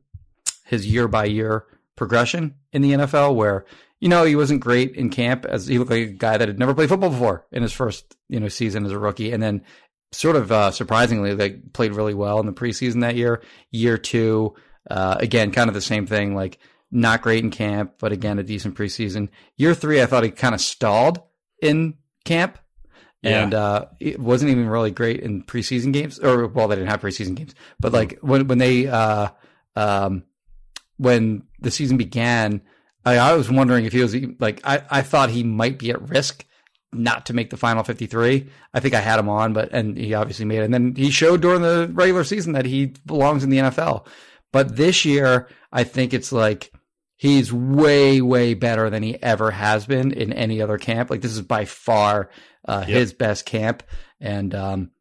his 0.65 0.85
year 0.85 1.07
by 1.07 1.25
year 1.25 1.65
progression 1.95 2.55
in 2.71 2.81
the 2.81 2.91
NFL 2.93 3.35
where 3.35 3.65
you 3.99 4.09
know 4.09 4.23
he 4.23 4.35
wasn't 4.35 4.61
great 4.61 4.95
in 4.95 5.09
camp 5.09 5.45
as 5.45 5.67
he 5.67 5.77
looked 5.77 5.91
like 5.91 6.07
a 6.07 6.11
guy 6.13 6.37
that 6.37 6.47
had 6.47 6.57
never 6.59 6.73
played 6.73 6.89
football 6.89 7.09
before 7.09 7.45
in 7.51 7.61
his 7.61 7.73
first 7.73 8.15
you 8.29 8.39
know 8.39 8.47
season 8.47 8.85
as 8.85 8.91
a 8.91 8.99
rookie. 8.99 9.31
And 9.31 9.41
then 9.43 9.63
sort 10.11 10.35
of 10.35 10.51
uh 10.51 10.71
surprisingly 10.71 11.35
like 11.35 11.73
played 11.73 11.93
really 11.93 12.13
well 12.13 12.39
in 12.39 12.45
the 12.45 12.53
preseason 12.53 13.01
that 13.01 13.15
year. 13.15 13.41
Year 13.71 13.97
2 13.97 14.53
uh 14.89 15.17
again 15.19 15.51
kind 15.51 15.67
of 15.69 15.73
the 15.73 15.81
same 15.81 16.07
thing 16.07 16.35
like 16.35 16.57
not 16.93 17.21
great 17.21 17.43
in 17.43 17.51
camp 17.51 17.93
but 17.99 18.11
again 18.11 18.39
a 18.39 18.43
decent 18.43 18.75
preseason. 18.75 19.29
Year 19.57 19.73
3 19.73 20.01
I 20.01 20.05
thought 20.07 20.23
he 20.23 20.31
kind 20.31 20.55
of 20.55 20.61
stalled 20.61 21.21
in 21.61 21.95
camp 22.25 22.57
Yeah. 23.21 23.43
and 23.43 23.53
uh, 23.53 23.85
it 23.99 24.19
wasn't 24.19 24.51
even 24.51 24.67
really 24.67 24.91
great 24.91 25.19
in 25.21 25.43
preseason 25.43 25.93
games, 25.93 26.17
or 26.19 26.47
well, 26.47 26.67
they 26.67 26.75
didn't 26.75 26.89
have 26.89 27.01
preseason 27.01 27.35
games, 27.35 27.53
but 27.79 27.93
like 27.93 28.17
when 28.21 28.47
when 28.47 28.57
they 28.57 28.87
uh, 28.87 29.29
um, 29.75 30.23
when 30.97 31.43
the 31.59 31.71
season 31.71 31.97
began, 31.97 32.61
I, 33.05 33.17
I 33.17 33.33
was 33.33 33.49
wondering 33.49 33.85
if 33.85 33.93
he 33.93 34.01
was 34.01 34.15
like 34.39 34.61
I, 34.63 34.83
I 34.89 35.01
thought 35.01 35.29
he 35.29 35.43
might 35.43 35.79
be 35.79 35.91
at 35.91 36.09
risk 36.09 36.45
not 36.93 37.27
to 37.27 37.33
make 37.33 37.49
the 37.49 37.57
final 37.57 37.83
53. 37.83 38.49
I 38.73 38.79
think 38.79 38.93
I 38.93 38.99
had 38.99 39.19
him 39.19 39.29
on, 39.29 39.53
but 39.53 39.71
and 39.71 39.97
he 39.97 40.13
obviously 40.13 40.45
made 40.45 40.59
it. 40.59 40.65
And 40.65 40.73
then 40.73 40.95
he 40.95 41.09
showed 41.09 41.41
during 41.41 41.61
the 41.61 41.89
regular 41.93 42.23
season 42.23 42.53
that 42.53 42.65
he 42.65 42.87
belongs 43.05 43.43
in 43.43 43.49
the 43.49 43.59
NFL. 43.59 44.07
But 44.51 44.75
this 44.75 45.05
year, 45.05 45.47
I 45.71 45.83
think 45.83 46.13
it's 46.13 46.31
like 46.31 46.71
he's 47.15 47.53
way 47.53 48.21
way 48.21 48.53
better 48.53 48.89
than 48.89 49.03
he 49.03 49.21
ever 49.21 49.51
has 49.51 49.85
been 49.85 50.11
in 50.11 50.33
any 50.33 50.61
other 50.61 50.77
camp. 50.77 51.09
Like 51.09 51.21
this 51.21 51.31
is 51.31 51.41
by 51.41 51.65
far 51.65 52.29
uh, 52.67 52.83
yep. 52.87 52.97
his 52.97 53.13
best 53.13 53.45
camp, 53.45 53.83
and 54.19 54.53
um, 54.53 54.91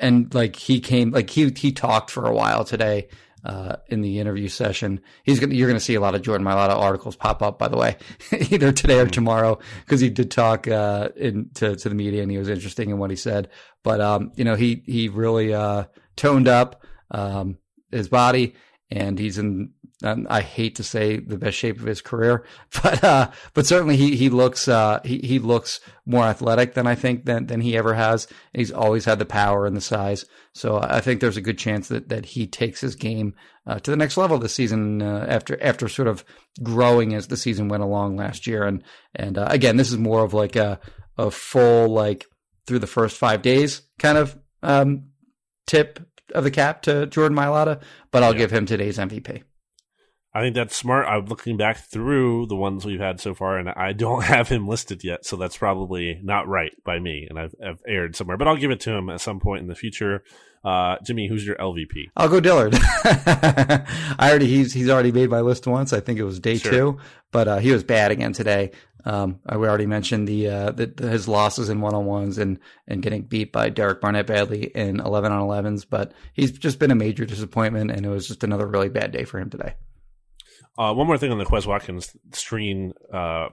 and 0.00 0.32
like 0.34 0.56
he 0.56 0.80
came 0.80 1.12
like 1.12 1.30
he 1.30 1.50
he 1.56 1.72
talked 1.72 2.10
for 2.10 2.26
a 2.26 2.34
while 2.34 2.64
today 2.64 3.08
uh, 3.44 3.76
in 3.88 4.00
the 4.00 4.18
interview 4.18 4.48
session. 4.48 5.00
He's 5.22 5.40
gonna, 5.40 5.54
you're 5.54 5.68
going 5.68 5.78
to 5.78 5.84
see 5.84 5.94
a 5.94 6.00
lot 6.00 6.14
of 6.14 6.22
Jordan 6.22 6.46
Mailata 6.46 6.76
articles 6.76 7.16
pop 7.16 7.42
up, 7.42 7.58
by 7.58 7.68
the 7.68 7.76
way, 7.76 7.96
either 8.50 8.72
today 8.72 8.98
or 8.98 9.04
mm-hmm. 9.04 9.10
tomorrow, 9.10 9.58
because 9.84 10.00
he 10.00 10.10
did 10.10 10.30
talk 10.30 10.66
uh, 10.68 11.10
in 11.16 11.50
to, 11.54 11.76
to 11.76 11.88
the 11.88 11.94
media 11.94 12.22
and 12.22 12.30
he 12.30 12.38
was 12.38 12.48
interesting 12.48 12.90
in 12.90 12.98
what 12.98 13.10
he 13.10 13.16
said. 13.16 13.48
But 13.82 14.00
um, 14.00 14.32
you 14.34 14.44
know, 14.44 14.54
he 14.54 14.82
he 14.86 15.08
really 15.08 15.54
uh, 15.54 15.84
toned 16.16 16.48
up 16.48 16.84
um, 17.10 17.58
his 17.90 18.08
body, 18.08 18.54
and 18.90 19.18
he's 19.18 19.38
in 19.38 19.72
I 20.02 20.42
hate 20.42 20.76
to 20.76 20.84
say 20.84 21.16
the 21.16 21.38
best 21.38 21.56
shape 21.56 21.80
of 21.80 21.86
his 21.86 22.00
career, 22.00 22.44
but 22.82 23.02
uh, 23.02 23.30
but 23.54 23.66
certainly 23.66 23.96
he 23.96 24.16
he 24.16 24.28
looks 24.28 24.68
uh, 24.68 25.00
he 25.04 25.18
he 25.18 25.38
looks 25.38 25.80
more 26.06 26.24
athletic 26.24 26.74
than 26.74 26.86
I 26.86 26.94
think 26.94 27.24
than 27.24 27.46
than 27.46 27.60
he 27.60 27.76
ever 27.76 27.94
has. 27.94 28.28
He's 28.52 28.70
always 28.70 29.04
had 29.04 29.18
the 29.18 29.26
power 29.26 29.66
and 29.66 29.76
the 29.76 29.80
size, 29.80 30.24
so 30.52 30.78
I 30.80 31.00
think 31.00 31.20
there's 31.20 31.36
a 31.36 31.42
good 31.42 31.58
chance 31.58 31.88
that 31.88 32.08
that 32.10 32.26
he 32.26 32.46
takes 32.46 32.80
his 32.80 32.94
game 32.94 33.34
uh, 33.66 33.80
to 33.80 33.90
the 33.90 33.96
next 33.96 34.16
level 34.16 34.38
this 34.38 34.54
season 34.54 35.02
uh, 35.02 35.26
after 35.28 35.60
after 35.62 35.88
sort 35.88 36.08
of 36.08 36.24
growing 36.62 37.14
as 37.14 37.26
the 37.26 37.36
season 37.36 37.68
went 37.68 37.82
along 37.82 38.16
last 38.16 38.46
year. 38.46 38.64
And 38.64 38.84
and 39.14 39.36
uh, 39.36 39.48
again, 39.50 39.76
this 39.76 39.90
is 39.90 39.98
more 39.98 40.24
of 40.24 40.32
like 40.32 40.54
a 40.54 40.78
a 41.16 41.30
full 41.30 41.88
like 41.88 42.24
through 42.66 42.78
the 42.78 42.86
first 42.86 43.16
five 43.16 43.42
days 43.42 43.82
kind 43.98 44.18
of 44.18 44.38
um, 44.62 45.08
tip 45.66 46.00
of 46.34 46.44
the 46.44 46.50
cap 46.50 46.82
to 46.82 47.06
Jordan 47.06 47.36
Mailata, 47.36 47.80
but 48.10 48.22
I'll 48.22 48.32
yeah. 48.32 48.38
give 48.38 48.50
him 48.52 48.66
today's 48.66 48.98
MVP. 48.98 49.42
I 50.34 50.42
think 50.42 50.54
that's 50.54 50.76
smart. 50.76 51.06
I'm 51.06 51.26
looking 51.26 51.56
back 51.56 51.78
through 51.78 52.46
the 52.46 52.56
ones 52.56 52.84
we've 52.84 53.00
had 53.00 53.20
so 53.20 53.34
far, 53.34 53.58
and 53.58 53.68
I 53.70 53.92
don't 53.92 54.24
have 54.24 54.48
him 54.48 54.68
listed 54.68 55.02
yet, 55.02 55.24
so 55.24 55.36
that's 55.36 55.56
probably 55.56 56.20
not 56.22 56.46
right 56.46 56.72
by 56.84 56.98
me, 56.98 57.26
and 57.28 57.38
I've, 57.38 57.54
I've 57.64 57.82
aired 57.86 58.14
somewhere. 58.14 58.36
But 58.36 58.48
I'll 58.48 58.56
give 58.56 58.70
it 58.70 58.80
to 58.80 58.92
him 58.92 59.08
at 59.10 59.20
some 59.20 59.40
point 59.40 59.62
in 59.62 59.68
the 59.68 59.74
future. 59.74 60.22
Uh, 60.64 60.96
Jimmy, 61.04 61.28
who's 61.28 61.46
your 61.46 61.56
LVP? 61.56 62.08
I'll 62.16 62.28
go 62.28 62.40
Dillard. 62.40 62.74
I 63.04 63.86
already 64.20 64.48
he's 64.48 64.72
he's 64.72 64.90
already 64.90 65.12
made 65.12 65.30
my 65.30 65.40
list 65.40 65.66
once. 65.66 65.92
I 65.92 66.00
think 66.00 66.18
it 66.18 66.24
was 66.24 66.40
day 66.40 66.58
sure. 66.58 66.72
two, 66.72 66.98
but 67.30 67.48
uh, 67.48 67.58
he 67.58 67.70
was 67.70 67.84
bad 67.84 68.10
again 68.10 68.32
today. 68.32 68.72
Um, 69.04 69.38
we 69.50 69.66
already 69.66 69.86
mentioned 69.86 70.26
the, 70.26 70.48
uh, 70.48 70.70
the, 70.72 70.92
his 71.08 71.28
losses 71.28 71.68
in 71.70 71.80
one 71.80 71.94
on 71.94 72.04
ones 72.04 72.36
and 72.36 72.58
and 72.86 73.00
getting 73.00 73.22
beat 73.22 73.52
by 73.52 73.70
Derek 73.70 74.00
Barnett 74.00 74.26
badly 74.26 74.64
in 74.64 75.00
eleven 75.00 75.32
on 75.32 75.40
elevens, 75.40 75.84
but 75.84 76.12
he's 76.34 76.50
just 76.50 76.78
been 76.78 76.90
a 76.90 76.96
major 76.96 77.24
disappointment, 77.24 77.90
and 77.90 78.04
it 78.04 78.08
was 78.08 78.28
just 78.28 78.44
another 78.44 78.66
really 78.66 78.88
bad 78.88 79.12
day 79.12 79.24
for 79.24 79.38
him 79.38 79.48
today. 79.48 79.74
Uh, 80.78 80.94
one 80.94 81.08
more 81.08 81.18
thing 81.18 81.32
on 81.32 81.38
the 81.38 81.44
Quez 81.44 81.66
Watkins 81.66 82.16
screen 82.32 82.92
uh, 83.12 83.48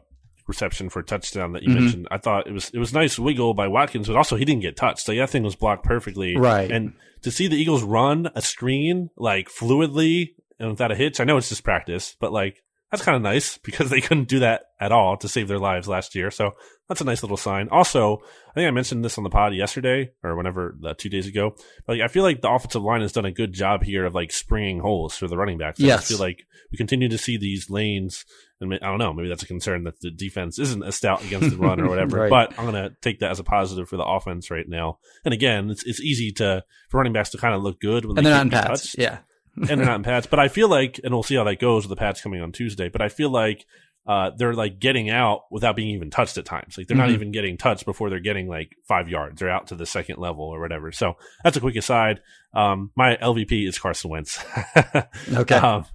reception 0.47 0.89
for 0.89 0.99
a 0.99 1.03
touchdown 1.03 1.53
that 1.53 1.63
you 1.63 1.69
mm-hmm. 1.69 1.83
mentioned. 1.83 2.07
I 2.11 2.17
thought 2.17 2.47
it 2.47 2.53
was 2.53 2.69
it 2.69 2.77
was 2.77 2.93
nice 2.93 3.17
wiggle 3.17 3.53
by 3.53 3.67
Watkins, 3.67 4.07
but 4.07 4.15
also 4.15 4.35
he 4.35 4.45
didn't 4.45 4.61
get 4.61 4.77
touched. 4.77 5.05
So 5.05 5.15
that 5.15 5.29
thing 5.29 5.43
was 5.43 5.55
blocked 5.55 5.83
perfectly. 5.83 6.37
Right. 6.37 6.69
And 6.69 6.93
to 7.23 7.31
see 7.31 7.47
the 7.47 7.57
Eagles 7.57 7.83
run 7.83 8.29
a 8.35 8.41
screen 8.41 9.09
like 9.17 9.49
fluidly 9.49 10.35
and 10.59 10.69
without 10.69 10.91
a 10.91 10.95
hitch, 10.95 11.19
I 11.19 11.23
know 11.23 11.37
it's 11.37 11.49
just 11.49 11.63
practice, 11.63 12.15
but 12.19 12.31
like 12.31 12.63
that's 12.91 13.03
kind 13.03 13.15
of 13.15 13.21
nice 13.21 13.57
because 13.63 13.89
they 13.89 14.01
couldn't 14.01 14.27
do 14.27 14.39
that 14.39 14.65
at 14.79 14.91
all 14.91 15.17
to 15.17 15.27
save 15.27 15.47
their 15.47 15.59
lives 15.59 15.87
last 15.87 16.15
year. 16.15 16.29
So 16.29 16.51
that's 16.87 17.01
a 17.01 17.05
nice 17.05 17.23
little 17.23 17.37
sign. 17.37 17.67
Also, 17.71 18.17
I 18.49 18.53
think 18.53 18.67
I 18.67 18.71
mentioned 18.71 19.03
this 19.03 19.17
on 19.17 19.23
the 19.23 19.29
pod 19.29 19.55
yesterday 19.55 20.11
or 20.23 20.35
whenever 20.35 20.75
uh, 20.85 20.93
two 20.97 21.09
days 21.09 21.27
ago. 21.27 21.55
Like 21.87 22.01
I 22.01 22.07
feel 22.07 22.23
like 22.23 22.41
the 22.41 22.49
offensive 22.51 22.83
line 22.83 23.01
has 23.01 23.11
done 23.11 23.25
a 23.25 23.31
good 23.31 23.53
job 23.53 23.83
here 23.83 24.05
of 24.05 24.13
like 24.13 24.31
springing 24.31 24.79
holes 24.79 25.17
for 25.17 25.27
the 25.27 25.37
running 25.37 25.57
backs. 25.57 25.79
Yes. 25.79 25.99
I 25.99 26.03
feel 26.13 26.19
like 26.19 26.43
we 26.71 26.77
continue 26.77 27.09
to 27.09 27.17
see 27.17 27.37
these 27.37 27.69
lanes, 27.69 28.23
and 28.61 28.73
I 28.73 28.77
don't 28.77 28.99
know, 28.99 29.13
maybe 29.13 29.29
that's 29.29 29.43
a 29.43 29.47
concern 29.47 29.83
that 29.85 29.99
the 30.01 30.11
defense 30.11 30.59
isn't 30.59 30.83
as 30.83 30.95
stout 30.95 31.23
against 31.23 31.49
the 31.49 31.57
run 31.57 31.81
or 31.81 31.89
whatever. 31.89 32.17
right. 32.19 32.29
But 32.29 32.57
I'm 32.59 32.65
gonna 32.65 32.91
take 33.01 33.19
that 33.19 33.31
as 33.31 33.39
a 33.39 33.43
positive 33.43 33.89
for 33.89 33.97
the 33.97 34.05
offense 34.05 34.51
right 34.51 34.67
now. 34.67 34.99
And 35.23 35.33
again, 35.33 35.69
it's 35.71 35.83
it's 35.85 36.01
easy 36.01 36.31
to 36.33 36.63
for 36.89 36.97
running 36.97 37.13
backs 37.13 37.31
to 37.31 37.37
kind 37.37 37.55
of 37.55 37.63
look 37.63 37.79
good 37.79 38.05
when 38.05 38.17
and 38.17 38.25
they 38.25 38.31
are 38.31 38.35
not 38.35 38.41
in 38.43 38.49
pads. 38.51 38.95
Yeah. 38.97 39.19
and 39.57 39.67
they're 39.67 39.85
not 39.85 39.95
in 39.95 40.03
pads. 40.03 40.27
But 40.27 40.39
I 40.39 40.49
feel 40.49 40.67
like, 40.67 40.99
and 41.03 41.13
we'll 41.13 41.23
see 41.23 41.35
how 41.35 41.45
that 41.45 41.59
goes 41.59 41.83
with 41.87 41.89
the 41.89 41.95
pads 41.99 42.21
coming 42.21 42.41
on 42.41 42.51
Tuesday. 42.51 42.89
But 42.89 43.01
I 43.01 43.07
feel 43.09 43.29
like 43.29 43.65
uh, 44.07 44.31
they're 44.37 44.53
like 44.53 44.79
getting 44.79 45.09
out 45.09 45.41
without 45.49 45.75
being 45.75 45.95
even 45.95 46.11
touched 46.11 46.37
at 46.37 46.45
times. 46.45 46.77
Like 46.77 46.87
they're 46.87 46.95
mm-hmm. 46.95 47.07
not 47.07 47.13
even 47.13 47.31
getting 47.31 47.57
touched 47.57 47.85
before 47.85 48.09
they're 48.09 48.19
getting 48.19 48.47
like 48.47 48.75
five 48.87 49.09
yards 49.09 49.41
or 49.41 49.49
out 49.49 49.67
to 49.67 49.75
the 49.75 49.85
second 49.85 50.19
level 50.19 50.45
or 50.45 50.59
whatever. 50.59 50.91
So 50.91 51.15
that's 51.43 51.57
a 51.57 51.59
quick 51.59 51.75
aside. 51.75 52.21
Um, 52.53 52.91
my 52.95 53.17
LVP 53.17 53.67
is 53.67 53.79
Carson 53.79 54.11
Wentz. 54.11 54.43
okay. 55.33 55.55
Um, 55.55 55.85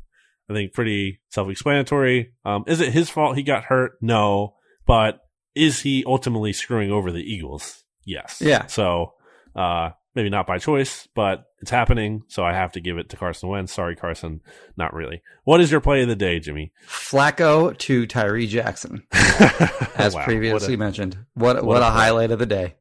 I 0.48 0.52
think 0.52 0.72
pretty 0.72 1.20
self-explanatory. 1.30 2.32
Um, 2.44 2.64
is 2.66 2.80
it 2.80 2.92
his 2.92 3.08
fault 3.08 3.36
he 3.36 3.44
got 3.44 3.64
hurt? 3.64 3.92
No, 4.00 4.56
but 4.84 5.20
is 5.54 5.80
he 5.82 6.04
ultimately 6.04 6.52
screwing 6.52 6.90
over 6.90 7.12
the 7.12 7.22
Eagles? 7.22 7.84
Yes. 8.04 8.40
Yeah. 8.40 8.66
So, 8.66 9.14
uh, 9.54 9.90
maybe 10.14 10.30
not 10.30 10.46
by 10.46 10.58
choice, 10.58 11.08
but 11.14 11.44
it's 11.60 11.70
happening. 11.70 12.22
So 12.28 12.44
I 12.44 12.52
have 12.52 12.72
to 12.72 12.80
give 12.80 12.98
it 12.98 13.08
to 13.10 13.16
Carson 13.16 13.48
Wentz. 13.48 13.72
Sorry, 13.72 13.96
Carson. 13.96 14.40
Not 14.76 14.94
really. 14.94 15.22
What 15.44 15.60
is 15.60 15.70
your 15.70 15.80
play 15.80 16.02
of 16.02 16.08
the 16.08 16.16
day, 16.16 16.40
Jimmy? 16.40 16.72
Flacco 16.86 17.76
to 17.76 18.06
Tyree 18.06 18.46
Jackson, 18.46 19.06
as 19.12 20.14
wow, 20.14 20.24
previously 20.24 20.74
what 20.74 20.74
a, 20.74 20.78
mentioned. 20.78 21.18
What 21.34 21.56
what, 21.56 21.64
what 21.64 21.82
a, 21.82 21.88
a 21.88 21.90
highlight 21.90 22.30
of 22.30 22.38
the 22.38 22.46
day. 22.46 22.76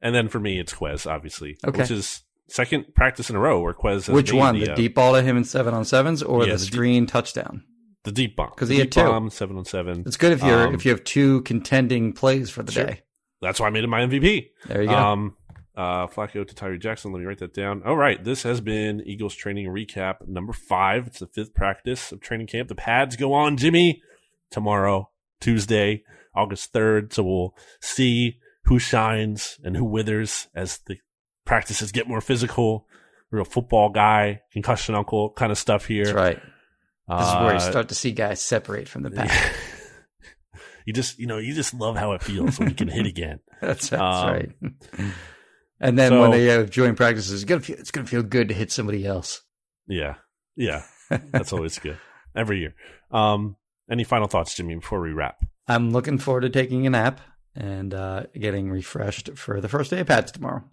And 0.00 0.14
then 0.14 0.28
for 0.28 0.38
me, 0.38 0.58
it's 0.58 0.72
Quez, 0.72 1.10
obviously, 1.10 1.56
okay. 1.66 1.80
which 1.80 1.90
is 1.90 2.22
second 2.48 2.94
practice 2.94 3.30
in 3.30 3.36
a 3.36 3.40
row 3.40 3.60
where 3.60 3.74
Quez. 3.74 4.12
Which 4.12 4.32
one? 4.32 4.58
The, 4.58 4.66
the 4.66 4.72
uh, 4.72 4.76
deep 4.76 4.94
ball 4.94 5.14
to 5.14 5.22
him 5.22 5.36
in 5.36 5.44
seven 5.44 5.74
on 5.74 5.84
sevens, 5.84 6.22
or 6.22 6.46
yeah, 6.46 6.52
the, 6.52 6.58
screen 6.58 7.04
deep, 7.04 7.12
touchdown? 7.12 7.64
The 8.04 8.12
deep 8.12 8.36
bomb 8.36 8.50
because 8.50 8.68
he 8.68 8.78
had 8.78 8.92
two. 8.92 9.02
Bomb, 9.02 9.30
seven 9.30 9.56
on 9.56 9.64
seven. 9.64 10.04
It's 10.06 10.16
good 10.16 10.32
if 10.32 10.42
you're 10.42 10.68
um, 10.68 10.74
if 10.74 10.84
you 10.84 10.90
have 10.92 11.04
two 11.04 11.42
contending 11.42 12.12
plays 12.12 12.50
for 12.50 12.62
the 12.62 12.72
sure. 12.72 12.86
day. 12.86 13.02
That's 13.40 13.60
why 13.60 13.66
I 13.66 13.70
made 13.70 13.84
him 13.84 13.90
my 13.90 14.00
MVP. 14.00 14.48
There 14.66 14.82
you 14.82 14.88
go. 14.88 14.94
Um, 14.94 15.36
uh, 15.76 16.06
Flacco 16.06 16.46
to 16.46 16.54
Tyree 16.54 16.78
Jackson. 16.78 17.12
Let 17.12 17.20
me 17.20 17.26
write 17.26 17.38
that 17.38 17.54
down. 17.54 17.82
All 17.84 17.96
right. 17.96 18.22
This 18.22 18.42
has 18.44 18.60
been 18.60 19.02
Eagles 19.04 19.34
training 19.34 19.66
recap 19.66 20.26
number 20.26 20.52
five. 20.52 21.06
It's 21.06 21.18
the 21.18 21.26
fifth 21.26 21.54
practice 21.54 22.12
of 22.12 22.20
training 22.20 22.46
camp. 22.46 22.68
The 22.68 22.74
pads 22.74 23.16
go 23.16 23.34
on, 23.34 23.56
Jimmy, 23.56 24.02
tomorrow, 24.50 25.10
Tuesday, 25.40 26.02
August 26.34 26.72
3rd. 26.72 27.12
So 27.12 27.22
we'll 27.24 27.54
see 27.80 28.38
who 28.64 28.78
shines 28.78 29.58
and 29.62 29.76
who 29.76 29.84
withers 29.84 30.48
as 30.54 30.78
the 30.86 30.96
practices 31.44 31.92
get 31.92 32.08
more 32.08 32.20
physical. 32.20 32.86
Real 33.30 33.44
football 33.44 33.90
guy, 33.90 34.42
concussion 34.52 34.94
uncle 34.94 35.30
kind 35.30 35.50
of 35.50 35.58
stuff 35.58 35.86
here. 35.86 36.04
That's 36.04 36.16
right. 36.16 36.36
This 36.36 37.18
uh, 37.18 37.34
is 37.36 37.42
where 37.42 37.52
you 37.52 37.58
uh, 37.58 37.70
start 37.70 37.88
to 37.88 37.94
see 37.94 38.12
guys 38.12 38.40
separate 38.40 38.88
from 38.88 39.02
the 39.02 39.10
pack. 39.10 39.54
you 40.86 40.92
just, 40.92 41.18
you 41.18 41.26
know, 41.26 41.38
you 41.38 41.54
just 41.54 41.74
love 41.74 41.96
how 41.96 42.12
it 42.12 42.22
feels 42.22 42.58
when 42.58 42.68
you 42.68 42.74
can 42.74 42.88
hit 42.88 43.06
again. 43.06 43.40
That's, 43.60 43.90
that's 43.90 44.02
um, 44.02 44.28
right. 44.28 44.50
And 45.80 45.98
then 45.98 46.10
so, 46.10 46.20
when 46.20 46.30
they 46.30 46.46
have 46.46 46.70
joint 46.70 46.96
practices, 46.96 47.32
it's 47.32 47.44
gonna 47.44 47.60
feel, 47.60 47.76
it's 47.78 47.90
gonna 47.90 48.06
feel 48.06 48.22
good 48.22 48.48
to 48.48 48.54
hit 48.54 48.72
somebody 48.72 49.06
else. 49.06 49.42
Yeah, 49.86 50.14
yeah, 50.56 50.84
that's 51.10 51.52
always 51.52 51.78
good 51.78 51.98
every 52.34 52.60
year. 52.60 52.74
Um, 53.10 53.56
any 53.90 54.04
final 54.04 54.26
thoughts, 54.26 54.54
Jimmy, 54.54 54.76
before 54.76 55.00
we 55.00 55.12
wrap? 55.12 55.36
I'm 55.68 55.90
looking 55.90 56.18
forward 56.18 56.42
to 56.42 56.50
taking 56.50 56.86
a 56.86 56.90
nap 56.90 57.20
and 57.54 57.92
uh, 57.92 58.24
getting 58.38 58.70
refreshed 58.70 59.30
for 59.36 59.60
the 59.60 59.68
first 59.68 59.90
day 59.90 60.00
of 60.00 60.06
pads 60.06 60.32
tomorrow. 60.32 60.64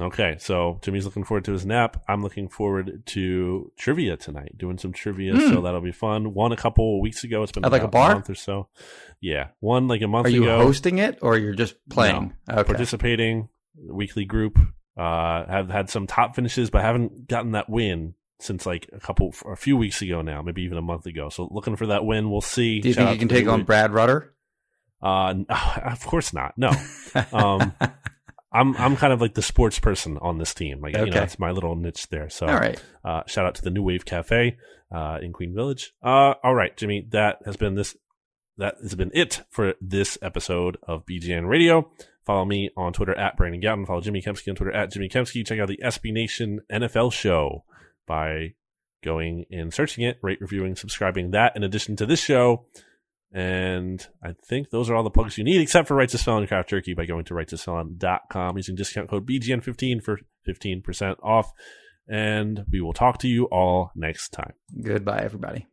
Okay, 0.00 0.36
so 0.38 0.78
Jimmy's 0.82 1.04
looking 1.04 1.24
forward 1.24 1.44
to 1.44 1.52
his 1.52 1.66
nap. 1.66 2.02
I'm 2.08 2.22
looking 2.22 2.48
forward 2.48 3.02
to 3.06 3.72
trivia 3.76 4.16
tonight, 4.16 4.56
doing 4.56 4.78
some 4.78 4.92
trivia, 4.92 5.34
mm. 5.34 5.52
so 5.52 5.60
that'll 5.60 5.82
be 5.82 5.92
fun. 5.92 6.32
One 6.32 6.50
a 6.52 6.56
couple 6.56 7.00
weeks 7.02 7.24
ago. 7.24 7.42
It's 7.42 7.52
been 7.52 7.62
like 7.62 7.82
a 7.82 7.88
bar 7.88 8.12
a 8.12 8.14
month 8.14 8.30
or 8.30 8.34
so. 8.34 8.68
Yeah, 9.20 9.48
one 9.60 9.88
like 9.88 10.00
a 10.00 10.08
month. 10.08 10.26
Ago. 10.26 10.34
Are 10.34 10.36
you 10.36 10.44
ago. 10.44 10.58
hosting 10.58 10.98
it 10.98 11.18
or 11.20 11.36
you're 11.36 11.54
just 11.54 11.76
playing? 11.90 12.34
No, 12.48 12.54
okay. 12.54 12.64
Participating 12.64 13.50
weekly 13.76 14.24
group. 14.24 14.58
Uh, 14.96 15.46
have 15.46 15.70
had 15.70 15.88
some 15.88 16.06
top 16.06 16.34
finishes, 16.34 16.68
but 16.68 16.82
haven't 16.82 17.26
gotten 17.26 17.52
that 17.52 17.70
win 17.70 18.14
since 18.40 18.66
like 18.66 18.90
a 18.92 19.00
couple, 19.00 19.34
a 19.46 19.56
few 19.56 19.76
weeks 19.76 20.02
ago 20.02 20.20
now, 20.20 20.42
maybe 20.42 20.62
even 20.62 20.76
a 20.76 20.82
month 20.82 21.06
ago. 21.06 21.30
So 21.30 21.48
looking 21.50 21.76
for 21.76 21.86
that 21.86 22.04
win. 22.04 22.30
We'll 22.30 22.42
see. 22.42 22.80
Do 22.80 22.88
you 22.88 22.94
Shout 22.94 23.08
think 23.08 23.20
you 23.20 23.26
can 23.26 23.34
take 23.34 23.48
on 23.48 23.64
Brad 23.64 23.92
Rutter? 23.92 24.34
Uh, 25.02 25.34
of 25.84 26.04
course 26.04 26.32
not. 26.32 26.54
No. 26.56 26.72
Um, 27.32 27.74
I'm 28.52 28.76
I'm 28.76 28.96
kind 28.96 29.12
of 29.12 29.20
like 29.20 29.34
the 29.34 29.42
sports 29.42 29.78
person 29.78 30.18
on 30.18 30.38
this 30.38 30.54
team. 30.54 30.80
Like 30.80 30.94
okay. 30.94 31.04
you 31.04 31.10
know, 31.10 31.20
that's 31.20 31.38
my 31.38 31.50
little 31.50 31.74
niche 31.74 32.08
there. 32.08 32.28
So 32.28 32.46
all 32.46 32.54
right. 32.54 32.82
Uh, 33.04 33.22
shout 33.26 33.46
out 33.46 33.54
to 33.56 33.62
the 33.62 33.70
New 33.70 33.82
Wave 33.82 34.04
Cafe 34.04 34.56
uh, 34.94 35.18
in 35.22 35.32
Queen 35.32 35.54
Village. 35.54 35.92
Uh, 36.02 36.34
all 36.42 36.54
right, 36.54 36.76
Jimmy, 36.76 37.06
that 37.10 37.38
has 37.44 37.56
been 37.56 37.74
this. 37.74 37.96
That 38.58 38.76
has 38.82 38.94
been 38.94 39.10
it 39.14 39.42
for 39.50 39.74
this 39.80 40.18
episode 40.20 40.76
of 40.82 41.06
BGN 41.06 41.48
Radio. 41.48 41.90
Follow 42.24 42.44
me 42.44 42.70
on 42.76 42.92
Twitter 42.92 43.16
at 43.18 43.36
Brandon 43.36 43.60
Gowton. 43.60 43.86
Follow 43.86 44.00
Jimmy 44.00 44.22
Kempski 44.22 44.48
on 44.48 44.54
Twitter 44.54 44.72
at 44.72 44.92
Jimmy 44.92 45.08
Kempski. 45.08 45.46
Check 45.46 45.58
out 45.58 45.68
the 45.68 45.80
SB 45.82 46.12
Nation 46.12 46.60
NFL 46.70 47.12
show 47.12 47.64
by 48.06 48.54
going 49.02 49.44
and 49.50 49.74
searching 49.74 50.04
it, 50.04 50.18
rate, 50.22 50.40
reviewing, 50.40 50.76
subscribing 50.76 51.32
that. 51.32 51.56
In 51.56 51.64
addition 51.64 51.96
to 51.96 52.06
this 52.06 52.20
show, 52.20 52.66
And 53.32 54.06
I 54.22 54.34
think 54.46 54.70
those 54.70 54.90
are 54.90 54.94
all 54.94 55.02
the 55.02 55.10
plugs 55.10 55.38
you 55.38 55.44
need, 55.44 55.60
except 55.60 55.88
for 55.88 55.96
Righteous 55.96 56.22
Felon 56.22 56.46
Craft 56.46 56.68
Jerky 56.68 56.92
by 56.92 57.06
going 57.06 57.24
to 57.24 57.34
righteousfelon.com 57.34 58.56
using 58.56 58.76
discount 58.76 59.08
code 59.08 59.26
BGN15 59.26 60.02
for 60.02 60.20
15% 60.46 61.16
off. 61.22 61.52
And 62.06 62.64
we 62.70 62.80
will 62.82 62.92
talk 62.92 63.18
to 63.18 63.28
you 63.28 63.44
all 63.46 63.90
next 63.94 64.30
time. 64.30 64.52
Goodbye, 64.82 65.22
everybody. 65.22 65.66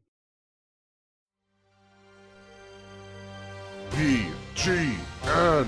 BGN. 3.91 5.67